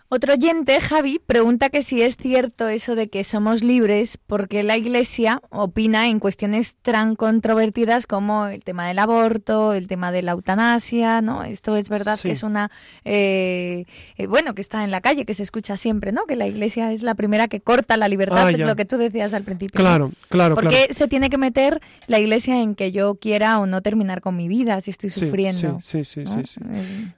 Otro 0.10 0.36
oyente, 0.36 0.80
Javi, 0.80 1.20
pregunta 1.20 1.68
que 1.68 1.84
si 1.84 2.02
es 2.02 2.16
cierto 2.16 2.70
eso 2.70 2.96
de 2.96 3.10
que 3.10 3.26
somos 3.26 3.62
libres 3.62 4.18
porque 4.18 4.64
la 4.64 4.78
Iglesia 4.78 5.42
opina 5.50 6.08
en 6.08 6.20
cuestiones 6.20 6.78
tan 6.78 7.18
controvertidas 7.18 8.08
como 8.08 8.48
el 8.48 8.64
tema 8.64 8.88
del 8.88 9.00
aborto, 9.00 9.74
el 9.74 9.90
tema 9.90 10.14
de 10.14 10.22
la 10.22 10.32
eutanasia, 10.32 11.20
¿no? 11.20 11.44
Esto 11.44 11.76
es 11.76 11.90
verdad 11.90 12.18
que 12.18 12.32
es 12.32 12.44
una, 12.44 12.72
eh, 13.04 13.84
eh, 14.16 14.28
bueno, 14.28 14.56
que 14.56 14.62
está 14.62 14.86
en 14.86 14.92
la 14.92 15.02
calle, 15.02 15.26
que 15.26 15.34
se 15.34 15.44
escucha 15.44 15.76
siempre, 15.76 16.14
¿no? 16.14 16.26
Que 16.26 16.38
la 16.38 16.48
Iglesia 16.48 16.94
es 16.94 17.04
la 17.04 17.16
primera 17.16 17.50
que 17.50 17.60
corta 17.60 17.98
la 17.98 18.08
libertad, 18.08 18.48
ah, 18.48 18.52
lo 18.52 18.78
que 18.78 18.86
tú 18.86 18.96
decías 18.96 19.34
al 19.34 19.44
principio. 19.44 19.78
Claro, 19.78 20.14
claro, 20.30 20.56
¿Por 20.56 20.70
qué 20.70 20.88
se 20.92 21.10
tiene 21.10 21.30
que 21.30 21.38
meter 21.38 21.82
la 22.08 22.20
Iglesia 22.20 22.62
en 22.62 22.76
que 22.76 22.94
yo 22.94 23.16
quiera 23.16 23.60
o 23.60 23.66
no 23.66 23.82
terminar 23.82 24.22
con 24.22 24.38
mi 24.38 24.48
vida 24.48 24.80
si 24.80 24.90
estoy 24.90 25.10
sufriendo? 25.10 25.80
Sí, 25.82 26.06
sí, 26.06 26.26
sí, 26.26 26.46
sí, 26.46 26.62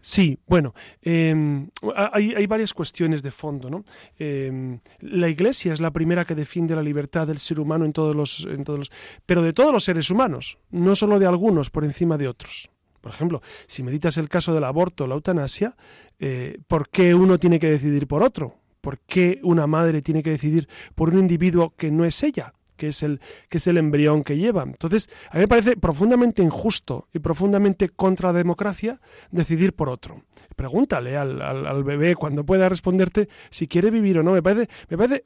sí. 0.01 0.39
bueno, 0.47 0.73
em, 1.03 1.69
hay, 1.95 2.33
hay 2.35 2.47
varias 2.47 2.73
cuestiones 2.79 3.21
de 3.21 3.31
fondo. 3.31 3.69
¿no? 3.69 3.83
Em, 4.17 4.79
la 5.01 5.27
Iglesia 5.27 5.73
es 5.73 5.81
la 5.81 5.91
primera 5.91 6.23
que 6.23 6.33
defiende 6.33 6.77
la 6.77 6.81
libertad 6.81 7.27
del 7.27 7.37
ser 7.37 7.59
humano 7.59 7.83
en 7.83 7.91
todos 7.91 8.15
los, 8.15 8.47
en 8.49 8.63
todos 8.63 8.79
los, 8.79 8.91
pero 9.25 9.41
de 9.41 9.51
todos 9.51 9.73
los 9.73 9.83
seres 9.83 10.09
humanos, 10.09 10.59
no 10.71 10.95
solo 10.95 11.19
de 11.19 11.25
algunos 11.25 11.69
por 11.71 11.83
encima 11.83 12.17
de 12.17 12.29
otros. 12.29 12.69
Por 13.01 13.11
ejemplo, 13.11 13.41
si 13.67 13.83
meditas 13.83 14.15
el 14.15 14.29
caso 14.29 14.53
del 14.53 14.63
aborto 14.63 15.03
o 15.03 15.07
la 15.07 15.15
eutanasia, 15.15 15.75
eh, 16.19 16.57
¿por 16.69 16.87
qué 16.87 17.13
uno 17.13 17.37
tiene 17.37 17.59
que 17.59 17.69
decidir 17.69 18.07
por 18.07 18.23
otro? 18.23 18.55
¿Por 18.79 18.99
qué 18.99 19.41
una 19.43 19.67
madre 19.67 20.01
tiene 20.01 20.23
que 20.23 20.29
decidir 20.29 20.69
por 20.95 21.09
un 21.09 21.19
individuo 21.19 21.73
que 21.75 21.91
no 21.91 22.05
es 22.05 22.23
ella? 22.23 22.53
Que 22.79 22.87
es 22.87 23.03
el, 23.03 23.19
que 23.49 23.59
es 23.59 23.67
el 23.67 23.77
embrión 23.77 24.23
que 24.23 24.37
lleva. 24.37 24.63
Entonces, 24.63 25.09
a 25.29 25.35
mí 25.35 25.41
me 25.41 25.47
parece 25.47 25.77
profundamente 25.77 26.41
injusto 26.41 27.07
y 27.13 27.19
profundamente 27.19 27.89
contra 27.89 28.31
la 28.31 28.39
democracia 28.39 28.99
decidir 29.29 29.73
por 29.73 29.89
otro. 29.89 30.23
Pregúntale 30.55 31.17
al, 31.17 31.41
al, 31.41 31.83
bebé 31.83 32.15
cuando 32.15 32.45
pueda 32.45 32.69
responderte 32.69 33.29
si 33.49 33.67
quiere 33.67 33.91
vivir 33.91 34.17
o 34.17 34.23
no. 34.23 34.31
Me 34.31 34.41
parece, 34.41 34.69
me 34.89 34.97
parece, 34.97 35.25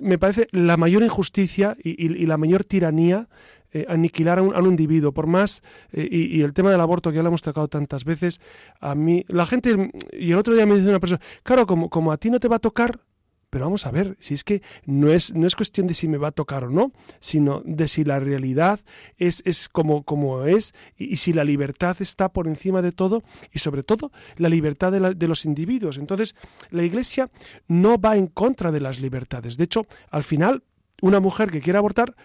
me 0.00 0.18
parece 0.18 0.48
la 0.52 0.76
mayor 0.76 1.02
injusticia 1.02 1.76
y, 1.82 2.26
la 2.26 2.36
mayor 2.36 2.64
tiranía 2.64 3.28
eh, 3.72 3.84
aniquilar 3.88 4.38
a 4.38 4.42
un, 4.42 4.66
individuo, 4.66 5.12
por 5.12 5.26
más, 5.26 5.62
eh, 5.92 6.08
y, 6.10 6.40
el 6.42 6.52
tema 6.52 6.70
del 6.70 6.80
aborto 6.80 7.10
que 7.10 7.16
ya 7.16 7.22
lo 7.22 7.28
hemos 7.28 7.42
tocado 7.42 7.66
tantas 7.68 8.04
veces, 8.04 8.40
a 8.80 8.94
mí, 8.94 9.24
la 9.28 9.44
gente, 9.44 9.90
y 10.12 10.32
el 10.32 10.38
otro 10.38 10.54
día 10.54 10.66
me 10.66 10.76
dice 10.76 10.88
una 10.88 11.00
persona, 11.00 11.20
claro, 11.42 11.66
como, 11.66 11.90
como 11.90 12.12
a 12.12 12.16
ti 12.16 12.30
no 12.30 12.38
te 12.38 12.48
va 12.48 12.56
a 12.56 12.60
tocar, 12.60 13.00
pero 13.50 13.64
vamos 13.64 13.86
a 13.86 13.90
ver, 13.90 14.16
si 14.18 14.34
es 14.34 14.44
que 14.44 14.62
no 14.84 15.12
es, 15.12 15.32
no 15.32 15.46
es 15.46 15.54
cuestión 15.54 15.86
de 15.86 15.94
si 15.94 16.08
me 16.08 16.18
va 16.18 16.28
a 16.28 16.32
tocar 16.32 16.64
o 16.64 16.70
no, 16.70 16.92
sino 17.20 17.62
de 17.64 17.88
si 17.88 18.04
la 18.04 18.18
realidad 18.18 18.80
es, 19.18 19.42
es 19.46 19.68
como, 19.68 20.02
como 20.02 20.44
es 20.44 20.74
y, 20.96 21.16
si 21.16 21.32
la 21.32 21.44
libertad 21.44 21.96
está 22.00 22.28
por 22.28 22.48
encima 22.48 22.82
de 22.82 22.92
todo 22.92 23.22
y 23.52 23.60
sobre 23.60 23.82
todo 23.82 24.10
la 24.36 24.48
libertad 24.48 24.92
de, 24.92 25.28
los 25.28 25.44
individuos. 25.44 25.96
Entonces, 25.98 26.34
la 26.70 26.82
Iglesia 26.82 27.30
no 27.68 27.98
va 27.98 28.16
en 28.16 28.26
contra 28.26 28.72
de 28.72 28.80
las 28.80 29.00
libertades. 29.00 29.56
De 29.56 29.64
hecho, 29.64 29.86
al 30.10 30.24
final, 30.24 30.64
una 31.00 31.20
mujer 31.20 31.50
que 31.50 31.60
quiera 31.60 31.78
abortar, 31.78 32.16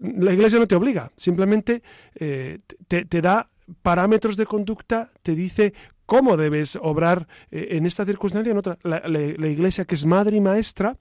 la 0.00 0.32
Iglesia 0.32 0.58
no 0.58 0.66
te 0.66 0.74
obliga, 0.74 1.12
simplemente 1.16 1.82
eh, 2.14 2.58
te 2.88 3.22
da 3.22 3.48
parámetros 3.82 4.36
de 4.36 4.46
conducta, 4.46 5.12
te 5.22 5.34
dice 5.34 5.74
cómo 6.08 6.38
debes 6.38 6.78
obrar 6.80 7.28
eh, 7.50 7.68
en 7.72 7.84
esta 7.84 8.06
circunstancia, 8.06 8.50
en 8.50 8.56
otra. 8.56 8.78
La, 8.82 9.46
Iglesia, 9.46 9.84
que 9.84 9.94
es 9.94 10.06
madre 10.06 10.38
y 10.38 10.40
maestra, 10.40 10.96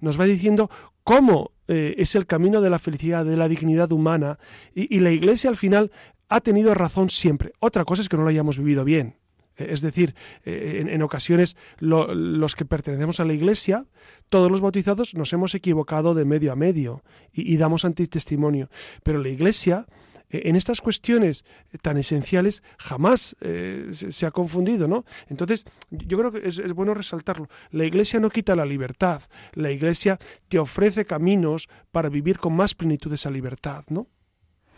nos 0.00 0.18
va 0.18 0.24
diciendo 0.24 0.68
cómo 1.04 1.52
eh, 1.68 1.94
es 1.96 2.16
el 2.16 2.26
camino 2.26 2.60
de 2.60 2.68
la 2.68 2.80
felicidad, 2.80 3.24
de 3.24 3.36
la 3.36 3.46
dignidad 3.46 3.92
humana, 3.92 4.40
y, 4.74 4.98
la 4.98 5.12
Iglesia 5.12 5.48
al 5.48 5.56
final 5.56 5.92
ha 6.28 6.40
tenido 6.40 6.74
razón 6.74 7.08
siempre. 7.08 7.52
Otra 7.60 7.84
cosa 7.84 8.02
es 8.02 8.08
que 8.08 8.16
no 8.16 8.24
lo 8.24 8.30
hayamos 8.30 8.58
vivido 8.58 8.84
bien. 8.84 9.14
Es 9.54 9.80
decir, 9.80 10.14
en, 10.44 11.02
ocasiones 11.02 11.56
los 11.80 12.54
que 12.54 12.64
pertenecemos 12.64 13.18
a 13.18 13.24
la 13.24 13.34
Iglesia, 13.34 13.86
todos 14.28 14.52
los 14.52 14.60
bautizados 14.60 15.16
nos 15.16 15.32
hemos 15.32 15.54
equivocado 15.54 16.14
de 16.14 16.24
medio 16.24 16.52
a 16.52 16.56
medio 16.56 17.02
y, 17.32 17.52
y 17.52 17.56
damos 17.56 17.84
antitestimonio. 17.84 18.70
Pero 19.02 19.20
la 19.20 19.30
Iglesia 19.30 19.86
eh, 19.88 19.97
en 20.30 20.56
estas 20.56 20.80
cuestiones 20.80 21.44
tan 21.82 21.96
esenciales 21.96 22.62
jamás 22.78 23.36
eh, 23.40 23.88
se, 23.90 24.26
ha 24.26 24.30
confundido, 24.30 24.88
¿no? 24.88 25.04
Entonces, 25.28 25.64
yo 25.90 26.18
creo 26.18 26.32
que 26.32 26.46
es, 26.48 26.72
bueno 26.72 26.94
resaltarlo. 26.94 27.48
La 27.70 27.84
Iglesia 27.84 28.20
no 28.20 28.30
quita 28.30 28.54
la 28.54 28.66
libertad, 28.66 29.22
la 29.54 29.70
Iglesia 29.70 30.18
te 30.48 30.58
ofrece 30.58 31.04
caminos 31.04 31.68
para 31.90 32.08
vivir 32.08 32.38
con 32.38 32.54
más 32.54 32.74
plenitud 32.74 33.12
esa 33.12 33.30
libertad, 33.30 33.84
¿no? 33.88 34.06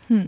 Hmm. 0.09 0.27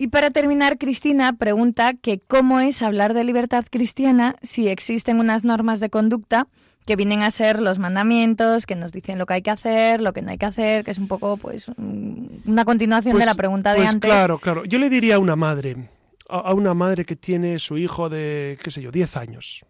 Y 0.00 0.08
para 0.08 0.30
terminar, 0.30 0.78
Cristina 0.78 1.32
pregunta 1.32 1.94
que 1.94 2.20
cómo 2.20 2.60
es 2.60 2.82
hablar 2.82 3.14
de 3.14 3.24
libertad 3.24 3.64
cristiana 3.68 4.36
si 4.42 4.68
existen 4.68 5.18
unas 5.18 5.44
normas 5.44 5.80
de 5.80 5.90
conducta 5.90 6.46
que 6.88 6.96
vienen 6.96 7.22
a 7.22 7.30
ser 7.30 7.60
los 7.60 7.78
mandamientos, 7.78 8.64
que 8.64 8.74
nos 8.74 8.92
dicen 8.92 9.18
lo 9.18 9.26
que 9.26 9.34
hay 9.34 9.42
que 9.42 9.50
hacer, 9.50 10.00
lo 10.00 10.14
que 10.14 10.22
no 10.22 10.30
hay 10.30 10.38
que 10.38 10.46
hacer, 10.46 10.84
que 10.86 10.90
es 10.90 10.96
un 10.96 11.06
poco 11.06 11.36
pues 11.36 11.68
una 11.76 12.64
continuación 12.64 13.18
de 13.18 13.26
la 13.26 13.32
pues, 13.32 13.36
pregunta 13.36 13.72
de 13.72 13.80
pues 13.80 13.90
antes. 13.90 14.10
Claro, 14.10 14.38
claro. 14.38 14.64
Yo 14.64 14.78
le 14.78 14.88
diría 14.88 15.16
a 15.16 15.18
una 15.18 15.36
madre, 15.36 15.90
a 16.30 16.54
una 16.54 16.72
madre 16.72 17.04
que 17.04 17.14
tiene 17.14 17.58
su 17.58 17.76
hijo 17.76 18.08
de, 18.08 18.58
qué 18.64 18.70
sé 18.70 18.80
yo, 18.80 18.90
10 18.90 19.16
años, 19.18 19.66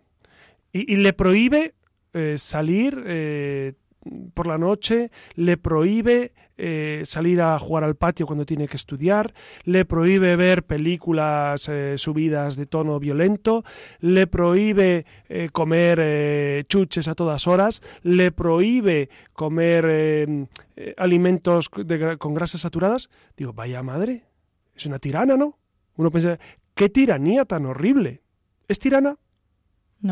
y, 0.72 0.94
le 0.94 1.12
prohíbe 1.12 1.74
eh, 2.12 2.37
salir 2.38 3.02
eh, 3.04 3.72
por 4.35 4.47
la 4.47 4.59
noche, 4.59 5.11
le 5.35 5.57
prohíbe 5.57 6.33
eh, 6.61 7.05
salir 7.07 7.40
a 7.40 7.57
jugar 7.59 7.85
al 7.85 7.94
patio 7.94 8.27
cuando 8.27 8.44
tiene 8.44 8.66
que 8.66 8.77
estudiar, 8.77 9.33
le 9.62 9.85
prohíbe 9.85 10.35
ver 10.35 10.64
películas 10.64 11.68
eh, 11.68 11.94
subidas 11.99 12.57
de 12.57 12.66
tono 12.66 12.99
violento, 12.99 13.64
le 14.01 14.27
prohíbe 14.27 15.07
eh, 15.29 15.51
comer 15.53 16.66
chuches 16.66 17.07
a 17.07 17.14
todas 17.14 17.47
horas, 17.47 17.81
le 18.03 18.33
prohíbe 18.33 19.09
comer 19.33 20.49
alimentos 20.97 21.68
con 21.68 22.35
grasas 22.35 22.62
saturadas. 22.62 23.09
Digo, 23.37 23.53
vaya 23.53 23.83
madre, 23.85 24.25
es 24.75 24.85
una 24.87 24.99
tirana, 24.99 25.37
¿no? 25.37 25.59
Uno 25.97 26.11
piensa, 26.11 26.38
¿qué 26.75 26.88
tiranía 26.88 27.44
tan 27.44 27.66
horrible? 27.66 28.23
¿Es 28.66 28.81
tirana? 28.81 29.16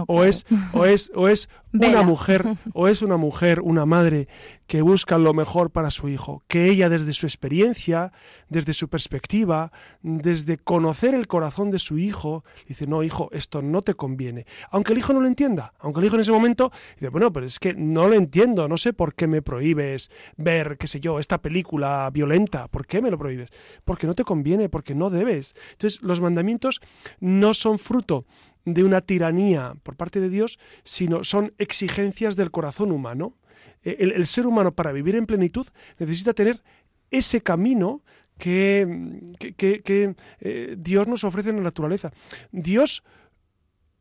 O, 0.06 0.24
es, 0.24 0.46
o 0.72 0.84
es, 0.84 1.12
o 1.14 1.28
es 1.28 1.48
una 1.72 2.02
mujer, 2.02 2.44
o 2.72 2.88
es 2.88 3.02
una 3.02 3.16
mujer, 3.16 3.60
una 3.60 3.86
madre 3.86 4.28
que 4.66 4.82
busca 4.82 5.18
lo 5.18 5.32
mejor 5.32 5.70
para 5.70 5.90
su 5.90 6.08
hijo, 6.08 6.42
que 6.48 6.68
ella 6.68 6.88
desde 6.88 7.12
su 7.12 7.26
experiencia, 7.26 8.12
desde 8.48 8.74
su 8.74 8.88
perspectiva, 8.88 9.70
desde 10.02 10.58
conocer 10.58 11.14
el 11.14 11.28
corazón 11.28 11.70
de 11.70 11.78
su 11.78 11.98
hijo, 11.98 12.44
dice, 12.66 12.86
no, 12.86 13.02
hijo, 13.02 13.28
esto 13.32 13.62
no 13.62 13.82
te 13.82 13.94
conviene. 13.94 14.46
Aunque 14.70 14.92
el 14.92 14.98
hijo 14.98 15.12
no 15.12 15.20
lo 15.20 15.28
entienda, 15.28 15.72
aunque 15.78 16.00
el 16.00 16.06
hijo 16.06 16.16
en 16.16 16.22
ese 16.22 16.32
momento 16.32 16.72
dice, 16.94 17.10
bueno, 17.10 17.32
pero 17.32 17.46
es 17.46 17.58
que 17.58 17.74
no 17.74 18.08
lo 18.08 18.14
entiendo, 18.14 18.66
no 18.68 18.76
sé 18.76 18.92
por 18.92 19.14
qué 19.14 19.26
me 19.26 19.42
prohíbes 19.42 20.10
ver, 20.36 20.78
qué 20.78 20.88
sé 20.88 21.00
yo, 21.00 21.18
esta 21.18 21.38
película 21.38 22.10
violenta, 22.12 22.68
¿por 22.68 22.86
qué 22.86 23.00
me 23.00 23.10
lo 23.10 23.18
prohíbes? 23.18 23.50
Porque 23.84 24.06
no 24.06 24.14
te 24.14 24.24
conviene, 24.24 24.68
porque 24.68 24.94
no 24.94 25.10
debes. 25.10 25.54
Entonces, 25.72 26.02
los 26.02 26.20
mandamientos 26.20 26.80
no 27.20 27.54
son 27.54 27.78
fruto 27.78 28.26
de 28.66 28.84
una 28.84 29.00
tiranía 29.00 29.74
por 29.82 29.96
parte 29.96 30.20
de 30.20 30.28
Dios, 30.28 30.58
sino 30.84 31.24
son 31.24 31.54
exigencias 31.56 32.36
del 32.36 32.50
corazón 32.50 32.92
humano. 32.92 33.38
E, 33.82 33.96
el, 34.00 34.26
ser 34.26 34.46
humano 34.46 34.74
para 34.74 34.92
vivir 34.92 35.14
en 35.14 35.24
plenitud 35.24 35.66
necesita 35.98 36.34
tener 36.34 36.62
ese 37.10 37.40
camino 37.40 38.02
que, 38.36 39.22
que, 39.56 40.14
eh, 40.40 40.74
Dios 40.76 41.06
nos 41.06 41.24
ofrece 41.24 41.50
en 41.50 41.56
la 41.56 41.62
naturaleza. 41.62 42.12
Dios 42.50 43.04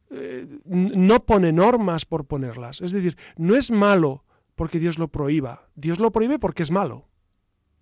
eh, 0.09 0.47
no 0.65 1.25
pone 1.25 1.53
normas 1.53 2.05
por 2.05 2.25
ponerlas. 2.25 2.81
Es 2.81 2.91
decir, 2.91 3.15
no 3.37 3.55
es 3.55 3.69
malo 3.69 4.25
porque 4.55 4.79
Dios 4.79 4.97
lo 4.97 5.07
prohíba. 5.09 5.69
Dios 5.75 5.99
lo 5.99 6.11
prohíbe 6.11 6.39
porque 6.39 6.63
es 6.63 6.71
malo. 6.71 7.07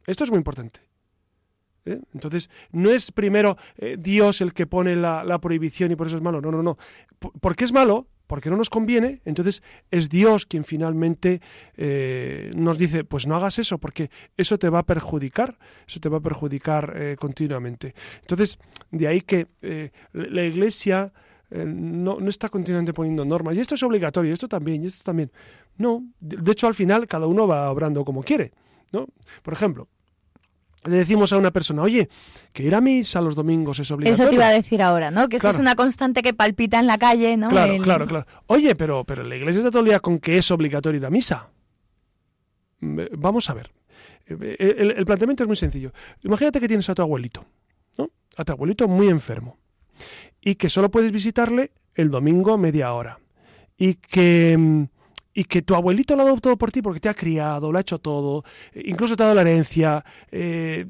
Esto 0.06 0.26
es 0.26 0.30
muy 0.30 0.38
importante. 0.38 0.82
¿Eh? 1.86 2.00
Entonces, 2.14 2.50
no 2.72 2.92
es 2.92 3.12
primero 3.12 3.58
eh, 3.78 3.98
Dios 4.00 4.42
el 4.42 4.54
que 4.54 4.68
pone 4.68 4.96
la, 4.96 5.40
prohibición 5.40 5.92
y 5.92 5.96
por 5.96 6.08
eso 6.08 6.18
es 6.18 6.22
malo. 6.22 6.42
No, 6.42 6.52
no, 6.52 6.64
no. 6.64 6.78
¿Por 7.20 7.56
qué 7.56 7.66
es 7.66 7.74
malo? 7.74 8.08
Porque 8.28 8.50
no 8.50 8.58
nos 8.58 8.70
conviene. 8.70 9.22
Entonces, 9.26 9.62
es 9.92 10.10
Dios 10.10 10.46
quien 10.46 10.64
finalmente 10.64 11.42
eh, 11.76 12.52
nos 12.56 12.78
dice, 12.78 13.04
pues 13.04 13.28
no 13.28 13.36
hagas 13.36 13.60
eso, 13.60 13.78
porque 13.78 14.10
eso 14.38 14.58
te 14.58 14.70
va 14.70 14.80
a 14.80 14.84
perjudicar. 14.84 15.58
Eso 15.88 16.00
te 16.00 16.10
va 16.10 16.18
a 16.18 16.22
perjudicar 16.22 17.18
continuamente. 17.18 17.94
Entonces, 18.22 18.58
de 18.92 19.08
ahí 19.08 19.22
que 19.22 19.48
la 20.14 20.44
Iglesia... 20.44 21.14
No, 21.56 22.20
no, 22.20 22.30
está 22.32 22.50
continuamente 22.50 22.94
poniendo 22.94 23.24
normas. 23.26 23.56
Y 23.56 23.60
esto 23.60 23.76
es 23.76 23.84
obligatorio, 23.84 24.34
esto 24.34 24.48
también, 24.48 24.82
y 24.82 24.88
esto 24.88 25.04
también. 25.04 25.32
No, 25.78 26.04
de 26.20 26.52
hecho 26.52 26.66
al 26.66 26.74
final 26.74 27.06
cada 27.06 27.28
uno 27.28 27.48
va 27.48 27.70
obrando 27.70 28.04
como 28.04 28.24
quiere. 28.24 28.54
¿no? 28.94 29.08
Por 29.42 29.54
ejemplo, 29.54 29.90
le 30.86 30.98
decimos 30.98 31.32
a 31.34 31.38
una 31.38 31.52
persona, 31.52 31.82
oye, 31.82 32.10
que 32.52 32.64
ir 32.64 32.76
a 32.76 32.82
misa 32.82 33.22
los 33.22 33.36
domingos 33.36 33.80
es 33.80 33.90
obligatorio. 33.92 34.24
Eso 34.24 34.30
te 34.30 34.36
iba 34.36 34.48
a 34.48 34.52
decir 34.52 34.82
ahora, 34.82 35.12
¿no? 35.12 35.30
Que 35.30 35.38
eso 35.38 35.50
es 35.50 35.60
una 35.60 35.76
constante 35.76 36.22
que 36.22 36.34
palpita 36.34 36.80
en 36.80 36.88
la 36.88 36.98
calle, 36.98 37.38
¿no? 37.38 37.50
Claro, 37.50 37.78
claro, 37.80 38.08
claro. 38.08 38.26
Oye, 38.48 38.76
pero, 38.76 39.04
pero 39.04 39.24
la 39.24 39.36
iglesia 39.36 39.60
está 39.60 39.72
todo 39.72 39.82
el 39.82 39.90
día 39.90 40.00
con 40.00 40.20
que 40.20 40.38
es 40.38 40.52
obligatorio 40.52 41.00
ir 41.00 41.06
a 41.06 41.10
misa. 41.10 41.50
Vamos 42.80 43.50
a 43.50 43.54
ver. 43.54 43.72
Eh, 44.28 44.76
el, 44.78 44.92
el, 44.92 45.06
planteamiento 45.06 45.44
es 45.44 45.48
muy 45.48 45.56
sencillo. 45.56 45.92
Imagínate 46.22 46.60
que 46.60 46.68
tienes 46.68 46.90
a 46.90 46.96
tu 46.96 47.02
abuelito, 47.02 47.46
¿no? 47.98 48.10
A 48.38 48.44
tu 48.44 48.52
abuelito 48.52 48.88
muy 48.88 49.08
enfermo. 49.08 49.58
Y 50.42 50.56
que 50.56 50.70
solo 50.70 50.92
puedes 50.92 51.12
visitarle 51.12 51.72
el 51.96 52.10
domingo 52.10 52.58
media 52.58 52.94
hora. 52.94 53.20
Y 53.78 53.96
que 53.96 54.56
mm, 54.58 54.84
y 55.34 55.46
que 55.46 55.62
tu 55.62 55.76
abuelito 55.76 56.16
lo 56.16 56.22
ha 56.22 56.26
dado 56.26 56.38
todo 56.38 56.58
por 56.58 56.72
ti 56.72 56.82
porque 56.82 57.00
te 57.00 57.10
ha 57.10 57.14
criado, 57.14 57.72
lo 57.72 57.78
ha 57.78 57.82
hecho 57.82 58.00
todo, 58.00 58.44
eh, 58.74 58.84
incluso 58.86 59.16
te 59.16 59.24
ha 59.24 59.28
dado 59.28 59.36
la 59.36 59.42
herencia, 59.42 60.04
eh, 60.32 60.86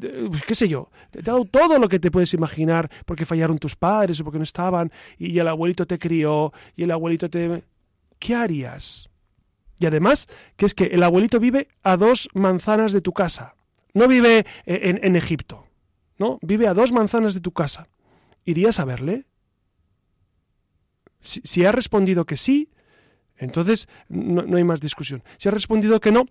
qué 0.46 0.56
sé 0.56 0.68
yo, 0.68 0.90
te, 1.12 1.20
ha 1.20 1.22
dado 1.24 1.46
todo 1.46 1.80
lo 1.80 1.88
que 1.88 2.00
te 2.00 2.12
puedes 2.12 2.34
imaginar 2.34 2.90
porque 3.06 3.26
fallaron 3.26 3.58
tus 3.58 3.76
padres 3.76 4.20
o 4.20 4.24
porque 4.24 4.40
no 4.40 4.44
estaban 4.44 4.92
y 5.18 5.38
el 5.40 5.48
abuelito 5.48 5.88
te 5.88 5.98
crió 5.98 6.52
y 6.76 6.84
el 6.84 6.92
abuelito 6.92 7.30
te... 7.30 7.64
¿Qué 8.20 8.36
harías? 8.36 9.10
Y 9.80 9.86
además, 9.86 10.28
que 10.56 10.66
es 10.66 10.74
que 10.74 10.86
el 10.86 11.04
abuelito 11.04 11.40
vive 11.40 11.68
a 11.84 11.98
dos 11.98 12.30
manzanas 12.34 12.94
de 12.94 13.02
tu 13.02 13.12
casa, 13.12 13.56
no 13.94 14.08
vive 14.08 14.40
eh, 14.40 14.46
en, 14.66 15.00
en 15.04 15.16
Egipto, 15.16 15.68
¿no? 16.18 16.40
Vive 16.42 16.68
a 16.68 16.74
dos 16.74 16.92
manzanas 16.92 17.34
de 17.34 17.42
tu 17.42 17.52
casa. 17.52 17.90
¿Irías 18.46 18.80
a 18.80 18.86
verle? 18.86 19.26
Si, 21.22 21.42
si 21.44 21.66
ha 21.66 21.72
respondido 21.72 22.26
que 22.26 22.38
sí, 22.38 22.70
entonces, 23.44 23.88
no, 24.10 24.44
hay 24.56 24.64
más 24.64 24.80
discusión. 24.80 25.24
Si 25.38 25.50
ha 25.50 25.52
respondido 25.52 26.00
que 26.00 26.12
no, 26.12 26.26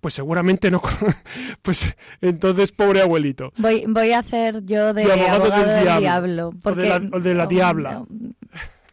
pues 0.00 0.14
seguramente 0.14 0.70
no. 0.70 0.82
pues 1.62 1.96
entonces, 2.20 2.72
pobre 2.72 3.00
abuelito. 3.02 3.52
Voy, 3.56 3.84
voy 3.86 4.12
a 4.12 4.18
hacer 4.18 4.64
yo 4.64 4.92
de, 4.92 5.04
abogado, 5.04 5.66
del, 5.66 6.00
diablo. 6.00 6.52
o, 6.62 6.72
de 7.20 7.34
la, 7.34 7.46
diabla. 7.46 8.04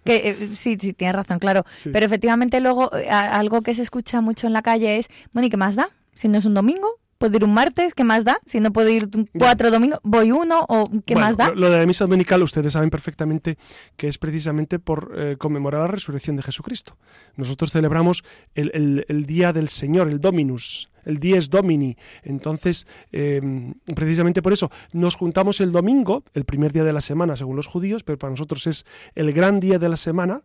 Que, 0.04 0.30
eh, 0.30 0.50
sí, 0.54 0.78
sí, 0.80 0.93
tienes 0.93 1.15
razón, 1.15 1.39
claro. 1.39 1.65
Pero 1.91 2.06
efectivamente 2.06 2.60
luego 2.62 2.95
eh, 2.95 3.10
algo 3.10 3.62
que 3.62 3.74
se 3.74 3.82
escucha 3.82 4.22
mucho 4.22 4.48
en 4.48 4.54
la 4.54 4.62
calle 4.62 4.98
es, 4.98 5.10
bueno, 5.34 5.48
¿y 5.48 5.50
qué 5.50 5.58
más 5.58 5.76
da? 5.76 5.89
Si 6.13 6.28
no 6.28 6.38
es 6.38 6.45
un 6.45 6.54
domingo, 6.54 6.98
puedo 7.19 7.36
ir 7.36 7.43
un 7.43 7.53
martes, 7.53 7.93
¿qué 7.93 8.03
más 8.03 8.23
da? 8.23 8.39
Si 8.45 8.60
no 8.60 8.71
puedo 8.71 8.89
ir 8.89 9.10
cuatro 9.38 9.69
domingos, 9.69 9.99
voy 10.03 10.32
uno 10.32 10.65
o 10.67 10.89
¿qué 11.05 11.15
más 11.15 11.38
da? 11.38 11.53
Lo, 11.53 11.69
de 11.69 11.77
la 11.77 11.86
misa 11.86 12.05
dominical 12.05 12.41
ustedes 12.41 12.73
saben 12.73 12.89
perfectamente 12.89 13.58
que 13.97 14.08
es 14.08 14.17
precisamente 14.17 14.79
por 14.79 15.13
eh, 15.15 15.36
conmemorar 15.38 15.82
la 15.82 15.88
resurrección 15.88 16.38
de 16.38 16.43
Jesucristo. 16.43 16.97
Nosotros 17.36 17.71
celebramos 17.71 18.23
el, 18.55 19.25
día 19.27 19.53
del 19.53 19.67
Señor, 19.67 20.08
el 20.08 20.21
Dominus, 20.21 20.89
el 21.03 21.19
Dies 21.19 21.49
Domini. 21.49 21.97
Entonces, 22.23 22.88
em, 23.12 23.73
precisamente 23.95 24.41
por 24.41 24.53
eso, 24.53 24.71
nos 24.93 25.15
juntamos 25.15 25.60
el 25.60 25.73
domingo, 25.73 26.23
el 26.34 26.45
primer 26.45 26.71
día 26.71 26.86
de 26.86 26.93
la 26.93 27.01
semana 27.01 27.36
según 27.36 27.58
los 27.58 27.67
judíos, 27.67 28.03
pero 28.03 28.17
para 28.17 28.32
nosotros 28.32 28.65
es 28.65 28.86
el 29.15 29.34
gran 29.34 29.60
día 29.60 29.77
de 29.77 29.89
la 29.89 29.97
semana. 29.97 30.41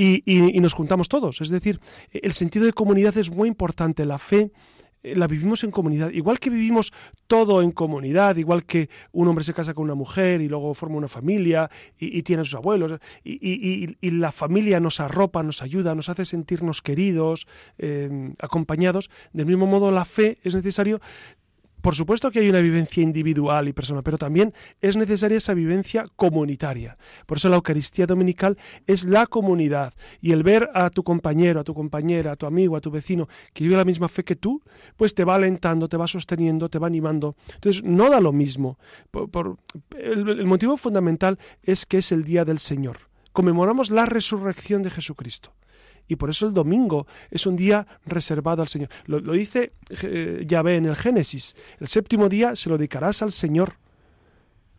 y 0.00 0.60
nos 0.60 0.74
juntamos 0.74 1.08
todos. 1.08 1.40
Es 1.40 1.48
decir, 1.48 1.80
el 2.12 2.30
sentido 2.30 2.66
de 2.66 2.72
comunidad 2.72 3.16
es 3.16 3.32
muy 3.32 3.48
importante. 3.48 4.06
La 4.06 4.18
fe 4.18 4.52
la 5.02 5.26
vivimos 5.26 5.64
en 5.64 5.70
comunidad. 5.70 6.10
Igual 6.10 6.38
que 6.38 6.50
vivimos 6.50 6.92
todo 7.26 7.62
en 7.62 7.72
comunidad, 7.72 8.36
igual 8.36 8.64
que 8.64 8.88
un 9.12 9.28
hombre 9.28 9.44
se 9.44 9.54
casa 9.54 9.74
con 9.74 9.84
una 9.84 9.94
mujer 9.94 10.40
y 10.40 10.48
luego 10.48 10.74
forma 10.74 10.96
una 10.96 11.08
familia 11.08 11.70
y, 11.98 12.22
tiene 12.22 12.42
a 12.42 12.44
sus 12.44 12.54
abuelos, 12.54 13.00
y, 13.24 13.96
la 14.10 14.32
familia 14.32 14.80
nos 14.80 15.00
arropa, 15.00 15.42
nos 15.42 15.62
ayuda, 15.62 15.94
nos 15.94 16.08
hace 16.08 16.24
sentirnos 16.24 16.82
queridos, 16.82 17.46
eh, 17.78 18.32
acompañados. 18.40 19.10
Del 19.32 19.46
mismo 19.46 19.66
modo, 19.66 19.90
la 19.90 20.04
fe 20.04 20.38
es 20.42 20.54
necesario 20.54 21.00
por 21.80 21.94
supuesto 21.94 22.30
que 22.30 22.40
hay 22.40 22.48
una 22.48 22.60
vivencia 22.60 23.02
individual 23.02 23.68
y 23.68 23.72
personal, 23.72 24.02
pero 24.02 24.18
también 24.18 24.52
es 24.80 24.96
necesaria 24.96 25.38
esa 25.38 25.54
vivencia 25.54 26.06
comunitaria. 26.16 26.96
Por 27.26 27.38
eso 27.38 27.48
la 27.48 27.56
Eucaristía 27.56 28.06
Dominical 28.06 28.56
es 28.86 29.04
la 29.04 29.26
comunidad 29.26 29.94
y 30.20 30.32
el 30.32 30.42
ver 30.42 30.68
a 30.74 30.90
tu 30.90 31.02
compañero, 31.02 31.60
a 31.60 31.64
tu 31.64 31.74
compañera, 31.74 32.32
a 32.32 32.36
tu 32.36 32.46
amigo, 32.46 32.76
a 32.76 32.80
tu 32.80 32.90
vecino 32.90 33.28
que 33.52 33.64
vive 33.64 33.76
la 33.76 33.84
misma 33.84 34.08
fe 34.08 34.24
que 34.24 34.36
tú, 34.36 34.62
pues 34.96 35.14
te 35.14 35.24
va 35.24 35.36
alentando, 35.36 35.88
te 35.88 35.96
va 35.96 36.06
sosteniendo, 36.06 36.68
te 36.68 36.78
va 36.78 36.86
animando. 36.86 37.36
Entonces, 37.54 37.82
no 37.82 38.10
da 38.10 38.20
lo 38.20 38.32
mismo. 38.32 38.78
el 39.98 40.46
motivo 40.46 40.76
fundamental 40.76 41.38
es 41.62 41.86
que 41.86 41.98
es 41.98 42.12
el 42.12 42.24
día 42.24 42.44
del 42.44 42.58
Señor 42.58 43.08
conmemoramos 43.38 43.92
la 43.92 44.04
resurrección 44.04 44.82
de 44.82 44.90
Jesucristo. 44.90 45.52
Y 46.08 46.16
por 46.16 46.30
eso 46.30 46.46
el 46.46 46.54
domingo 46.54 47.06
es 47.30 47.46
un 47.46 47.54
día 47.54 47.86
reservado 48.06 48.62
al 48.62 48.68
Señor. 48.68 48.88
Lo, 49.06 49.20
dice 49.20 49.72
eh, 50.02 50.44
Yahvé 50.46 50.76
en 50.76 50.86
el 50.86 50.96
Génesis. 50.96 51.54
El 51.78 51.88
séptimo 51.88 52.28
día 52.28 52.56
se 52.56 52.70
lo 52.70 52.78
dedicarás 52.78 53.22
al 53.22 53.30
Señor. 53.30 53.74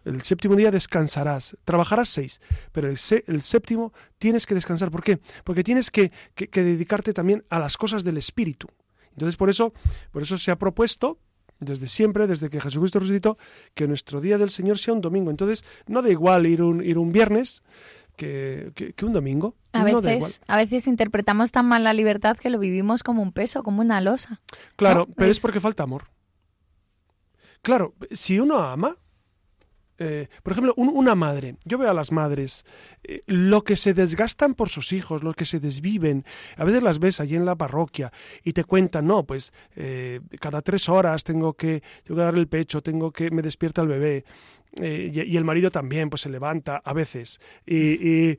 El 0.06 0.22
séptimo 0.24 0.56
día 0.56 0.72
descansarás, 0.72 1.58
trabajarás 1.66 2.10
seis, 2.10 2.42
pero 2.72 2.90
el, 2.90 2.98
séptimo 2.98 3.94
tienes 4.18 4.46
que 4.46 4.56
descansar. 4.56 4.90
¿Por 4.90 5.04
qué? 5.04 5.20
Porque 5.44 5.64
tienes 5.64 5.92
que, 5.92 6.12
dedicarte 6.36 7.14
también 7.14 7.44
a 7.50 7.60
las 7.60 7.78
cosas 7.78 8.04
del 8.04 8.18
Espíritu. 8.18 8.68
Entonces, 9.12 9.36
por 9.36 9.50
eso, 9.50 9.74
por 10.12 10.24
eso 10.24 10.38
se 10.38 10.52
ha 10.52 10.56
propuesto 10.56 11.20
desde 11.60 11.90
siempre, 11.90 12.26
desde 12.26 12.50
que 12.50 12.62
Jesucristo 12.62 13.00
resucitó, 13.00 13.38
que 13.76 13.88
nuestro 13.88 14.22
día 14.22 14.38
del 14.38 14.50
Señor 14.50 14.78
sea 14.78 14.94
un 14.94 15.02
domingo. 15.02 15.30
Entonces, 15.30 15.66
no 15.88 16.02
da 16.02 16.10
igual 16.10 16.46
ir 16.48 16.64
un, 16.64 16.82
ir 16.82 16.98
un 16.98 17.12
viernes 17.12 17.64
que, 18.20 18.96
un 19.04 19.14
domingo. 19.14 19.56
A 19.72 19.84
veces, 19.84 20.42
a 20.48 20.58
veces 20.58 20.88
interpretamos 20.88 21.52
tan 21.52 21.66
mal 21.68 21.84
la 21.84 21.94
libertad 21.94 22.38
que 22.38 22.50
lo 22.50 22.60
vivimos 22.60 23.04
como 23.04 23.22
un 23.22 23.32
peso, 23.32 23.64
como 23.64 23.82
una 23.82 24.02
losa. 24.02 24.42
Claro, 24.76 25.08
pero 25.16 25.32
es 25.32 25.40
porque 25.40 25.60
falta 25.60 25.84
amor. 25.84 26.10
Claro, 27.62 27.96
si 28.12 28.40
uno 28.40 28.60
ama, 28.60 28.98
eh, 30.00 30.28
por 30.44 30.54
ejemplo, 30.54 30.74
una 30.78 31.14
madre, 31.14 31.58
yo 31.66 31.78
veo 31.78 31.90
a 31.90 31.94
las 31.94 32.14
madres, 32.14 32.66
eh, 33.04 33.20
lo 33.28 33.66
que 33.66 33.76
se 33.76 33.94
desgastan 33.94 34.54
por 34.54 34.70
sus 34.70 34.94
hijos, 34.94 35.24
lo 35.24 35.34
que 35.34 35.44
se 35.44 35.60
desviven, 35.60 36.24
a 36.56 36.64
veces 36.64 36.82
las 36.82 37.00
ves 37.00 37.20
allí 37.20 37.36
en 37.36 37.44
la 37.46 37.58
parroquia 37.58 38.10
y 38.42 38.54
te 38.54 38.64
cuentan, 38.64 39.08
no, 39.08 39.26
pues 39.26 39.52
eh, 39.76 40.22
cada 40.40 40.62
tres 40.62 40.88
horas 40.88 41.26
tengo 41.26 41.54
que, 41.54 41.84
tengo 42.04 42.18
que 42.18 42.24
darle 42.24 42.40
el 42.40 42.48
pecho, 42.48 42.82
tengo 42.82 43.12
que, 43.12 43.30
me 43.30 43.42
despierta 43.42 43.82
el 43.82 43.90
bebé, 43.90 44.24
y, 44.82 45.36
el 45.36 45.44
marido 45.44 45.70
también, 45.70 46.10
pues 46.10 46.22
se 46.22 46.30
levanta 46.30 46.78
a 46.78 46.94
veces, 46.94 47.42
y, 47.66 48.38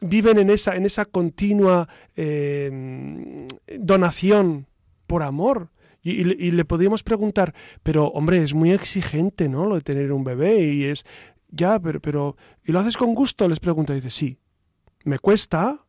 viven 0.00 0.38
en 0.38 0.50
esa, 0.50 0.76
en 0.76 0.86
esa 0.86 1.06
continua 1.06 1.88
donación 3.66 4.66
por 5.08 5.24
amor 5.24 5.70
y, 6.10 6.50
le 6.50 6.64
podíamos 6.64 7.02
preguntar, 7.02 7.54
pero 7.82 8.08
hombre, 8.08 8.42
es 8.42 8.54
muy 8.54 8.72
exigente, 8.72 9.48
¿no? 9.48 9.66
Lo 9.66 9.74
de 9.74 9.80
tener 9.80 10.12
un 10.12 10.24
bebé 10.24 10.60
y 10.60 10.84
es, 10.84 11.04
ya, 11.50 11.78
pero, 11.78 12.00
pero, 12.00 12.36
¿y 12.64 12.72
lo 12.72 12.80
haces 12.80 12.96
con 12.96 13.14
gusto? 13.14 13.48
Les 13.48 13.60
pregunta 13.60 13.92
y 13.92 13.96
dice, 13.96 14.10
sí, 14.10 14.38
me 15.04 15.18
cuesta, 15.18 15.84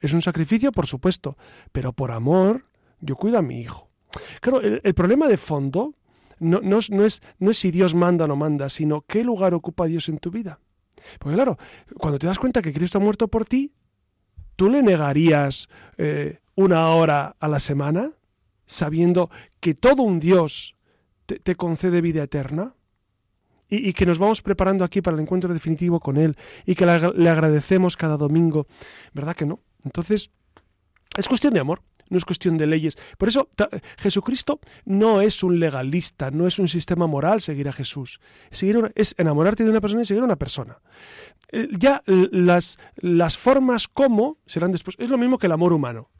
es 0.00 0.12
un 0.12 0.22
sacrificio, 0.22 0.72
por 0.72 0.86
supuesto, 0.86 1.36
pero 1.72 1.92
por 1.92 2.10
amor 2.10 2.66
yo 3.00 3.16
cuido 3.16 3.38
a 3.38 3.42
mi 3.42 3.60
hijo. 3.60 3.88
Claro, 4.40 4.60
el, 4.60 4.94
problema 4.94 5.26
de 5.26 5.38
fondo 5.38 5.94
no, 6.38 6.60
no, 6.60 6.80
no, 6.90 7.04
es, 7.04 7.22
no 7.38 7.50
es 7.50 7.58
si 7.58 7.70
Dios 7.70 7.94
manda 7.94 8.24
o 8.26 8.28
no 8.28 8.36
manda, 8.36 8.68
sino 8.68 9.02
qué 9.02 9.24
lugar 9.24 9.54
ocupa 9.54 9.86
Dios 9.86 10.08
en 10.08 10.18
tu 10.18 10.30
vida. 10.30 10.58
Porque 11.18 11.34
claro, 11.34 11.58
cuando 11.98 12.18
te 12.18 12.26
das 12.26 12.38
cuenta 12.38 12.62
que 12.62 12.72
Cristo 12.72 12.98
ha 12.98 13.00
muerto 13.00 13.28
por 13.28 13.44
ti, 13.46 13.72
¿tú 14.56 14.70
le 14.70 14.82
negarías 14.82 15.68
eh, 15.96 16.38
una 16.54 16.88
hora 16.88 17.36
a 17.38 17.48
la 17.48 17.60
semana? 17.60 18.10
Sabiendo 18.72 19.30
que 19.60 19.74
todo 19.74 20.02
un 20.02 20.20
Dios 20.20 20.74
te, 21.26 21.54
concede 21.54 22.00
vida 22.00 22.22
eterna? 22.22 22.74
Y, 23.68 23.94
que 23.94 24.04
nos 24.04 24.18
vamos 24.18 24.42
preparando 24.42 24.84
aquí 24.84 25.00
para 25.00 25.14
el 25.14 25.22
encuentro 25.22 25.50
definitivo 25.50 25.98
con 25.98 26.18
Él 26.18 26.36
y 26.66 26.74
que 26.74 26.84
le, 26.84 27.30
agradecemos 27.30 27.96
cada 27.96 28.18
domingo. 28.18 28.66
¿Verdad 29.14 29.34
que 29.34 29.46
no? 29.46 29.60
Entonces, 29.82 30.30
es 31.16 31.26
cuestión 31.26 31.54
de 31.54 31.60
amor 31.60 31.80
no 32.12 32.18
es 32.18 32.24
cuestión 32.26 32.58
de 32.58 32.66
leyes. 32.66 32.96
Por 33.18 33.28
eso 33.28 33.48
Jesucristo 33.96 34.60
no 34.84 35.22
es 35.22 35.42
un 35.42 35.58
legalista, 35.58 36.30
no 36.30 36.46
es 36.46 36.58
un 36.58 36.68
sistema 36.68 37.06
moral 37.06 37.40
seguir 37.40 37.68
a 37.68 37.72
Jesús. 37.72 38.20
Seguir 38.50 38.92
es 38.94 39.14
enamorarte 39.18 39.64
de 39.64 39.70
una 39.70 39.80
persona 39.80 40.02
y 40.02 40.04
seguir 40.04 40.22
a 40.22 40.26
una 40.26 40.36
persona. 40.36 40.78
Eh, 41.50 41.68
ya 41.78 42.02
las, 42.06 42.78
las 42.96 43.38
formas 43.38 43.88
como 43.88 44.36
serán 44.46 44.72
después. 44.72 44.94
Es 44.98 45.08
lo 45.08 45.18
mismo 45.18 45.38
que 45.38 45.46
el 45.46 45.52
amor 45.52 45.72
humano. 45.72 46.10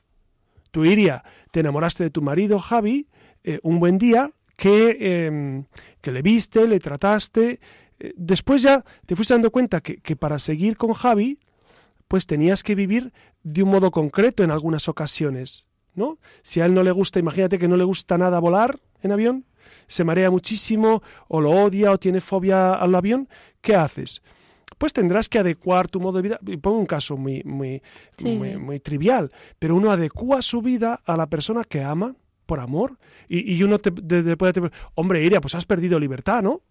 Tú 0.73 0.85
irías, 0.85 1.23
te 1.53 1.61
enamoraste 1.61 2.03
de 2.03 2.11
tu 2.11 2.23
marido, 2.23 2.59
Javi, 2.59 3.07
eh, 3.45 3.61
un 3.63 3.79
buen 3.79 3.99
día, 3.99 4.33
que, 4.57 5.27
em, 5.27 5.67
que, 6.01 6.11
le 6.13 6.23
viste, 6.23 6.67
le 6.67 6.81
trataste. 6.81 7.61
Eh, 8.01 8.15
después 8.17 8.63
ya 8.63 8.85
te 9.07 9.15
fuiste 9.15 9.35
dando 9.35 9.51
cuenta 9.51 9.81
que, 9.81 9.99
que 9.99 10.17
para 10.17 10.39
seguir 10.39 10.77
con 10.77 10.95
Javi, 10.95 11.39
pues 12.09 12.27
tenías 12.27 12.63
que 12.63 12.75
vivir 12.75 13.13
de 13.43 13.63
un 13.63 13.71
modo 13.71 13.91
concreto 13.91 14.43
en 14.43 14.51
algunas 14.51 14.89
ocasiones, 14.89 15.67
¿no? 15.95 16.19
Si 16.43 16.61
a 16.61 16.67
él 16.67 16.75
no 16.75 16.83
le 16.83 16.91
gusta, 16.91 17.19
imagínate 17.19 17.59
que 17.59 17.69
no 17.69 17.77
le 17.77 17.85
gusta 17.85 18.17
nada 18.17 18.39
volar 18.39 18.81
en 19.03 19.13
avión, 19.13 19.45
se 19.89 20.05
marea 20.05 20.31
muchísimo, 20.31 21.03
o 21.29 21.41
lo 21.41 21.51
odia, 21.51 21.93
o 21.93 21.99
tiene 21.99 22.21
fobia 22.21 22.75
al 22.75 22.95
avión, 22.95 23.29
¿qué 23.61 23.77
haces? 23.77 24.23
Pues 24.83 24.93
tendrás 24.93 25.29
que 25.29 25.39
adecuar 25.39 25.87
tu 25.87 26.01
modo 26.01 26.17
de 26.17 26.23
vida. 26.23 26.41
Y 26.45 26.57
pongo 26.57 26.77
un 26.77 26.87
caso 26.87 27.17
muy, 27.17 27.45
muy, 27.45 27.81
muy, 28.59 28.81
trivial, 28.81 29.31
pero 29.61 29.77
uno 29.77 29.93
adecua 29.93 30.43
su 30.43 30.61
vida 30.61 31.01
a 31.07 31.17
la 31.17 31.29
persona 31.29 31.63
que 31.63 31.85
ama 31.85 32.17
por 32.47 32.59
amor 32.59 32.99
y, 33.29 33.63
uno 33.63 33.79
te, 33.79 33.93
puede 33.93 34.53
decir, 34.53 34.73
hombre, 34.97 35.23
Iria, 35.23 35.41
pues 35.41 35.55
has 35.55 35.67
perdido 35.67 36.01
libertad, 36.01 36.43
¿no? 36.43 36.63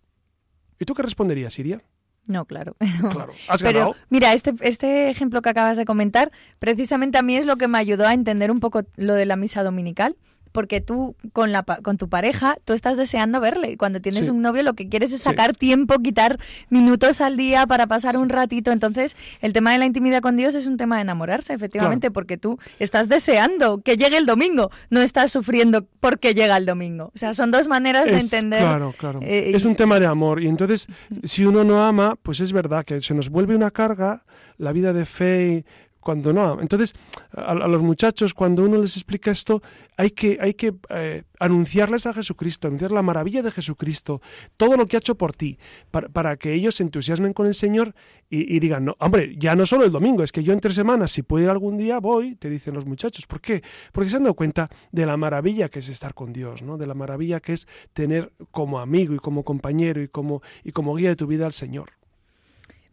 ¿Y 0.78 0.84
tú 0.84 0.94
qué 0.94 1.04
responderías, 1.04 1.58
Iria? 1.58 1.82
No, 2.28 2.44
claro. 2.44 2.76
Claro, 3.14 3.32
has 3.48 3.62
Pero 3.64 3.96
mira, 4.10 4.34
este, 4.34 4.56
este 4.60 5.10
ejemplo 5.10 5.42
que 5.42 5.52
acabas 5.52 5.78
de 5.78 5.86
comentar, 5.86 6.34
precisamente 6.60 7.18
a 7.18 7.22
mí 7.22 7.38
es 7.38 7.46
lo 7.46 7.56
que 7.56 7.70
me 7.70 7.78
ayudó 7.78 8.06
a 8.06 8.14
entender 8.14 8.52
un 8.52 8.60
poco 8.60 8.82
lo 8.98 9.14
de 9.14 9.26
la 9.26 9.38
misa 9.38 9.64
dominical 9.64 10.18
porque 10.52 10.82
tú 10.82 11.16
con, 11.34 11.52
la, 11.52 11.64
con 11.64 11.98
tu 11.98 12.10
pareja, 12.10 12.58
tú 12.66 12.74
estás 12.74 12.98
deseando 12.98 13.40
verle. 13.40 13.78
Cuando 13.78 14.00
tienes 14.00 14.30
un 14.30 14.42
novio 14.42 14.64
lo 14.64 14.74
que 14.74 14.90
quieres 14.90 15.12
es 15.14 15.22
sacar 15.22 15.56
tiempo, 15.56 16.00
quitar 16.00 16.40
minutos 16.70 17.22
al 17.22 17.38
día 17.38 17.66
para 17.68 17.88
pasar 17.88 18.18
un 18.18 18.30
ratito. 18.30 18.72
Entonces, 18.72 19.16
el 19.42 19.54
tema 19.54 19.72
de 19.72 19.80
la 19.80 19.86
intimidad 19.86 20.22
con 20.22 20.38
Dios 20.38 20.56
es 20.56 20.68
un 20.68 20.78
tema 20.78 20.98
de 20.98 21.04
enamorarse, 21.04 21.54
efectivamente, 21.54 22.12
porque 22.12 22.38
tú 22.38 22.60
estás 22.80 23.10
deseando 23.10 23.82
que 23.82 23.98
llegue 23.98 24.18
el 24.18 24.26
domingo, 24.26 24.72
no 24.90 25.02
estás 25.02 25.32
sufriendo 25.32 25.86
porque 26.00 26.34
llega 26.34 26.58
el 26.58 26.66
domingo. 26.66 27.12
O 27.16 27.18
sea, 27.18 27.34
son 27.34 27.52
dos 27.52 27.68
maneras 27.68 28.06
de 28.06 28.20
entender. 28.20 28.60
Claro, 28.60 28.94
claro. 28.98 29.20
Eh, 29.22 29.52
es 29.54 29.66
un 29.66 29.76
tema 29.76 30.00
de 30.00 30.06
amor. 30.06 30.42
Y 30.42 30.48
entonces, 30.48 30.88
si 31.24 31.46
uno 31.46 31.64
no 31.64 31.84
ama, 31.84 32.18
pues 32.22 32.40
es 32.40 32.54
verdad 32.54 32.86
que 32.86 33.02
se 33.02 33.14
nos 33.14 33.30
vuelve 33.30 33.56
una 33.56 33.72
carga 33.72 34.24
la 34.58 34.72
vida 34.72 34.94
de 34.94 35.06
fe 35.06 35.66
cuando 36.02 36.34
no. 36.34 36.60
Entonces, 36.60 36.94
a, 37.32 37.54
los 37.54 37.82
muchachos, 37.82 38.34
cuando 38.34 38.64
uno 38.64 38.78
les 38.78 38.98
explica 38.98 39.32
esto, 39.32 39.62
hay 39.96 40.12
que, 40.12 40.38
hay 40.42 40.56
que 40.56 40.74
eh, 40.90 41.24
anunciarles 41.40 42.08
a 42.08 42.14
Jesucristo, 42.14 42.68
anunciar 42.68 42.92
la 42.92 43.02
maravilla 43.02 43.42
de 43.42 43.52
Jesucristo, 43.52 44.22
todo 44.58 44.76
lo 44.76 44.88
que 44.88 44.98
ha 44.98 45.00
hecho 45.00 45.16
por 45.16 45.34
ti, 45.34 45.58
para, 45.92 46.36
que 46.38 46.54
ellos 46.54 46.76
se 46.76 46.84
entusiasmen 46.84 47.34
con 47.34 47.48
el 47.48 47.56
Señor 47.56 47.94
y, 48.30 48.60
digan, 48.60 48.86
no, 48.86 48.96
hombre, 49.00 49.36
ya 49.38 49.56
no 49.56 49.66
solo 49.66 49.84
el 49.84 49.92
domingo, 49.92 50.24
es 50.24 50.32
que 50.32 50.44
yo 50.44 50.54
entre 50.54 50.74
semanas, 50.74 51.12
si 51.12 51.22
puedo 51.22 51.44
ir 51.44 51.50
algún 51.50 51.78
día, 51.78 52.00
voy, 52.00 52.36
te 52.36 52.50
dicen 52.50 52.74
los 52.74 52.86
muchachos. 52.86 53.28
¿Por 53.28 53.42
qué? 53.42 53.62
Porque 53.92 54.10
se 54.10 54.16
han 54.16 54.24
dado 54.24 54.36
cuenta 54.36 54.70
de 54.92 55.06
la 55.06 55.18
maravilla 55.18 55.70
que 55.70 55.80
es 55.80 55.90
estar 55.90 56.14
con 56.14 56.32
Dios, 56.32 56.62
¿no? 56.62 56.78
De 56.78 56.88
la 56.88 56.94
maravilla 56.94 57.42
que 57.42 57.54
es 57.54 57.68
tener 57.94 58.32
como 58.52 58.80
amigo 58.80 59.14
y 59.14 59.18
como 59.18 59.44
compañero 59.44 60.02
y 60.02 60.08
como, 60.08 60.42
y 60.64 60.72
como 60.72 60.96
guía 60.96 61.10
de 61.10 61.16
tu 61.18 61.28
vida 61.28 61.46
al 61.46 61.54
Señor. 61.54 62.01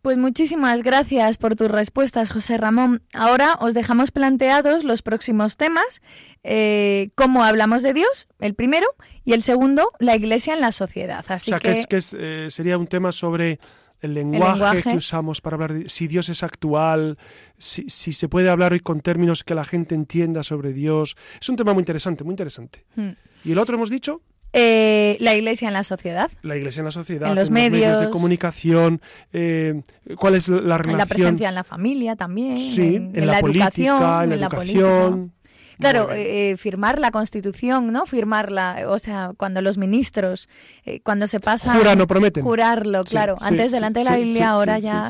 Pues 0.09 0.16
muchísimas 0.16 0.83
gracias 0.83 1.37
por 1.37 1.55
tus 1.55 1.71
respuestas, 1.71 2.31
José 2.31 2.57
Ramón. 2.57 3.03
Ahora 3.12 3.59
os 3.61 3.75
dejamos 3.75 4.11
planteados 4.11 4.83
los 4.83 5.03
próximos 5.03 5.59
temas, 5.59 6.01
eh, 6.44 7.11
cómo 7.14 7.44
hablamos 7.44 7.83
de 7.83 7.92
Dios, 7.92 8.27
el 8.38 8.55
primero, 8.55 8.87
y 9.27 9.35
el 9.35 9.42
segundo, 9.42 9.92
la 9.99 10.16
Iglesia 10.16 10.55
en 10.55 10.62
la 10.62 10.73
sociedad. 10.73 11.27
Así 11.29 11.53
o 11.53 11.59
sea, 11.59 11.61
que, 11.61 11.97
es, 11.99 12.16
eh, 12.18 12.49
sería 12.51 12.79
un 12.79 12.87
tema 12.87 13.12
sobre 13.12 13.61
el 14.01 14.14
lenguaje, 14.14 14.83
que 14.83 14.97
usamos 14.97 15.42
para 15.42 15.57
hablar 15.57 15.75
de 15.75 15.90
si 15.90 16.09
Dios 16.09 16.31
es 16.31 16.42
actual, 16.42 17.18
si, 17.59 17.90
se 17.90 18.29
puede 18.31 18.49
hablar 18.49 18.73
hoy 18.73 18.81
con 18.81 19.03
términos 19.03 19.44
que 19.44 19.55
la 19.55 19.66
gente 19.66 19.94
entienda 19.94 20.42
sobre 20.42 20.73
Dios. 20.73 21.19
Es 21.38 21.50
un 21.50 21.56
tema 21.56 21.75
muy 21.75 21.83
interesante, 21.83 22.25
muy 22.25 22.33
interesante. 22.33 22.87
Hmm. 22.96 23.11
¿Y 23.44 23.52
el 23.52 23.59
otro 23.59 23.75
hemos 23.75 23.90
dicho? 23.90 24.23
Eh, 24.53 25.17
la 25.21 25.35
iglesia 25.35 25.69
en 25.69 25.75
la 25.75 25.85
sociedad. 25.85 26.31
La 26.42 26.57
iglesia 26.57 26.81
en 26.81 26.87
la 26.87 26.90
sociedad. 26.90 27.29
En 27.29 27.35
los, 27.35 27.51
medios. 27.51 28.01
de 28.01 28.11
comunicación. 28.11 29.01
Eh, 29.33 29.83
¿Cuál 30.17 30.37
es 30.37 30.49
la 30.49 30.79
relación? 30.79 30.99
la 30.99 31.07
presencia 31.07 31.49
en 31.49 31.55
la 31.55 31.65
familia 31.65 32.17
también. 32.17 32.59
Sí, 32.59 32.96
en, 32.96 33.27
la, 33.27 33.40
política, 33.40 34.25
en 34.25 34.31
la 34.31 34.37
educación. 34.37 35.33
Claro, 35.79 36.08
eh, 36.12 36.56
firmar 36.56 36.98
la 36.98 37.10
Constitución, 37.10 37.92
¿no? 37.92 38.04
Firmarla, 38.04 38.85
o 38.88 38.98
sea, 38.98 39.33
cuando 39.37 39.62
los 39.62 39.79
ministros, 39.79 40.48
eh, 40.85 41.00
cuando 41.00 41.29
se 41.29 41.38
pasa... 41.38 41.74
Juran 41.74 42.00
o 42.00 42.06
prometen. 42.06 42.42
Jurarlo, 42.42 43.04
claro. 43.04 43.37
Antes 43.40 43.70
delante 43.72 44.00
de 44.00 44.04
la 44.04 44.16
Biblia, 44.16 44.50
ahora 44.50 44.79
ya... 44.79 45.04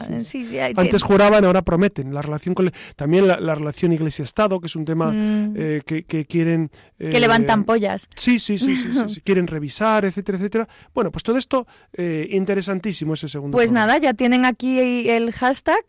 Antes 0.77 1.03
juraban, 1.03 1.45
ahora 1.45 1.63
prometen. 1.63 2.13
La 2.13 2.21
relación 2.21 2.55
con... 2.55 2.71
También 2.97 3.27
la, 3.27 3.55
relación 3.55 3.93
Iglesia-Estado, 3.93 4.61
que 4.61 4.67
es 4.67 4.77
un 4.77 4.85
tema 4.85 5.11
mm. 5.11 5.55
eh, 5.57 5.83
que, 5.87 6.05
que, 6.05 6.27
quieren... 6.27 6.71
que 6.99 7.19
levantan 7.19 7.65
pollas. 7.65 8.09
Sí, 8.15 8.39
sí, 8.39 8.59
sí, 8.59 8.77
sí, 8.77 9.21
quieren 9.25 9.47
revisar, 9.47 10.05
etcétera, 10.05 10.37
etcétera. 10.37 10.69
Bueno, 10.95 11.11
pues 11.11 11.23
todo 11.23 11.39
esto, 11.39 11.67
interesantísimo 11.97 13.15
ese 13.15 13.29
segundo. 13.29 13.57
Pues 13.57 13.73
nada, 13.73 13.97
ya 13.99 14.13
tienen 14.13 14.45
aquí 14.45 15.09
el 15.09 15.33
hashtag 15.33 15.85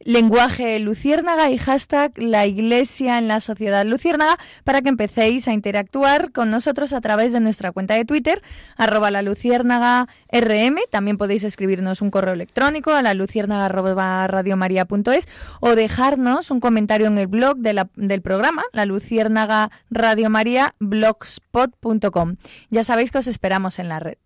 lenguaje 0.00 0.78
luciérnaga 0.80 1.50
y 1.50 1.58
hashtag 1.58 2.12
la 2.16 2.46
iglesia 2.46 3.18
en 3.18 3.28
la 3.28 3.40
sociedad 3.40 3.84
luciérnaga 3.84 4.38
para 4.64 4.80
que 4.80 4.88
empecéis 4.88 5.46
a 5.46 5.52
interactuar 5.52 6.32
con 6.32 6.50
nosotros 6.50 6.92
a 6.92 7.00
través 7.00 7.32
de 7.32 7.40
nuestra 7.40 7.72
cuenta 7.72 7.94
de 7.94 8.04
Twitter, 8.04 8.42
arroba 8.76 9.10
la 9.10 9.22
luciérnaga 9.22 10.08
rm. 10.32 10.78
También 10.90 11.18
podéis 11.18 11.44
escribirnos 11.44 12.00
un 12.02 12.10
correo 12.10 12.34
electrónico 12.34 12.92
a 12.92 13.02
la 13.02 13.14
luciérnaga 13.14 13.68
radiomaria.es 13.68 15.28
o 15.60 15.74
dejarnos 15.74 16.50
un 16.50 16.60
comentario 16.60 17.06
en 17.06 17.18
el 17.18 17.26
blog 17.26 17.58
del 17.58 18.22
programa, 18.22 18.64
la 18.72 18.86
luciérnaga 18.86 19.70
radiomaria 19.90 20.74
blogspot.com. 20.78 22.36
Ya 22.70 22.84
sabéis 22.84 23.10
que 23.10 23.18
os 23.18 23.26
esperamos 23.26 23.78
en 23.78 23.88
la 23.88 24.00
red. 24.00 24.16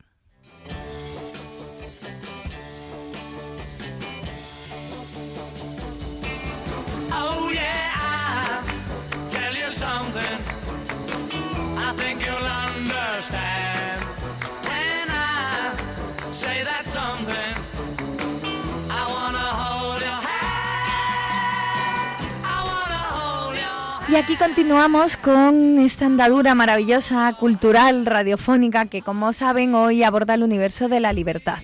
Y 24.14 24.16
aquí 24.16 24.36
continuamos 24.36 25.16
con 25.16 25.80
esta 25.80 26.06
andadura 26.06 26.54
maravillosa, 26.54 27.32
cultural, 27.32 28.06
radiofónica, 28.06 28.86
que 28.86 29.02
como 29.02 29.32
saben 29.32 29.74
hoy 29.74 30.04
aborda 30.04 30.34
el 30.34 30.44
universo 30.44 30.88
de 30.88 31.00
la 31.00 31.12
libertad. 31.12 31.58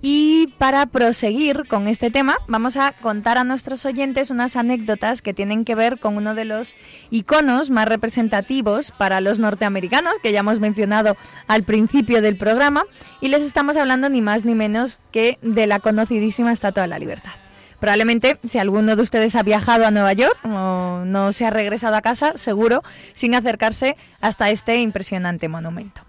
Y 0.00 0.54
para 0.58 0.86
proseguir 0.86 1.64
con 1.66 1.88
este 1.88 2.12
tema, 2.12 2.36
vamos 2.46 2.76
a 2.76 2.92
contar 2.92 3.36
a 3.36 3.42
nuestros 3.42 3.84
oyentes 3.84 4.30
unas 4.30 4.54
anécdotas 4.54 5.22
que 5.22 5.34
tienen 5.34 5.64
que 5.64 5.74
ver 5.74 5.98
con 5.98 6.16
uno 6.16 6.36
de 6.36 6.44
los 6.44 6.76
iconos 7.10 7.70
más 7.70 7.88
representativos 7.88 8.92
para 8.92 9.20
los 9.20 9.40
norteamericanos, 9.40 10.12
que 10.22 10.30
ya 10.30 10.38
hemos 10.38 10.60
mencionado 10.60 11.16
al 11.48 11.64
principio 11.64 12.22
del 12.22 12.36
programa, 12.36 12.84
y 13.20 13.26
les 13.26 13.44
estamos 13.44 13.76
hablando 13.76 14.08
ni 14.08 14.20
más 14.20 14.44
ni 14.44 14.54
menos 14.54 15.00
que 15.10 15.36
de 15.42 15.66
la 15.66 15.80
conocidísima 15.80 16.52
Estatua 16.52 16.84
de 16.84 16.88
la 16.90 17.00
Libertad. 17.00 17.41
Probablemente, 17.82 18.38
si 18.46 18.60
alguno 18.60 18.94
de 18.94 19.02
ustedes 19.02 19.34
ha 19.34 19.42
viajado 19.42 19.84
a 19.84 19.90
Nueva 19.90 20.12
York 20.12 20.38
o 20.44 21.02
no 21.04 21.32
se 21.32 21.46
ha 21.46 21.50
regresado 21.50 21.96
a 21.96 22.00
casa, 22.00 22.36
seguro, 22.36 22.84
sin 23.12 23.34
acercarse 23.34 23.96
hasta 24.20 24.50
este 24.50 24.76
impresionante 24.76 25.48
monumento. 25.48 26.00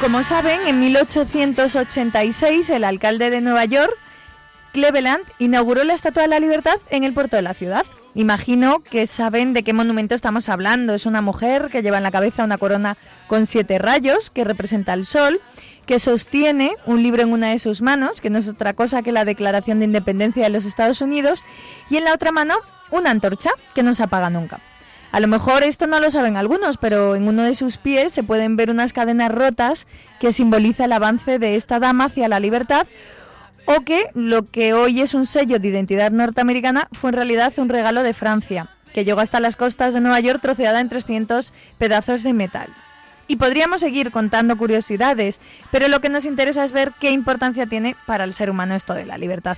Como 0.00 0.22
saben, 0.22 0.60
en 0.68 0.78
1886 0.78 2.70
el 2.70 2.84
alcalde 2.84 3.28
de 3.30 3.40
Nueva 3.40 3.64
York, 3.64 3.92
Cleveland, 4.72 5.24
inauguró 5.40 5.82
la 5.82 5.94
Estatua 5.94 6.22
de 6.22 6.28
la 6.28 6.38
Libertad 6.38 6.76
en 6.90 7.02
el 7.02 7.14
puerto 7.14 7.34
de 7.34 7.42
la 7.42 7.54
ciudad. 7.54 7.84
Imagino 8.14 8.80
que 8.80 9.06
saben 9.06 9.54
de 9.54 9.62
qué 9.62 9.72
monumento 9.72 10.14
estamos 10.14 10.48
hablando. 10.48 10.94
Es 10.94 11.06
una 11.06 11.22
mujer 11.22 11.68
que 11.70 11.82
lleva 11.82 11.96
en 11.96 12.02
la 12.02 12.10
cabeza 12.10 12.44
una 12.44 12.58
corona 12.58 12.96
con 13.26 13.46
siete 13.46 13.78
rayos 13.78 14.30
que 14.30 14.44
representa 14.44 14.92
el 14.92 15.06
sol 15.06 15.40
que 15.86 15.98
sostiene 15.98 16.72
un 16.86 17.02
libro 17.02 17.22
en 17.22 17.32
una 17.32 17.48
de 17.48 17.58
sus 17.58 17.82
manos, 17.82 18.20
que 18.20 18.30
no 18.30 18.38
es 18.38 18.48
otra 18.48 18.72
cosa 18.72 19.02
que 19.02 19.12
la 19.12 19.24
Declaración 19.24 19.78
de 19.78 19.86
Independencia 19.86 20.44
de 20.44 20.50
los 20.50 20.64
Estados 20.64 21.00
Unidos, 21.00 21.44
y 21.90 21.96
en 21.96 22.04
la 22.04 22.14
otra 22.14 22.32
mano 22.32 22.54
una 22.90 23.10
antorcha 23.10 23.50
que 23.74 23.82
no 23.82 23.94
se 23.94 24.04
apaga 24.04 24.30
nunca. 24.30 24.60
A 25.10 25.20
lo 25.20 25.28
mejor 25.28 25.62
esto 25.62 25.86
no 25.86 26.00
lo 26.00 26.10
saben 26.10 26.36
algunos, 26.36 26.78
pero 26.78 27.16
en 27.16 27.28
uno 27.28 27.42
de 27.42 27.54
sus 27.54 27.76
pies 27.76 28.12
se 28.12 28.22
pueden 28.22 28.56
ver 28.56 28.70
unas 28.70 28.92
cadenas 28.92 29.30
rotas 29.30 29.86
que 30.20 30.32
simboliza 30.32 30.86
el 30.86 30.92
avance 30.92 31.38
de 31.38 31.56
esta 31.56 31.78
dama 31.78 32.06
hacia 32.06 32.28
la 32.28 32.40
libertad, 32.40 32.86
o 33.66 33.80
que 33.82 34.10
lo 34.14 34.50
que 34.50 34.74
hoy 34.74 35.00
es 35.00 35.14
un 35.14 35.26
sello 35.26 35.58
de 35.58 35.68
identidad 35.68 36.10
norteamericana 36.10 36.88
fue 36.92 37.10
en 37.10 37.16
realidad 37.16 37.52
un 37.56 37.68
regalo 37.68 38.02
de 38.02 38.14
Francia, 38.14 38.68
que 38.92 39.04
llegó 39.04 39.20
hasta 39.20 39.40
las 39.40 39.56
costas 39.56 39.94
de 39.94 40.00
Nueva 40.00 40.20
York 40.20 40.40
troceada 40.40 40.80
en 40.80 40.88
300 40.88 41.52
pedazos 41.78 42.22
de 42.22 42.32
metal. 42.32 42.68
Y 43.28 43.36
podríamos 43.36 43.80
seguir 43.80 44.10
contando 44.10 44.58
curiosidades, 44.58 45.40
pero 45.70 45.88
lo 45.88 46.00
que 46.00 46.08
nos 46.08 46.26
interesa 46.26 46.64
es 46.64 46.72
ver 46.72 46.92
qué 47.00 47.12
importancia 47.12 47.66
tiene 47.66 47.96
para 48.04 48.24
el 48.24 48.34
ser 48.34 48.50
humano 48.50 48.74
esto 48.74 48.94
de 48.94 49.06
la 49.06 49.16
libertad. 49.16 49.56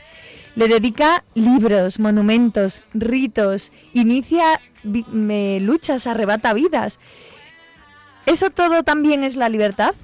Le 0.54 0.68
dedica 0.68 1.24
libros, 1.34 1.98
monumentos, 1.98 2.82
ritos, 2.92 3.72
inicia 3.94 4.60
luchas, 4.84 6.06
arrebata 6.06 6.52
vidas. 6.52 7.00
¿Eso 8.26 8.50
todo 8.50 8.84
también 8.84 9.24
es 9.24 9.36
la 9.36 9.48
libertad? 9.48 9.94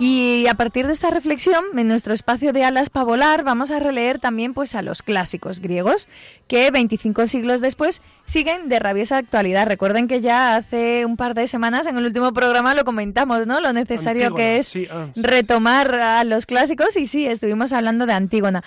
Y 0.00 0.46
a 0.46 0.54
partir 0.54 0.86
de 0.86 0.92
esta 0.92 1.10
reflexión, 1.10 1.64
en 1.76 1.88
nuestro 1.88 2.14
espacio 2.14 2.52
de 2.52 2.62
alas 2.62 2.88
para 2.88 3.04
volar, 3.04 3.42
vamos 3.42 3.72
a 3.72 3.80
releer 3.80 4.20
también 4.20 4.54
pues 4.54 4.76
a 4.76 4.82
los 4.82 5.02
clásicos 5.02 5.58
griegos, 5.58 6.06
que 6.46 6.70
25 6.70 7.26
siglos 7.26 7.60
después 7.60 8.00
siguen 8.24 8.68
de 8.68 8.78
rabiosa 8.78 9.16
actualidad. 9.16 9.66
Recuerden 9.66 10.06
que 10.06 10.20
ya 10.20 10.54
hace 10.54 11.04
un 11.04 11.16
par 11.16 11.34
de 11.34 11.48
semanas 11.48 11.88
en 11.88 11.96
el 11.96 12.04
último 12.04 12.32
programa 12.32 12.74
lo 12.74 12.84
comentamos, 12.84 13.46
¿no? 13.48 13.60
Lo 13.60 13.72
necesario 13.72 14.34
que 14.36 14.58
es 14.58 14.72
ah, 14.88 15.08
retomar 15.16 15.92
a 15.96 16.22
los 16.22 16.46
clásicos 16.46 16.96
y 16.96 17.06
sí, 17.06 17.26
estuvimos 17.26 17.72
hablando 17.72 18.06
de 18.06 18.12
Antígona. 18.12 18.62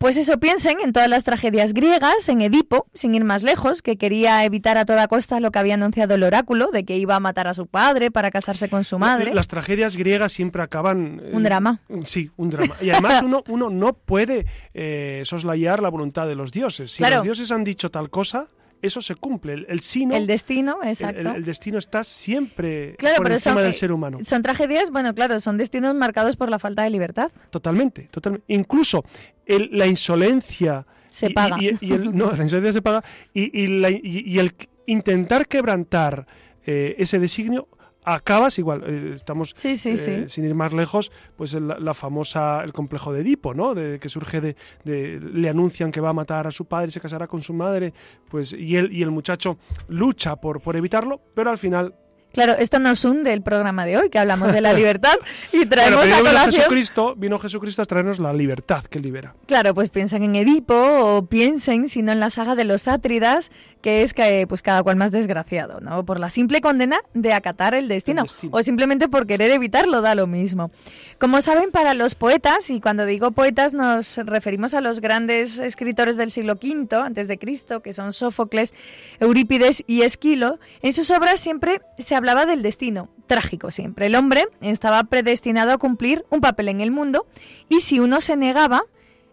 Pues 0.00 0.16
eso, 0.16 0.40
piensen 0.40 0.80
en 0.80 0.94
todas 0.94 1.10
las 1.10 1.24
tragedias 1.24 1.74
griegas, 1.74 2.30
en 2.30 2.40
Edipo, 2.40 2.86
sin 2.94 3.14
ir 3.14 3.22
más 3.22 3.42
lejos, 3.42 3.82
que 3.82 3.98
quería 3.98 4.42
evitar 4.46 4.78
a 4.78 4.86
toda 4.86 5.06
costa 5.08 5.40
lo 5.40 5.50
que 5.50 5.58
había 5.58 5.74
anunciado 5.74 6.14
el 6.14 6.22
oráculo, 6.22 6.70
de 6.70 6.86
que 6.86 6.96
iba 6.96 7.16
a 7.16 7.20
matar 7.20 7.48
a 7.48 7.52
su 7.52 7.66
padre 7.66 8.10
para 8.10 8.30
casarse 8.30 8.70
con 8.70 8.84
su 8.84 8.98
madre. 8.98 9.34
Las 9.34 9.46
tragedias 9.46 9.98
griegas 9.98 10.32
siempre 10.32 10.62
acaban... 10.62 11.20
un 11.30 11.42
drama. 11.42 11.82
Eh, 11.90 12.00
sí, 12.04 12.30
un 12.38 12.48
drama. 12.48 12.76
Y 12.80 12.88
además 12.88 13.20
uno, 13.24 13.44
uno 13.46 13.68
no 13.68 13.92
puede 13.92 14.46
eh, 14.72 15.20
soslayar 15.26 15.82
la 15.82 15.90
voluntad 15.90 16.26
de 16.26 16.34
los 16.34 16.50
dioses. 16.50 16.92
Si 16.92 17.02
los 17.02 17.22
dioses 17.22 17.52
han 17.52 17.62
dicho 17.62 17.90
tal 17.90 18.08
cosa, 18.08 18.48
eso 18.82 19.00
se 19.00 19.14
cumple. 19.14 19.54
El, 19.54 19.66
el 19.68 19.80
sino, 19.80 20.14
el 20.16 20.26
destino, 20.26 20.78
exacto. 20.82 21.32
El, 21.32 21.44
destino 21.44 21.78
está 21.78 22.04
siempre 22.04 22.96
por 23.16 23.30
encima 23.30 23.62
del 23.62 23.74
ser 23.74 23.92
humano. 23.92 24.18
Son 24.24 24.42
tragedias, 24.42 24.90
bueno, 24.90 25.14
claro, 25.14 25.40
son 25.40 25.56
destinos 25.56 25.94
marcados 25.94 26.36
por 26.36 26.50
la 26.50 26.58
falta 26.58 26.82
de 26.82 26.90
libertad. 26.90 27.30
Totalmente, 27.50 28.08
totalmente. 28.10 28.44
Incluso 28.52 29.04
la 29.46 29.86
insolencia 29.86 30.86
se 31.08 31.30
paga. 31.30 31.56
Y, 31.60 31.92
el, 31.92 32.16
no, 32.16 32.32
la 32.32 32.44
insolencia 32.44 32.72
se 32.72 32.82
paga 32.82 33.02
y, 33.34 33.50
y 33.60 34.38
el 34.38 34.54
intentar 34.86 35.46
quebrantar 35.46 36.26
eh, 36.66 36.94
ese 36.98 37.18
designio 37.18 37.68
acabas 38.04 38.58
igual 38.58 38.82
eh, 38.86 39.12
estamos 39.14 39.54
eh, 39.62 40.24
sin 40.26 40.44
ir 40.44 40.54
más 40.54 40.72
lejos 40.72 41.12
pues 41.36 41.54
la, 41.54 41.94
famosa 41.94 42.62
el 42.64 42.72
complejo 42.72 43.12
de 43.12 43.20
Edipo 43.20 43.54
no 43.54 43.74
de 43.74 43.98
que 43.98 44.08
surge 44.08 44.40
de, 44.40 44.56
le 44.84 45.48
anuncian 45.48 45.92
que 45.92 46.00
va 46.00 46.10
a 46.10 46.14
matar 46.14 46.46
a 46.46 46.50
su 46.50 46.64
padre 46.66 46.88
y 46.88 46.90
se 46.92 47.00
casará 47.00 47.26
con 47.26 47.42
su 47.42 47.52
madre 47.52 47.92
pues 48.28 48.52
y 48.52 48.76
él 48.76 48.90
y 48.92 49.02
el 49.02 49.10
muchacho 49.10 49.58
lucha 49.88 50.36
por 50.36 50.60
por 50.60 50.76
evitarlo 50.76 51.20
pero 51.34 51.50
al 51.50 51.58
final 51.58 51.94
Claro, 52.32 52.54
esto 52.58 52.78
nos 52.78 53.04
hunde 53.04 53.32
el 53.32 53.42
programa 53.42 53.84
de 53.84 53.96
hoy, 53.96 54.08
que 54.08 54.18
hablamos 54.18 54.52
de 54.52 54.60
la 54.60 54.72
libertad 54.80 55.14
y 55.52 55.66
traemos 55.66 56.04
a 56.04 56.18
colación... 56.18 56.24
Vino 56.24 56.52
Jesucristo, 56.52 57.14
vino 57.16 57.38
Jesucristo 57.38 57.82
a 57.82 57.84
traernos 57.84 58.18
la 58.20 58.32
libertad 58.32 58.84
que 58.84 59.00
libera. 59.00 59.34
Claro, 59.46 59.74
pues 59.74 59.90
piensen 59.90 60.22
en 60.22 60.36
Edipo 60.36 60.74
o 60.74 61.26
piensen, 61.26 61.88
si 61.88 62.02
no 62.02 62.12
en 62.12 62.20
la 62.20 62.30
saga 62.30 62.54
de 62.54 62.64
los 62.64 62.86
Átridas, 62.86 63.50
que 63.80 64.02
es 64.02 64.14
que 64.14 64.46
pues 64.48 64.62
cada 64.62 64.82
cual 64.82 64.96
más 64.96 65.12
desgraciado, 65.12 65.80
¿no? 65.80 66.04
Por 66.04 66.20
la 66.20 66.30
simple 66.30 66.60
condena 66.60 67.00
de 67.14 67.32
acatar 67.32 67.74
el 67.74 67.88
destino, 67.88 68.24
o 68.50 68.62
simplemente 68.62 69.08
por 69.08 69.26
querer 69.26 69.50
evitarlo, 69.50 70.00
da 70.02 70.14
lo 70.14 70.26
mismo. 70.26 70.70
Como 71.18 71.40
saben, 71.40 71.70
para 71.70 71.94
los 71.94 72.14
poetas, 72.14 72.70
y 72.70 72.80
cuando 72.80 73.06
digo 73.06 73.30
poetas 73.30 73.74
nos 73.74 74.16
referimos 74.18 74.74
a 74.74 74.80
los 74.80 75.00
grandes 75.00 75.58
escritores 75.58 76.16
del 76.16 76.30
siglo 76.30 76.54
V 76.54 76.96
antes 76.96 77.28
de 77.28 77.38
Cristo, 77.38 77.80
que 77.80 77.92
son 77.92 78.12
Sófocles, 78.12 78.74
Eurípides 79.18 79.82
y 79.86 80.02
Esquilo, 80.02 80.58
en 80.82 80.92
sus 80.92 81.10
obras 81.10 81.40
siempre 81.40 81.80
se 81.98 82.14
hablaba 82.14 82.46
del 82.46 82.62
destino, 82.62 83.08
trágico 83.26 83.70
siempre. 83.70 84.06
El 84.06 84.14
hombre 84.14 84.48
estaba 84.60 85.04
predestinado 85.04 85.72
a 85.72 85.78
cumplir 85.78 86.24
un 86.30 86.40
papel 86.40 86.68
en 86.68 86.80
el 86.80 86.90
mundo 86.90 87.26
y 87.68 87.80
si 87.80 88.00
uno 88.00 88.20
se 88.20 88.36
negaba, 88.36 88.82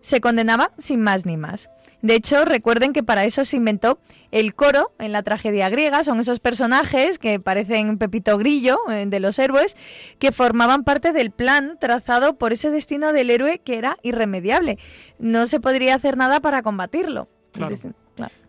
se 0.02 0.22
condenaba 0.22 0.72
sin 0.78 1.02
más 1.02 1.26
ni 1.26 1.36
más. 1.36 1.70
De 2.02 2.16
hecho, 2.16 2.46
recuerden 2.46 2.94
que 2.94 3.02
para 3.02 3.26
eso 3.26 3.44
se 3.44 3.58
inventó 3.58 4.00
el 4.32 4.54
coro 4.54 4.92
en 5.00 5.12
la 5.12 5.24
tragedia 5.24 5.70
griega. 5.70 6.04
Son 6.04 6.20
esos 6.20 6.40
personajes 6.40 7.18
que 7.18 7.40
parecen 7.40 7.98
Pepito 7.98 8.38
Grillo 8.38 8.78
eh, 8.90 9.06
de 9.08 9.20
los 9.20 9.40
héroes, 9.40 9.76
que 10.20 10.32
formaban 10.32 10.84
parte 10.84 11.12
del 11.12 11.32
plan 11.32 11.78
trazado 11.80 12.38
por 12.38 12.54
ese 12.54 12.70
destino 12.70 13.14
del 13.14 13.32
héroe 13.32 13.60
que 13.60 13.78
era 13.78 13.98
irremediable. 14.04 14.78
No 15.18 15.48
se 15.48 15.60
podría 15.60 15.96
hacer 15.96 16.18
nada 16.18 16.40
para 16.40 16.62
combatirlo. 16.62 17.28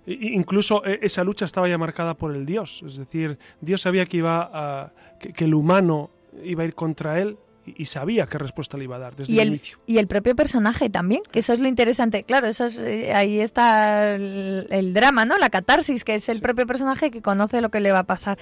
Incluso 0.07 0.85
eh, 0.87 1.01
esa 1.03 1.23
lucha 1.23 1.45
estaba 1.45 1.69
ya 1.69 1.77
marcada 1.77 2.15
por 2.15 2.35
el 2.35 2.47
Dios, 2.47 2.83
es 2.87 2.97
decir, 2.97 3.39
Dios 3.61 3.83
sabía 3.83 4.07
que 4.07 4.17
iba 4.17 4.51
a, 4.51 4.93
que 5.19 5.45
el 5.45 5.53
humano 5.53 6.09
iba 6.43 6.63
a 6.63 6.67
ir 6.67 6.75
contra 6.75 7.21
él 7.21 7.37
y 7.77 7.87
sabía 7.87 8.27
qué 8.27 8.39
respuesta 8.39 8.77
le 8.77 8.85
iba 8.85 8.97
a 8.97 8.99
dar 8.99 9.17
desde 9.17 9.41
el, 9.41 9.49
inicio. 9.49 9.79
Y 9.87 9.99
el 9.99 10.07
propio 10.07 10.35
personaje 10.35 10.91
también, 10.91 11.23
que 11.31 11.41
eso 11.41 11.53
es 11.53 11.61
lo 11.61 11.69
interesante. 11.69 12.25
Claro, 12.25 12.47
eso 12.47 12.67
es, 12.67 12.79
eh, 12.79 13.13
ahí 13.13 13.41
está 13.41 14.15
el, 14.15 14.93
drama, 14.93 15.25
¿no? 15.25 15.39
La 15.39 15.51
catarsis, 15.51 16.05
que 16.05 16.15
es 16.15 16.29
el 16.29 16.41
propio 16.41 16.67
personaje 16.67 17.11
que 17.11 17.23
conoce 17.23 17.61
lo 17.61 17.71
que 17.71 17.81
le 17.81 17.93
va 17.93 18.01
a 18.01 18.05
pasar. 18.05 18.39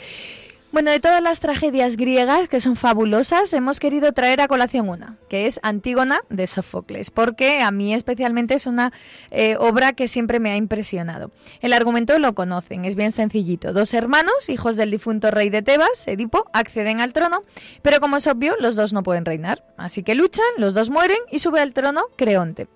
Bueno, 0.73 0.91
de 0.91 1.01
todas 1.01 1.23
las 1.23 1.41
tragedias 1.41 1.97
griegas, 1.97 2.49
que 2.49 2.61
son 2.61 2.77
fabulosas, 2.77 3.53
hemos 3.55 3.81
querido 3.81 4.12
traer 4.12 4.41
a 4.41 4.49
colación 4.49 4.89
una, 4.89 5.17
que 5.29 5.47
es 5.47 5.61
Antígona 5.62 6.21
de 6.29 6.47
Sófocles, 6.47 7.11
porque 7.11 7.61
a 7.62 7.71
mí 7.71 7.95
especialmente 7.95 8.55
es 8.55 8.67
una 8.67 8.93
eh, 9.31 9.57
obra 9.59 9.93
que 9.93 10.09
siempre 10.09 10.41
me 10.41 10.51
ha 10.51 10.57
impresionado. 10.57 11.31
El 11.61 11.73
argumento 11.73 12.19
lo 12.19 12.35
conocen, 12.35 12.85
es 12.85 12.97
bien 12.97 13.12
sencillito. 13.12 13.73
Dos 13.73 13.95
hermanos, 13.95 14.51
hijos 14.51 14.77
del 14.77 14.91
difunto 14.91 15.31
rey 15.31 15.51
de 15.51 15.62
Tebas, 15.62 16.07
Edipo, 16.09 16.45
acceden 16.53 17.01
al 17.01 17.12
trono, 17.12 17.43
pero 17.81 18.01
como 18.01 18.17
es 18.17 18.27
obvio, 18.27 18.55
los 18.59 18.77
dos 18.77 18.93
no 18.93 19.03
pueden 19.03 19.25
reinar. 19.25 19.64
Así 19.79 20.03
que 20.03 20.14
luchan, 20.14 20.45
los 20.59 20.75
dos 20.75 20.91
mueren 20.91 21.19
y 21.31 21.39
sube 21.39 21.61
al 21.61 21.73
trono 21.73 22.07
Creonte, 22.17 22.67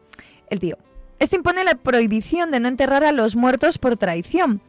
el 0.49 0.61
tío. 0.61 0.78
Este 1.20 1.36
impone 1.36 1.64
la 1.64 1.74
prohibición 1.74 2.50
de 2.50 2.60
no 2.60 2.68
enterrar 2.68 3.04
a 3.04 3.12
los 3.12 3.36
muertos 3.36 3.76
por 3.76 3.98
traición. 3.98 4.62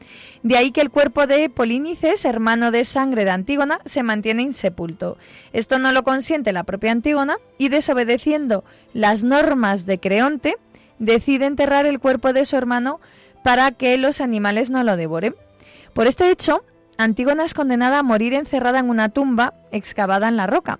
De 0.44 0.58
ahí 0.58 0.72
que 0.72 0.82
el 0.82 0.90
cuerpo 0.90 1.26
de 1.26 1.50
Polínices, 1.50 2.26
hermano 2.26 2.72
de 2.72 2.84
sangre 2.84 3.24
de 3.24 3.32
Antígona, 3.32 3.80
se 3.86 4.04
mantiene 4.04 4.42
insepulto. 4.42 5.18
Esto 5.54 5.80
no 5.80 5.94
lo 5.94 6.04
consiente 6.04 6.52
la 6.52 6.66
propia 6.66 6.92
Antígona 6.92 7.38
y 7.58 7.70
desobedeciendo 7.70 8.66
las 8.94 9.24
normas 9.24 9.86
de 9.86 10.00
Creonte, 10.00 10.58
decide 11.00 11.46
enterrar 11.46 11.86
el 11.86 12.00
cuerpo 12.00 12.34
de 12.34 12.44
su 12.44 12.58
hermano 12.58 13.00
para 13.46 13.72
que 13.72 13.98
los 13.98 14.20
animales 14.20 14.72
no 14.72 14.84
lo 14.84 14.98
devoren. 14.98 15.36
Por 15.94 16.06
este 16.06 16.30
hecho, 16.32 16.66
Antígona 16.98 17.46
es 17.46 17.54
condenada 17.54 18.00
a 18.00 18.04
morir 18.04 18.34
encerrada 18.34 18.80
en 18.80 18.90
una 18.90 19.08
tumba 19.08 19.54
excavada 19.72 20.28
en 20.28 20.36
la 20.36 20.48
roca. 20.48 20.80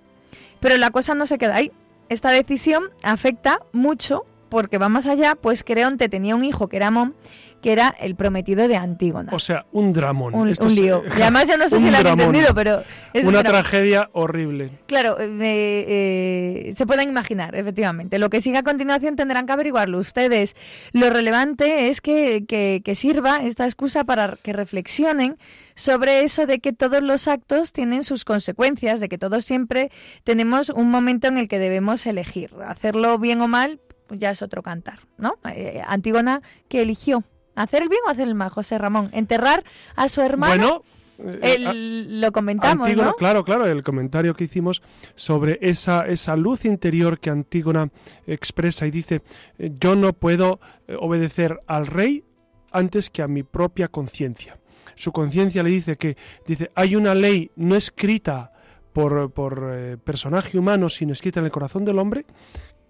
Pero 0.60 0.76
la 0.76 0.92
cosa 0.92 1.16
no 1.16 1.26
se 1.26 1.38
queda 1.38 1.56
ahí. 1.56 1.72
Esta 2.10 2.32
decisión 2.32 2.90
afecta 3.04 3.60
mucho 3.72 4.26
porque 4.52 4.78
va 4.78 4.90
más 4.90 5.08
allá, 5.08 5.36
pues 5.36 5.64
Creonte 5.64 6.10
tenía 6.10 6.36
un 6.36 6.44
hijo 6.44 6.68
que 6.68 6.76
era 6.76 6.88
Amón, 6.88 7.16
que 7.62 7.72
era 7.72 7.96
el 8.02 8.16
prometido 8.16 8.68
de 8.68 8.76
Antígona. 8.76 9.32
O 9.34 9.40
sea, 9.40 9.66
un 9.72 9.94
dramón. 9.94 10.36
Un, 10.36 10.54
lío. 10.76 11.04
y 11.18 11.22
además 11.22 11.48
yo 11.48 11.58
no 11.58 11.70
sé 11.70 11.80
si 11.80 11.90
lo 11.90 11.98
han 11.98 12.08
entendido, 12.08 12.54
pero... 12.54 12.84
Es 13.14 13.26
Una 13.26 13.44
tragedia 13.44 14.10
horrible. 14.12 14.72
Claro, 14.88 15.18
eh, 15.20 15.30
eh, 15.40 16.74
se 16.78 16.86
pueden 16.86 17.08
imaginar, 17.08 17.56
efectivamente. 17.56 18.20
Lo 18.20 18.30
que 18.30 18.42
sigue 18.42 18.58
a 18.58 18.64
continuación 18.64 19.16
tendrán 19.16 19.46
que 19.46 19.54
averiguarlo 19.54 20.00
ustedes. 20.00 20.58
Lo 20.92 21.10
relevante 21.10 21.88
es 21.88 22.02
que, 22.02 22.44
que 22.46 22.96
sirva 22.96 23.38
esta 23.38 23.64
excusa 23.64 24.04
para 24.04 24.38
que 24.44 24.52
reflexionen 24.52 25.38
sobre 25.76 26.24
eso 26.24 26.46
de 26.46 26.60
que 26.60 26.74
todos 26.74 27.02
los 27.02 27.30
actos 27.30 27.72
tienen 27.72 28.04
sus 28.04 28.26
consecuencias, 28.26 29.00
de 29.00 29.08
que 29.08 29.18
todos 29.18 29.46
siempre 29.46 29.92
tenemos 30.26 30.70
un 30.70 30.92
momento 30.92 31.28
en 31.28 31.38
el 31.38 31.48
que 31.48 31.58
debemos 31.58 32.06
elegir. 32.06 32.52
Hacerlo 32.68 33.18
bien 33.18 33.40
o 33.42 33.48
mal, 33.48 33.80
pues 34.12 34.20
ya 34.20 34.32
es 34.32 34.42
otro 34.42 34.62
cantar, 34.62 35.00
¿no? 35.18 35.36
Eh, 35.56 35.82
Antígona 35.88 36.42
que 36.68 36.82
eligió 36.82 37.24
hacer 37.56 37.84
el 37.84 37.88
bien 37.88 38.02
o 38.06 38.10
hacer 38.10 38.28
el 38.28 38.36
mal, 38.36 38.50
José 38.50 38.78
Ramón, 38.78 39.10
enterrar 39.14 39.64
a 39.96 40.10
su 40.10 40.20
hermano. 40.20 40.84
Bueno, 41.18 41.40
eh, 41.42 42.08
lo 42.10 42.34
comentamos, 42.34 42.90
Antígona, 42.90 43.14
Claro, 43.18 43.46
claro, 43.46 43.66
el 43.68 43.84
comentario 43.84 44.34
que 44.34 44.44
hicimos 44.44 44.82
sobre 45.16 45.60
esa, 45.62 46.06
esa 46.08 46.36
luz 46.36 46.66
interior 46.66 47.22
que 47.22 47.30
Antígona 47.30 47.90
expresa 48.28 48.86
y 48.86 48.92
dice, 48.92 49.22
eh, 49.58 49.72
yo 49.80 49.96
no 49.96 50.12
puedo 50.12 50.60
obedecer 51.00 51.62
al 51.66 51.88
rey 51.88 52.26
antes 52.74 53.10
que 53.10 53.22
a 53.22 53.30
mi 53.30 53.44
propia 53.44 53.88
conciencia. 53.88 54.60
Su 54.96 55.14
conciencia 55.14 55.64
le 55.64 55.70
dice 55.70 55.96
que, 55.96 56.18
dice, 56.46 56.70
hay 56.76 56.98
una 56.98 57.16
ley 57.16 57.50
no 57.56 57.78
escrita 57.78 58.52
por, 58.92 59.32
por 59.32 60.00
personaje 60.00 60.58
humano, 60.58 60.90
sino 60.90 61.14
escrita 61.14 61.40
en 61.40 61.46
el 61.46 61.52
corazón 61.54 61.86
del 61.86 61.98
hombre, 61.98 62.26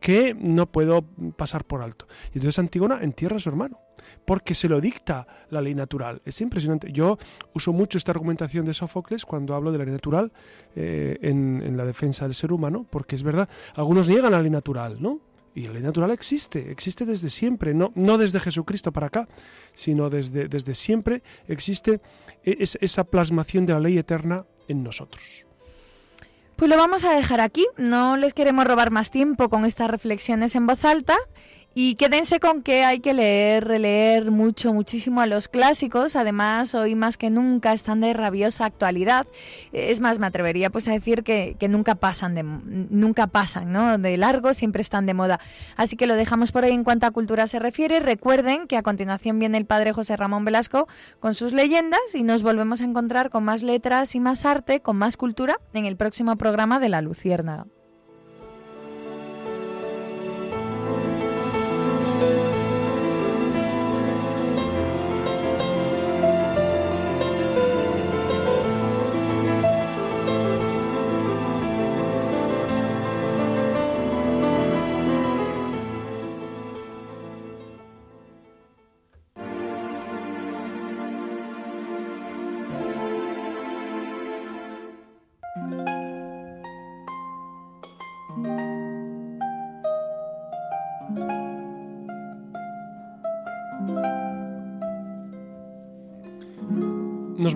que 0.02 0.34
no 0.34 0.70
puedo 0.70 1.06
pasar 1.38 1.64
por 1.64 1.82
alto. 1.82 2.08
Y 2.34 2.40
entonces 2.40 2.60
Antígona 2.60 3.02
entierra 3.04 3.38
a 3.38 3.40
su 3.40 3.48
hermano, 3.48 3.80
porque 4.26 4.56
se 4.56 4.68
lo 4.68 4.82
dicta 4.82 5.28
la 5.50 5.62
ley 5.62 5.76
natural. 5.76 6.22
Es 6.26 6.42
impresionante. 6.42 6.92
Yo 6.92 7.18
uso 7.54 7.72
mucho 7.72 8.00
esta 8.00 8.12
argumentación 8.12 8.66
de 8.66 8.74
Sófocles 8.74 9.26
cuando 9.26 9.54
hablo 9.54 9.72
de 9.72 9.78
la 9.78 9.86
ley 9.86 9.94
natural 9.94 10.34
eh, 10.76 11.20
en, 11.22 11.78
la 11.78 11.86
defensa 11.86 12.26
del 12.26 12.34
ser 12.34 12.52
humano, 12.52 12.86
porque 12.90 13.16
es 13.16 13.22
verdad, 13.22 13.48
algunos 13.76 14.10
niegan 14.10 14.32
la 14.32 14.42
ley 14.42 14.50
natural, 14.50 14.98
¿no? 15.00 15.22
Y 15.54 15.68
la 15.68 15.74
ley 15.74 15.84
natural 15.84 16.10
existe, 16.12 16.72
existe 16.72 17.06
desde 17.06 17.30
siempre, 17.30 17.74
no, 17.76 17.92
no 17.94 18.18
desde 18.18 18.40
Jesucristo 18.40 18.92
para 18.92 19.08
acá, 19.08 19.28
sino 19.74 20.10
desde, 20.10 20.48
desde 20.48 20.74
siempre 20.74 21.22
existe 21.48 22.02
e, 22.44 22.58
esa 22.60 23.04
plasmación 23.04 23.68
de 23.68 23.74
la 23.74 23.80
ley 23.82 23.98
eterna 23.98 24.46
en 24.68 24.82
nosotros. 24.82 25.46
Pues 26.62 26.70
lo 26.70 26.78
vamos 26.78 27.06
a 27.06 27.14
dejar 27.14 27.42
aquí, 27.42 27.66
no 27.78 28.18
les 28.18 28.36
queremos 28.36 28.66
robar 28.66 28.92
más 28.92 29.10
tiempo 29.10 29.50
con 29.50 29.66
estas 29.66 29.90
reflexiones 29.90 30.54
en 30.54 30.68
voz 30.68 30.86
alta 30.86 31.18
y 31.74 31.96
quédense 31.96 32.42
con 32.42 32.64
que 32.64 32.84
hay 32.84 33.00
que 33.00 33.14
leer, 33.14 33.66
releer 33.66 34.30
mucho, 34.30 34.74
muchísimo 34.74 35.22
a 35.22 35.26
los 35.26 35.48
clásicos. 35.48 36.18
Además, 36.18 36.76
hoy 36.76 36.96
más 36.96 37.18
que 37.18 37.30
nunca 37.30 37.72
están 37.72 38.02
de 38.02 38.14
rabiosa 38.14 38.66
actualidad. 38.66 39.26
Es 39.72 40.02
más, 40.02 40.20
me 40.20 40.28
atrevería 40.28 40.70
pues 40.70 40.90
a 40.90 40.92
decir 40.92 41.24
que, 41.24 41.56
nunca 41.70 41.96
pasan 41.96 42.36
de 42.36 42.44
nunca 42.44 43.28
pasan, 43.28 43.72
¿no? 43.72 43.98
De 43.98 44.18
largo, 44.18 44.54
siempre 44.54 44.82
están 44.82 45.06
de 45.06 45.14
moda. 45.14 45.40
Así 45.78 45.96
que 45.96 46.08
lo 46.08 46.16
dejamos 46.16 46.52
por 46.52 46.66
ahí 46.66 46.74
en 46.74 46.84
cuanto 46.84 47.06
a 47.06 47.12
cultura 47.12 47.48
se 47.48 47.60
refiere. 47.60 48.02
Recuerden 48.02 48.68
que 48.68 48.76
a 48.76 48.84
continuación 48.84 49.40
viene 49.40 49.58
el 49.58 49.66
padre 49.66 49.94
José 49.94 50.18
Ramón 50.18 50.44
Velasco 50.44 50.90
con 51.22 51.34
sus 51.34 51.54
leyendas 51.54 52.02
y 52.14 52.24
nos 52.24 52.44
volvemos 52.44 52.82
a 52.82 52.84
encontrar 52.84 53.30
con 53.30 53.46
más 53.46 53.64
letras 53.64 54.14
y 54.16 54.20
más 54.20 54.46
arte, 54.46 54.82
con 54.82 54.98
más 54.98 55.16
cultura 55.16 55.58
en 55.74 55.86
el 55.86 55.96
próximo 55.96 56.36
programa 56.36 56.80
de 56.80 56.90
La 56.90 57.02
Luciérnaga. 57.02 57.66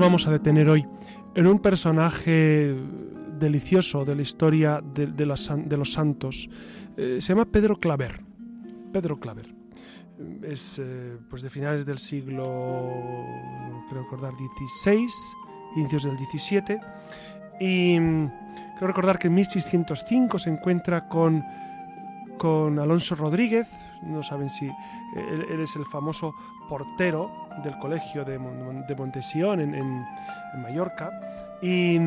Vamos 0.05 0.27
a 0.27 0.31
detener 0.31 0.69
hoy 0.69 0.85
en 1.33 1.47
un 1.47 1.57
personaje 1.57 2.75
delicioso 3.39 4.05
de 4.05 4.13
la 4.13 4.21
historia 4.21 4.79
de, 4.93 5.25
los 5.25 5.93
santos. 5.93 6.47
Eh, 6.95 7.17
se 7.19 7.29
llama 7.29 7.45
Pedro 7.45 7.79
Claver. 7.79 8.21
Pedro 8.93 9.19
Claver. 9.19 9.47
Es 10.43 10.77
eh, 10.77 11.17
pues 11.27 11.41
de 11.41 11.49
finales 11.49 11.87
del 11.87 11.97
siglo, 11.97 12.43
creo 13.89 14.03
recordar, 14.03 14.37
16, 14.37 15.11
inicios 15.75 16.03
del 16.03 16.17
17. 16.17 16.79
Y 17.59 17.99
mm, 17.99 18.27
creo 18.77 18.87
recordar 18.87 19.17
que 19.17 19.25
en 19.25 19.33
1605 19.33 20.37
se 20.37 20.51
encuentra 20.51 21.07
con 21.07 21.43
con 22.37 22.79
Alonso 22.79 23.15
Rodríguez, 23.15 23.67
no 24.03 24.23
saben 24.23 24.49
si 24.49 24.65
él, 25.15 25.61
es 25.61 25.75
el 25.75 25.85
famoso 25.85 26.33
portero 26.69 27.31
del 27.63 27.77
colegio 27.77 28.25
de, 28.25 28.37
Montesión 28.39 29.59
en, 29.59 30.05
Mallorca. 30.61 31.11
Y 31.61 31.99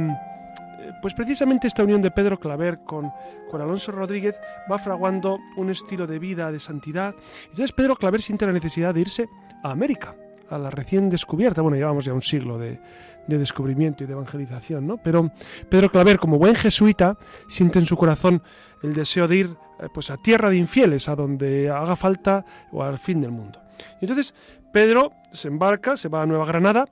pues 1.03 1.15
precisamente 1.15 1.67
esta 1.67 1.83
unión 1.83 2.03
de 2.03 2.11
Pedro 2.11 2.39
Claver 2.39 2.81
con, 2.85 3.13
con 3.51 3.61
Alonso 3.61 3.93
Rodríguez 3.93 4.39
va 4.71 4.79
fraguando 4.79 5.39
un 5.57 5.71
estilo 5.71 6.07
de 6.07 6.19
vida 6.19 6.51
de 6.53 6.61
santidad. 6.61 7.15
Entonces 7.45 7.73
Pedro 7.73 7.97
Claver 7.97 8.23
siente 8.23 8.47
la 8.47 8.53
necesidad 8.53 8.95
de 8.95 9.01
irse 9.01 9.29
a 9.63 9.71
América, 9.71 10.15
a 10.51 10.59
la 10.59 10.71
recién 10.71 11.09
descubierta, 11.09 11.63
bueno, 11.63 11.77
llevamos 11.77 12.05
ya 12.05 12.13
un 12.13 12.23
siglo 12.23 12.59
de, 12.59 12.81
de 13.29 13.39
descubrimiento 13.39 14.03
y 14.03 14.07
de 14.07 14.15
evangelización, 14.15 14.87
¿no? 14.87 14.97
Pero 14.97 15.31
Pedro 15.69 15.91
Claver, 15.91 16.19
como 16.19 16.39
buen 16.39 16.55
jesuita, 16.55 17.17
siente 17.47 17.79
en 17.79 17.87
su 17.87 17.97
corazón 17.97 18.43
el 18.83 18.95
deseo 18.95 19.29
de 19.29 19.37
ir 19.37 19.47
eh, 19.47 19.68
pues 19.93 20.11
a 20.11 20.17
tierra 20.17 20.51
de 20.51 20.57
infieles, 20.57 21.09
a 21.09 21.17
donde 21.17 21.71
haga 21.71 21.97
falta 21.97 22.45
o 22.73 22.83
al 22.83 22.99
fin 22.99 23.21
del 23.21 23.31
mundo. 23.31 23.61
Y 24.01 24.05
entonces 24.05 24.35
Pedro 24.73 25.13
se 25.33 25.49
embarca, 25.49 25.97
se 25.97 26.09
va 26.09 26.23
a 26.23 26.27
Nueva 26.27 26.47
Granada, 26.47 26.87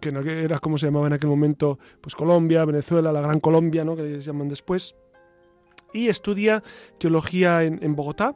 que 0.00 0.08
era 0.42 0.58
como 0.58 0.78
se 0.78 0.86
llamaba 0.86 1.06
en 1.06 1.12
aquel 1.12 1.30
momento, 1.30 1.78
pues 2.00 2.14
Colombia, 2.14 2.64
Venezuela, 2.64 3.12
la 3.12 3.20
Gran 3.20 3.40
Colombia, 3.40 3.84
¿no? 3.84 3.94
que 3.94 4.02
les 4.02 4.24
llaman 4.24 4.48
después, 4.48 4.96
y 5.92 6.08
estudia 6.08 6.62
teología 6.98 7.62
en, 7.62 7.94
Bogotá, 7.94 8.34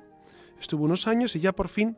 estuvo 0.60 0.84
unos 0.84 1.08
años 1.08 1.34
y 1.34 1.40
ya 1.40 1.52
por 1.52 1.68
fin 1.68 1.96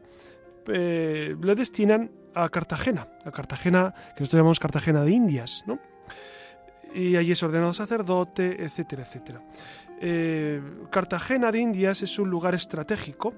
eh, 0.68 1.36
le 1.40 1.54
destinan 1.54 2.10
a 2.34 2.48
Cartagena, 2.48 3.08
a 3.24 3.30
Cartagena, 3.30 3.92
que 4.16 4.20
nosotros 4.20 4.38
llamamos 4.38 4.60
Cartagena 4.60 5.02
de 5.02 5.10
Indias, 5.10 5.64
¿no? 5.66 5.78
Y 6.94 7.16
allí 7.16 7.32
es 7.32 7.42
ordenado 7.42 7.72
sacerdote, 7.72 8.64
etcétera, 8.64 9.02
etcétera. 9.02 9.42
Eh, 10.02 10.62
Cartagena 10.88 11.52
de 11.52 11.60
Indias 11.60 12.00
es 12.02 12.18
un 12.18 12.30
lugar 12.30 12.54
estratégico, 12.54 13.34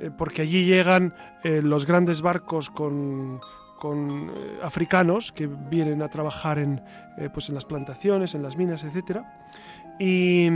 eh, 0.00 0.10
porque 0.16 0.40
allí 0.42 0.64
llegan 0.64 1.14
eh, 1.44 1.60
los 1.62 1.84
grandes 1.84 2.22
barcos 2.22 2.70
con, 2.70 3.40
con 3.78 4.32
africanos 4.62 5.32
que 5.32 5.46
vienen 5.46 6.00
a 6.00 6.08
trabajar 6.08 6.58
en, 6.58 6.82
pues 7.32 7.50
en 7.50 7.54
las 7.54 7.66
plantaciones, 7.66 8.34
en 8.34 8.42
las 8.42 8.56
minas, 8.56 8.84
etc. 8.84 9.20
Y 10.00 10.48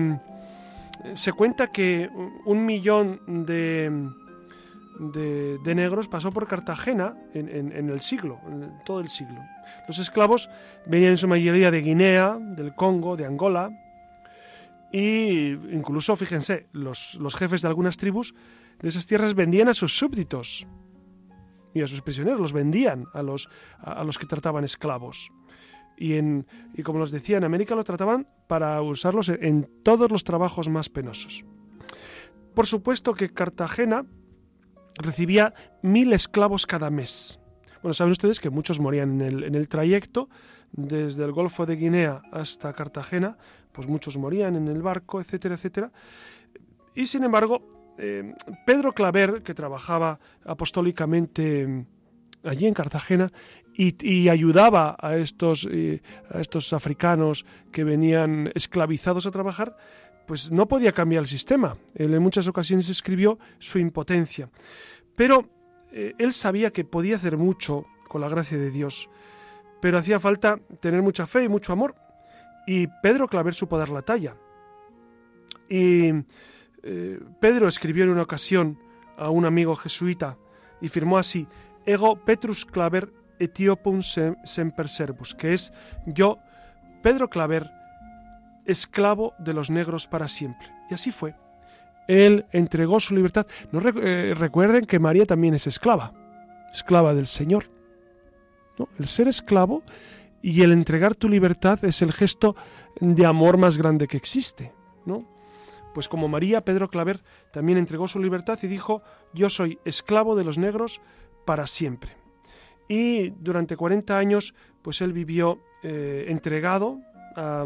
se 1.12 1.32
cuenta 1.34 1.66
que 1.66 2.08
un 2.46 2.64
millón 2.64 3.20
de, 3.46 4.08
de, 4.98 5.74
negros 5.74 6.08
pasó 6.08 6.30
por 6.30 6.46
Cartagena 6.46 7.14
en, 7.34 7.48
en, 7.48 7.90
el 7.90 8.00
siglo, 8.00 8.38
en 8.48 8.72
todo 8.84 9.00
el 9.00 9.10
siglo. 9.10 9.40
Los 9.86 9.98
esclavos 9.98 10.48
venían 10.86 11.12
en 11.12 11.16
su 11.18 11.28
mayoría 11.28 11.70
de 11.70 11.82
Guinea, 11.82 12.38
del 12.38 12.74
Congo, 12.74 13.16
de 13.16 13.26
Angola, 13.26 13.70
y 14.92 15.50
incluso, 15.72 16.16
fíjense, 16.16 16.66
los, 16.72 17.14
los 17.20 17.36
jefes 17.36 17.62
de 17.62 17.68
algunas 17.68 17.96
tribus 17.96 18.34
de 18.80 18.88
esas 18.88 19.06
tierras 19.06 19.34
vendían 19.34 19.68
a 19.68 19.74
sus 19.74 19.96
súbditos 19.96 20.66
y 21.74 21.82
a 21.82 21.86
sus 21.86 22.02
prisioneros, 22.02 22.40
los 22.40 22.52
vendían 22.52 23.06
a 23.14 23.22
los, 23.22 23.48
a, 23.78 24.02
los 24.02 24.18
que 24.18 24.26
trataban 24.26 24.64
esclavos. 24.64 25.30
Y, 25.96 26.14
en, 26.14 26.46
y 26.74 26.82
como 26.82 26.98
los 26.98 27.10
decía, 27.10 27.36
en 27.36 27.44
América 27.44 27.74
lo 27.74 27.84
trataban 27.84 28.26
para 28.48 28.80
usarlos 28.82 29.28
en, 29.28 29.70
todos 29.84 30.10
los 30.10 30.24
trabajos 30.24 30.68
más 30.68 30.88
penosos. 30.88 31.44
Por 32.54 32.66
supuesto 32.66 33.14
que 33.14 33.32
Cartagena 33.32 34.06
recibía 34.96 35.54
mil 35.82 36.12
esclavos 36.12 36.66
cada 36.66 36.90
mes. 36.90 37.38
Bueno, 37.82 37.94
saben 37.94 38.10
ustedes 38.10 38.40
que 38.40 38.50
muchos 38.50 38.80
morían 38.80 39.20
en 39.20 39.26
el, 39.26 39.44
en 39.44 39.54
el 39.54 39.68
trayecto 39.68 40.28
desde 40.72 41.24
el 41.24 41.32
Golfo 41.32 41.66
de 41.66 41.76
Guinea 41.76 42.22
hasta 42.32 42.72
Cartagena, 42.72 43.36
pues 43.72 43.86
muchos 43.88 44.16
morían 44.16 44.56
en 44.56 44.68
el 44.68 44.82
barco, 44.82 45.20
etcétera, 45.20 45.54
etcétera. 45.54 45.92
Y 46.94 47.06
sin 47.06 47.24
embargo, 47.24 47.94
eh, 47.98 48.34
Pedro 48.66 48.92
Claver, 48.92 49.42
que 49.42 49.54
trabajaba 49.54 50.18
apostólicamente 50.44 51.66
mm, 51.66 51.86
allí 52.44 52.66
en 52.66 52.74
Cartagena 52.74 53.30
y, 53.74 54.28
ayudaba 54.28 54.96
a 55.00 55.16
estos, 55.16 55.66
eh, 55.70 56.02
a 56.30 56.40
estos 56.40 56.72
africanos 56.72 57.46
que 57.72 57.84
venían 57.84 58.50
esclavizados 58.54 59.26
a 59.26 59.30
trabajar, 59.30 59.76
pues 60.26 60.50
no 60.50 60.68
podía 60.68 60.92
cambiar 60.92 61.22
el 61.22 61.28
sistema. 61.28 61.76
Él 61.94 62.14
en 62.14 62.22
muchas 62.22 62.46
ocasiones 62.46 62.88
escribió 62.88 63.38
su 63.58 63.78
impotencia. 63.78 64.50
Pero 65.16 65.48
eh, 65.92 66.14
él 66.18 66.32
sabía 66.32 66.70
que 66.70 66.84
podía 66.84 67.16
hacer 67.16 67.36
mucho 67.36 67.86
con 68.08 68.20
la 68.20 68.28
gracia 68.28 68.58
de 68.58 68.70
Dios, 68.70 69.08
pero 69.80 69.98
hacía 69.98 70.18
falta 70.18 70.58
tener 70.80 71.02
mucha 71.02 71.26
fe 71.26 71.44
y 71.44 71.48
mucho 71.48 71.72
amor. 71.72 71.94
Y 72.66 72.86
Pedro 73.02 73.28
Claver 73.28 73.54
supo 73.54 73.78
dar 73.78 73.88
la 73.88 74.02
talla. 74.02 74.36
Y 75.68 76.12
eh, 76.82 77.20
Pedro 77.40 77.68
escribió 77.68 78.04
en 78.04 78.10
una 78.10 78.22
ocasión 78.22 78.78
a 79.16 79.30
un 79.30 79.44
amigo 79.44 79.76
jesuita 79.76 80.36
y 80.80 80.88
firmó 80.88 81.18
así, 81.18 81.46
Ego 81.86 82.16
Petrus 82.24 82.64
Claver 82.64 83.12
etiopum 83.38 84.02
semper 84.02 84.88
servus, 84.88 85.34
que 85.34 85.54
es 85.54 85.72
yo, 86.06 86.38
Pedro 87.02 87.28
Claver, 87.28 87.70
esclavo 88.66 89.34
de 89.38 89.54
los 89.54 89.70
negros 89.70 90.06
para 90.06 90.28
siempre. 90.28 90.68
Y 90.90 90.94
así 90.94 91.10
fue. 91.10 91.34
Él 92.06 92.46
entregó 92.52 93.00
su 93.00 93.14
libertad. 93.14 93.46
No 93.72 93.80
eh, 93.80 94.34
recuerden 94.36 94.84
que 94.84 94.98
María 94.98 95.26
también 95.26 95.54
es 95.54 95.66
esclava, 95.66 96.12
esclava 96.70 97.14
del 97.14 97.26
Señor. 97.26 97.70
El 98.98 99.06
ser 99.06 99.28
esclavo 99.28 99.82
y 100.42 100.62
el 100.62 100.72
entregar 100.72 101.14
tu 101.14 101.28
libertad 101.28 101.84
es 101.84 102.02
el 102.02 102.12
gesto 102.12 102.56
de 103.00 103.26
amor 103.26 103.58
más 103.58 103.76
grande 103.76 104.08
que 104.08 104.16
existe. 104.16 104.72
¿no? 105.04 105.26
Pues 105.94 106.08
como 106.08 106.28
María, 106.28 106.64
Pedro 106.64 106.88
Claver 106.88 107.22
también 107.52 107.78
entregó 107.78 108.08
su 108.08 108.20
libertad 108.20 108.58
y 108.62 108.66
dijo, 108.66 109.02
yo 109.34 109.48
soy 109.48 109.78
esclavo 109.84 110.36
de 110.36 110.44
los 110.44 110.58
negros 110.58 111.00
para 111.44 111.66
siempre. 111.66 112.16
Y 112.88 113.30
durante 113.30 113.76
40 113.76 114.16
años, 114.16 114.54
pues 114.82 115.00
él 115.00 115.12
vivió 115.12 115.60
eh, 115.82 116.26
entregado 116.28 117.00
a, 117.36 117.64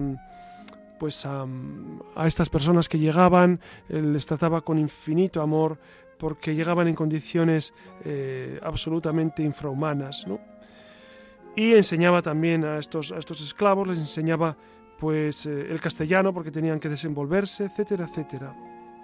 pues 0.99 1.27
a, 1.27 1.47
estas 2.27 2.49
personas 2.49 2.89
que 2.89 2.99
llegaban, 2.99 3.61
él 3.89 4.12
les 4.12 4.27
trataba 4.27 4.62
con 4.62 4.79
infinito 4.79 5.43
amor, 5.43 5.79
porque 6.19 6.55
llegaban 6.55 6.89
en 6.89 6.95
condiciones 6.95 7.75
eh, 8.05 8.59
absolutamente 8.62 9.43
infrahumanas. 9.43 10.27
Y 11.57 11.73
enseñaba 11.75 12.23
también 12.23 12.65
a 12.65 12.79
estos, 12.79 13.13
a 13.13 13.19
estos 13.19 13.41
esclavos, 13.41 13.87
les 13.87 13.99
enseñaba 13.99 14.57
pues 14.99 15.47
eh, 15.47 15.67
el 15.71 15.81
castellano 15.81 16.33
porque 16.33 16.51
tenían 16.51 16.81
que 16.81 16.89
desenvolverse, 16.89 17.65
etcétera, 17.65 18.07
etcétera. 18.07 18.55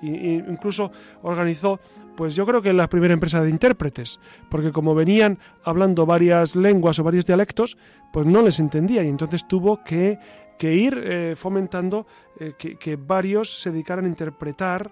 Y, 0.02 0.36
incluso 0.36 0.90
organizó, 1.22 1.78
pues 2.16 2.34
yo 2.34 2.46
creo 2.46 2.62
que 2.62 2.72
la 2.72 2.88
primera 2.88 3.12
empresa 3.12 3.42
de 3.42 3.50
intérpretes, 3.50 4.18
porque 4.48 4.72
como 4.72 4.94
venían 4.94 5.38
hablando 5.62 6.06
varias 6.06 6.56
lenguas 6.56 6.98
o 6.98 7.04
varios 7.04 7.26
dialectos, 7.26 7.76
pues 8.12 8.26
no 8.26 8.42
les 8.42 8.58
entendía 8.60 9.02
y 9.04 9.08
entonces 9.08 9.46
tuvo 9.46 9.84
que, 9.84 10.18
ir 10.60 11.00
eh, 11.04 11.34
fomentando 11.36 12.06
eh, 12.38 12.54
que, 12.58 12.96
varios 12.96 13.60
se 13.60 13.70
dedicaran 13.70 14.06
a 14.06 14.08
interpretar 14.08 14.90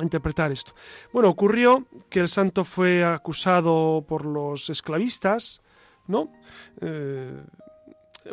interpretar 0.00 0.52
esto. 0.52 0.74
Bueno, 1.12 1.28
ocurrió 1.28 1.86
que 2.08 2.20
el 2.20 2.28
santo 2.28 2.64
fue 2.64 3.04
acusado 3.04 4.04
por 4.08 4.26
los 4.26 4.70
esclavistas, 4.70 5.60
¿no? 6.06 6.32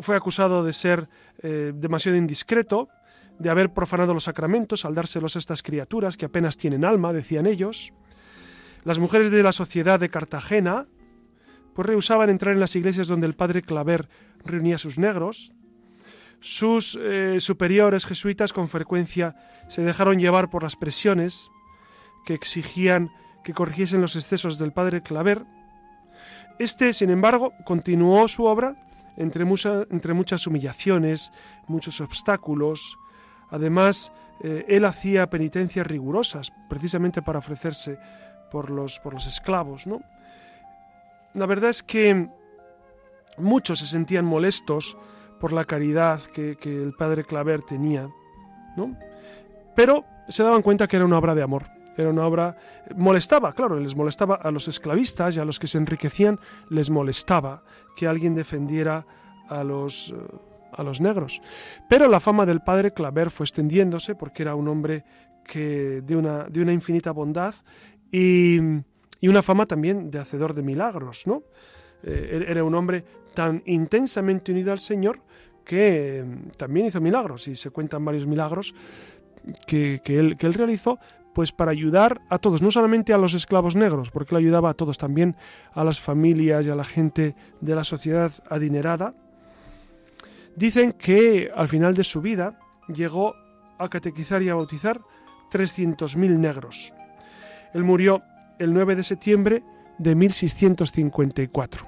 fue 0.02 0.16
acusado 0.16 0.64
de 0.64 0.74
ser 0.74 1.10
eh, 1.42 1.72
demasiado 1.76 2.18
indiscreto, 2.18 2.90
de 3.40 3.50
haber 3.50 3.74
profanado 3.74 4.14
los 4.14 4.26
sacramentos 4.26 4.86
al 4.86 4.96
dárselos 4.96 5.36
a 5.36 5.40
estas 5.40 5.62
criaturas 5.62 6.18
que 6.18 6.26
apenas 6.26 6.58
tienen 6.58 6.86
alma, 6.86 7.14
decían 7.14 7.46
ellos. 7.46 7.94
Las 8.84 9.00
mujeres 9.00 9.32
de 9.32 9.44
la 9.44 9.52
sociedad 9.52 10.00
de 10.00 10.10
Cartagena 10.10 10.88
pues 11.74 11.88
rehusaban 11.88 12.30
entrar 12.30 12.54
en 12.54 12.62
las 12.62 12.76
iglesias 12.76 13.08
donde 13.08 13.28
el 13.28 13.36
padre 13.36 13.62
Claver 13.62 14.08
reunía 14.46 14.76
a 14.76 14.80
sus 14.80 14.98
negros. 14.98 15.54
Sus 16.40 16.98
eh, 17.02 17.38
superiores 17.40 18.06
jesuitas 18.06 18.54
con 18.54 18.70
frecuencia 18.70 19.36
se 19.68 19.82
dejaron 19.82 20.20
llevar 20.20 20.50
por 20.50 20.64
las 20.64 20.78
presiones 20.78 21.50
que 22.26 22.34
exigían 22.34 23.12
que 23.44 23.54
corrigiesen 23.54 24.02
los 24.02 24.16
excesos 24.16 24.58
del 24.58 24.74
padre 24.74 25.02
Claver. 25.02 25.46
Este, 26.58 26.94
sin 26.94 27.12
embargo, 27.12 27.54
continuó 27.64 28.28
su 28.28 28.46
obra 28.46 28.76
entre, 29.18 29.46
muchas 29.46 30.48
humillaciones, 30.48 31.32
muchos 31.68 32.02
obstáculos. 32.02 32.98
Además, 33.50 34.12
eh, 34.42 34.66
él 34.68 34.86
hacía 34.86 35.30
penitencias 35.30 35.86
rigurosas, 35.86 36.52
precisamente 36.70 37.22
para 37.22 37.40
ofrecerse 37.40 37.98
por 38.52 38.70
los, 38.70 39.00
por 39.00 39.14
los 39.14 39.28
esclavos. 39.28 39.86
¿no? 39.88 40.02
La 41.34 41.46
verdad 41.46 41.70
es 41.70 41.84
que 41.84 42.30
muchos 43.38 43.80
se 43.80 43.86
sentían 43.86 44.26
molestos 44.26 44.98
por 45.40 45.54
la 45.54 45.66
caridad 45.66 46.22
que, 46.22 46.56
que 46.56 46.82
el 46.82 46.94
padre 46.94 47.26
Claver 47.26 47.62
tenía, 47.62 48.10
¿no? 48.76 48.98
pero 49.76 50.06
se 50.30 50.44
daban 50.44 50.62
cuenta 50.62 50.88
que 50.88 50.96
era 50.96 51.06
una 51.06 51.18
obra 51.18 51.36
de 51.36 51.44
amor. 51.44 51.76
Era 51.98 52.10
una 52.10 52.26
obra... 52.26 52.58
Molestaba, 52.96 53.54
claro, 53.54 53.80
les 53.80 53.96
molestaba 53.96 54.36
a 54.36 54.52
los 54.52 54.68
esclavistas 54.68 55.36
y 55.36 55.40
a 55.40 55.46
los 55.46 55.60
que 55.60 55.68
se 55.68 55.78
enriquecían, 55.78 56.40
les 56.70 56.90
molestaba 56.90 57.64
que 57.96 58.08
alguien 58.08 58.36
defendiera 58.36 59.06
a 59.48 59.64
los, 59.64 60.12
eh, 60.12 60.38
a 60.74 60.84
los 60.84 61.02
negros. 61.02 61.42
Pero 61.90 62.08
la 62.08 62.20
fama 62.20 62.46
del 62.46 62.62
padre 62.62 62.94
Claver 62.94 63.30
fue 63.30 63.46
extendiéndose 63.46 64.16
porque 64.16 64.44
era 64.44 64.56
un 64.56 64.68
hombre 64.68 65.04
que, 65.44 66.02
de, 66.02 66.16
una, 66.16 66.46
de 66.46 66.62
una 66.62 66.74
infinita 66.74 67.12
bondad 67.12 67.56
y, 68.12 68.60
y 69.20 69.28
una 69.28 69.42
fama 69.42 69.66
también 69.66 70.12
de 70.12 70.20
hacedor 70.20 70.54
de 70.54 70.62
milagros. 70.64 71.28
¿no? 71.28 71.44
Eh, 72.04 72.30
er, 72.34 72.50
era 72.50 72.64
un 72.64 72.76
hombre 72.76 73.04
tan 73.34 73.62
intensamente 73.66 74.52
unido 74.52 74.72
al 74.72 74.80
Señor 74.80 75.22
que 75.64 76.24
mm, 76.26 76.50
también 76.58 76.88
hizo 76.88 77.02
milagros 77.02 77.48
y 77.48 77.56
se 77.56 77.72
cuentan 77.72 78.06
varios 78.06 78.28
milagros 78.28 78.74
que, 79.68 80.02
que, 80.04 80.20
él, 80.20 80.38
que 80.38 80.48
él 80.48 80.54
realizó, 80.54 81.00
pues 81.36 81.52
para 81.52 81.72
ayudar 81.72 82.22
a 82.30 82.40
todos, 82.40 82.62
no 82.62 82.72
solamente 82.72 83.14
a 83.14 83.18
los 83.18 83.34
esclavos 83.34 83.76
negros, 83.76 84.10
porque 84.10 84.34
él 84.34 84.40
ayudaba 84.40 84.70
a 84.70 84.74
todos, 84.74 84.98
también 84.98 85.36
a 85.74 85.84
las 85.84 86.00
familias 86.00 86.66
y 86.66 86.70
a 86.70 86.76
la 86.76 86.86
gente 86.86 87.36
de 87.60 87.76
la 87.76 87.84
sociedad 87.84 88.32
adinerada. 88.50 89.14
Dicen 90.56 90.94
que 90.94 91.52
al 91.54 91.68
final 91.68 91.94
de 91.94 92.06
su 92.06 92.22
vida 92.22 92.58
llegó 92.88 93.36
a 93.78 93.90
catequizar 93.90 94.42
y 94.44 94.50
a 94.50 94.56
bautizar 94.56 95.02
300.000 95.52 96.38
negros. 96.40 96.94
Él 97.74 97.84
murió 97.84 98.24
el 98.58 98.74
9 98.74 98.96
de 98.96 99.04
septiembre 99.04 99.62
de 99.98 100.16
1654. 100.16 101.86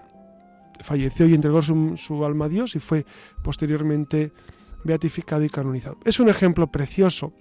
Falleció 0.81 1.25
y 1.25 1.35
entregó 1.35 1.61
su, 1.61 1.95
su 1.95 2.25
alma 2.25 2.45
a 2.45 2.49
Dios 2.49 2.75
y 2.75 2.79
fue 2.79 3.05
posteriormente 3.41 4.33
beatificado 4.83 5.45
y 5.45 5.49
canonizado. 5.49 5.97
Es 6.03 6.19
un 6.19 6.27
ejemplo 6.27 6.67
precioso 6.67 7.31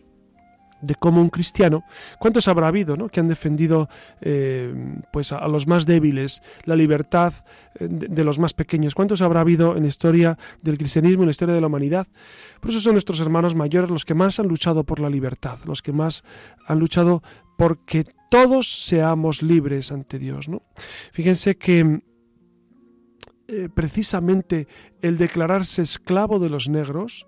de 0.80 0.94
cómo 0.94 1.20
un 1.20 1.30
cristiano, 1.30 1.84
¿cuántos 2.18 2.48
habrá 2.48 2.68
habido 2.68 2.96
¿no? 2.96 3.08
que 3.08 3.20
han 3.20 3.28
defendido 3.28 3.88
eh, 4.20 4.74
pues 5.12 5.32
a, 5.32 5.46
los 5.48 5.66
más 5.66 5.86
débiles, 5.86 6.42
la 6.64 6.76
libertad 6.76 7.32
eh, 7.74 7.88
de, 7.88 8.24
los 8.24 8.38
más 8.38 8.52
pequeños? 8.52 8.94
¿Cuántos 8.94 9.22
habrá 9.22 9.40
habido 9.40 9.76
en 9.76 9.82
la 9.82 9.88
historia 9.88 10.38
del 10.62 10.78
cristianismo, 10.78 11.22
en 11.22 11.28
la 11.28 11.32
historia 11.32 11.54
de 11.54 11.60
la 11.60 11.66
humanidad? 11.66 12.06
Por 12.60 12.70
eso 12.70 12.80
son 12.80 12.92
nuestros 12.92 13.20
hermanos 13.20 13.54
mayores 13.54 13.90
los 13.90 14.04
que 14.04 14.14
más 14.14 14.38
han 14.40 14.48
luchado 14.48 14.84
por 14.84 15.00
la 15.00 15.10
libertad, 15.10 15.58
los 15.66 15.82
que 15.82 15.92
más 15.92 16.24
han 16.66 16.78
luchado 16.78 17.22
porque 17.56 18.04
todos 18.30 18.84
seamos 18.84 19.42
libres 19.42 19.92
ante 19.92 20.18
Dios. 20.18 20.48
¿no? 20.48 20.62
Fíjense 21.12 21.56
que 21.56 22.02
eh, 23.48 23.68
precisamente 23.72 24.66
el 25.02 25.18
declararse 25.18 25.82
esclavo 25.82 26.38
de 26.38 26.50
los 26.50 26.68
negros 26.68 27.26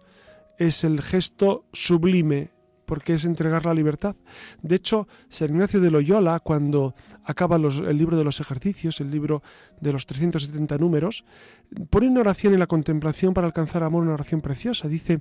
es 0.59 0.83
el 0.83 1.01
gesto 1.01 1.65
sublime 1.73 2.51
porque 2.89 3.13
es 3.15 3.27
entregar 3.27 3.67
la 3.67 3.75
libertad. 3.75 4.17
De 4.63 4.77
hecho, 4.77 5.07
San 5.29 5.51
Ignacio 5.51 5.79
de 5.79 5.91
Loyola, 5.91 6.41
cuando 6.41 6.95
acaba 7.23 7.57
el 7.57 7.99
libro 7.99 8.17
de 8.17 8.25
los 8.25 8.41
ejercicios, 8.41 9.01
el 9.03 9.11
libro 9.11 9.43
de 9.79 9.93
los 9.93 10.07
370 10.07 10.79
números, 10.79 11.27
pone 11.91 12.09
una 12.09 12.21
oración 12.21 12.55
en 12.55 12.61
la 12.61 12.67
contemplación 12.67 13.35
para 13.35 13.47
alcanzar 13.47 13.83
amor, 13.83 14.05
una 14.05 14.15
oración 14.15 14.41
preciosa. 14.41 14.89
Dice, 14.89 15.21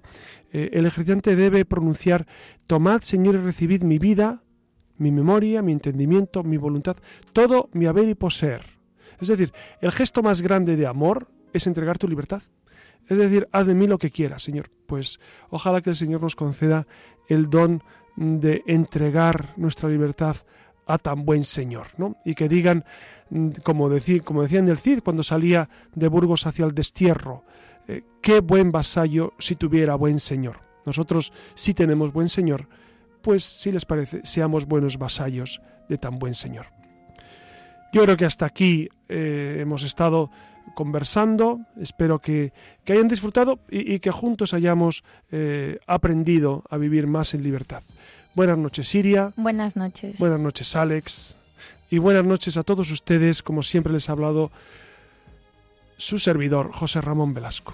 eh, 0.53 0.69
el 0.71 0.85
ejerciente 0.85 1.35
debe 1.35 1.65
pronunciar, 1.65 2.25
tomad, 2.67 3.01
Señor, 3.01 3.35
y 3.35 3.39
recibid 3.39 3.83
mi 3.83 3.99
vida, 3.99 4.43
mi 4.95 5.11
memoria, 5.11 5.61
mi 5.61 5.73
entendimiento, 5.73 6.43
mi 6.43 6.55
voluntad, 6.55 6.95
todo 7.33 7.69
mi 7.73 7.85
haber 7.85 8.07
y 8.07 8.15
poseer. 8.15 8.61
Es 9.19 9.27
decir, 9.27 9.51
el 9.81 9.91
gesto 9.91 10.23
más 10.23 10.41
grande 10.41 10.77
de 10.77 10.87
amor 10.87 11.27
es 11.51 11.67
entregar 11.67 11.97
tu 11.97 12.07
libertad. 12.07 12.43
Es 13.07 13.17
decir, 13.17 13.47
haz 13.51 13.65
de 13.67 13.75
mí 13.75 13.87
lo 13.87 13.97
que 13.97 14.11
quieras, 14.11 14.43
Señor. 14.43 14.69
Pues 14.85 15.19
ojalá 15.49 15.81
que 15.81 15.91
el 15.91 15.95
Señor 15.95 16.21
nos 16.21 16.35
conceda 16.35 16.87
el 17.29 17.49
don 17.49 17.83
de 18.15 18.63
entregar 18.67 19.53
nuestra 19.57 19.89
libertad 19.89 20.37
a 20.87 20.97
tan 20.97 21.25
buen 21.25 21.43
Señor, 21.43 21.87
¿no? 21.97 22.15
Y 22.25 22.33
que 22.33 22.49
digan, 22.49 22.85
mm, 23.29 23.49
como, 23.63 23.89
como 24.23 24.41
decían 24.41 24.65
del 24.65 24.77
Cid 24.77 25.01
cuando 25.03 25.23
salía 25.23 25.69
de 25.93 26.07
Burgos 26.07 26.47
hacia 26.47 26.65
el 26.65 26.73
destierro, 26.73 27.43
eh, 27.87 28.03
qué 28.21 28.39
buen 28.39 28.71
vasallo 28.71 29.33
si 29.37 29.55
tuviera 29.55 29.95
buen 29.95 30.19
Señor. 30.19 30.61
Nosotros 30.85 31.33
sí 31.55 31.73
tenemos 31.73 32.13
buen 32.13 32.29
Señor, 32.29 32.67
pues 33.21 33.43
si 33.43 33.71
les 33.71 33.85
parece, 33.85 34.21
seamos 34.23 34.65
buenos 34.65 34.97
vasallos 34.97 35.61
de 35.89 35.97
tan 35.97 36.17
buen 36.17 36.33
Señor. 36.33 36.67
Yo 37.93 38.03
creo 38.03 38.17
que 38.17 38.25
hasta 38.25 38.45
aquí 38.45 38.89
eh, 39.09 39.57
hemos 39.59 39.83
estado 39.83 40.29
conversando. 40.77 41.61
Espero 41.81 42.19
que, 42.19 42.53
hayan 42.87 43.07
disfrutado 43.07 43.57
y, 43.67 43.97
que 43.97 44.11
juntos 44.11 44.53
hayamos 44.53 45.03
eh, 45.31 45.79
aprendido 45.87 46.63
a 46.69 46.77
vivir 46.77 47.07
más 47.07 47.33
en 47.33 47.41
libertad. 47.41 47.81
Buenas 48.35 48.59
noches, 48.59 48.87
Siria. 48.87 49.33
Buenas 49.37 49.75
noches. 49.75 50.19
Buenas 50.19 50.39
noches, 50.39 50.75
Alex. 50.75 51.35
Y 51.89 51.97
buenas 51.97 52.25
noches 52.25 52.57
a 52.57 52.63
todos 52.63 52.91
ustedes, 52.91 53.41
como 53.41 53.63
siempre 53.63 53.91
les 53.91 54.07
ha 54.07 54.11
hablado 54.11 54.51
su 55.97 56.19
servidor, 56.19 56.71
José 56.71 57.01
Ramón 57.01 57.33
Velasco. 57.33 57.73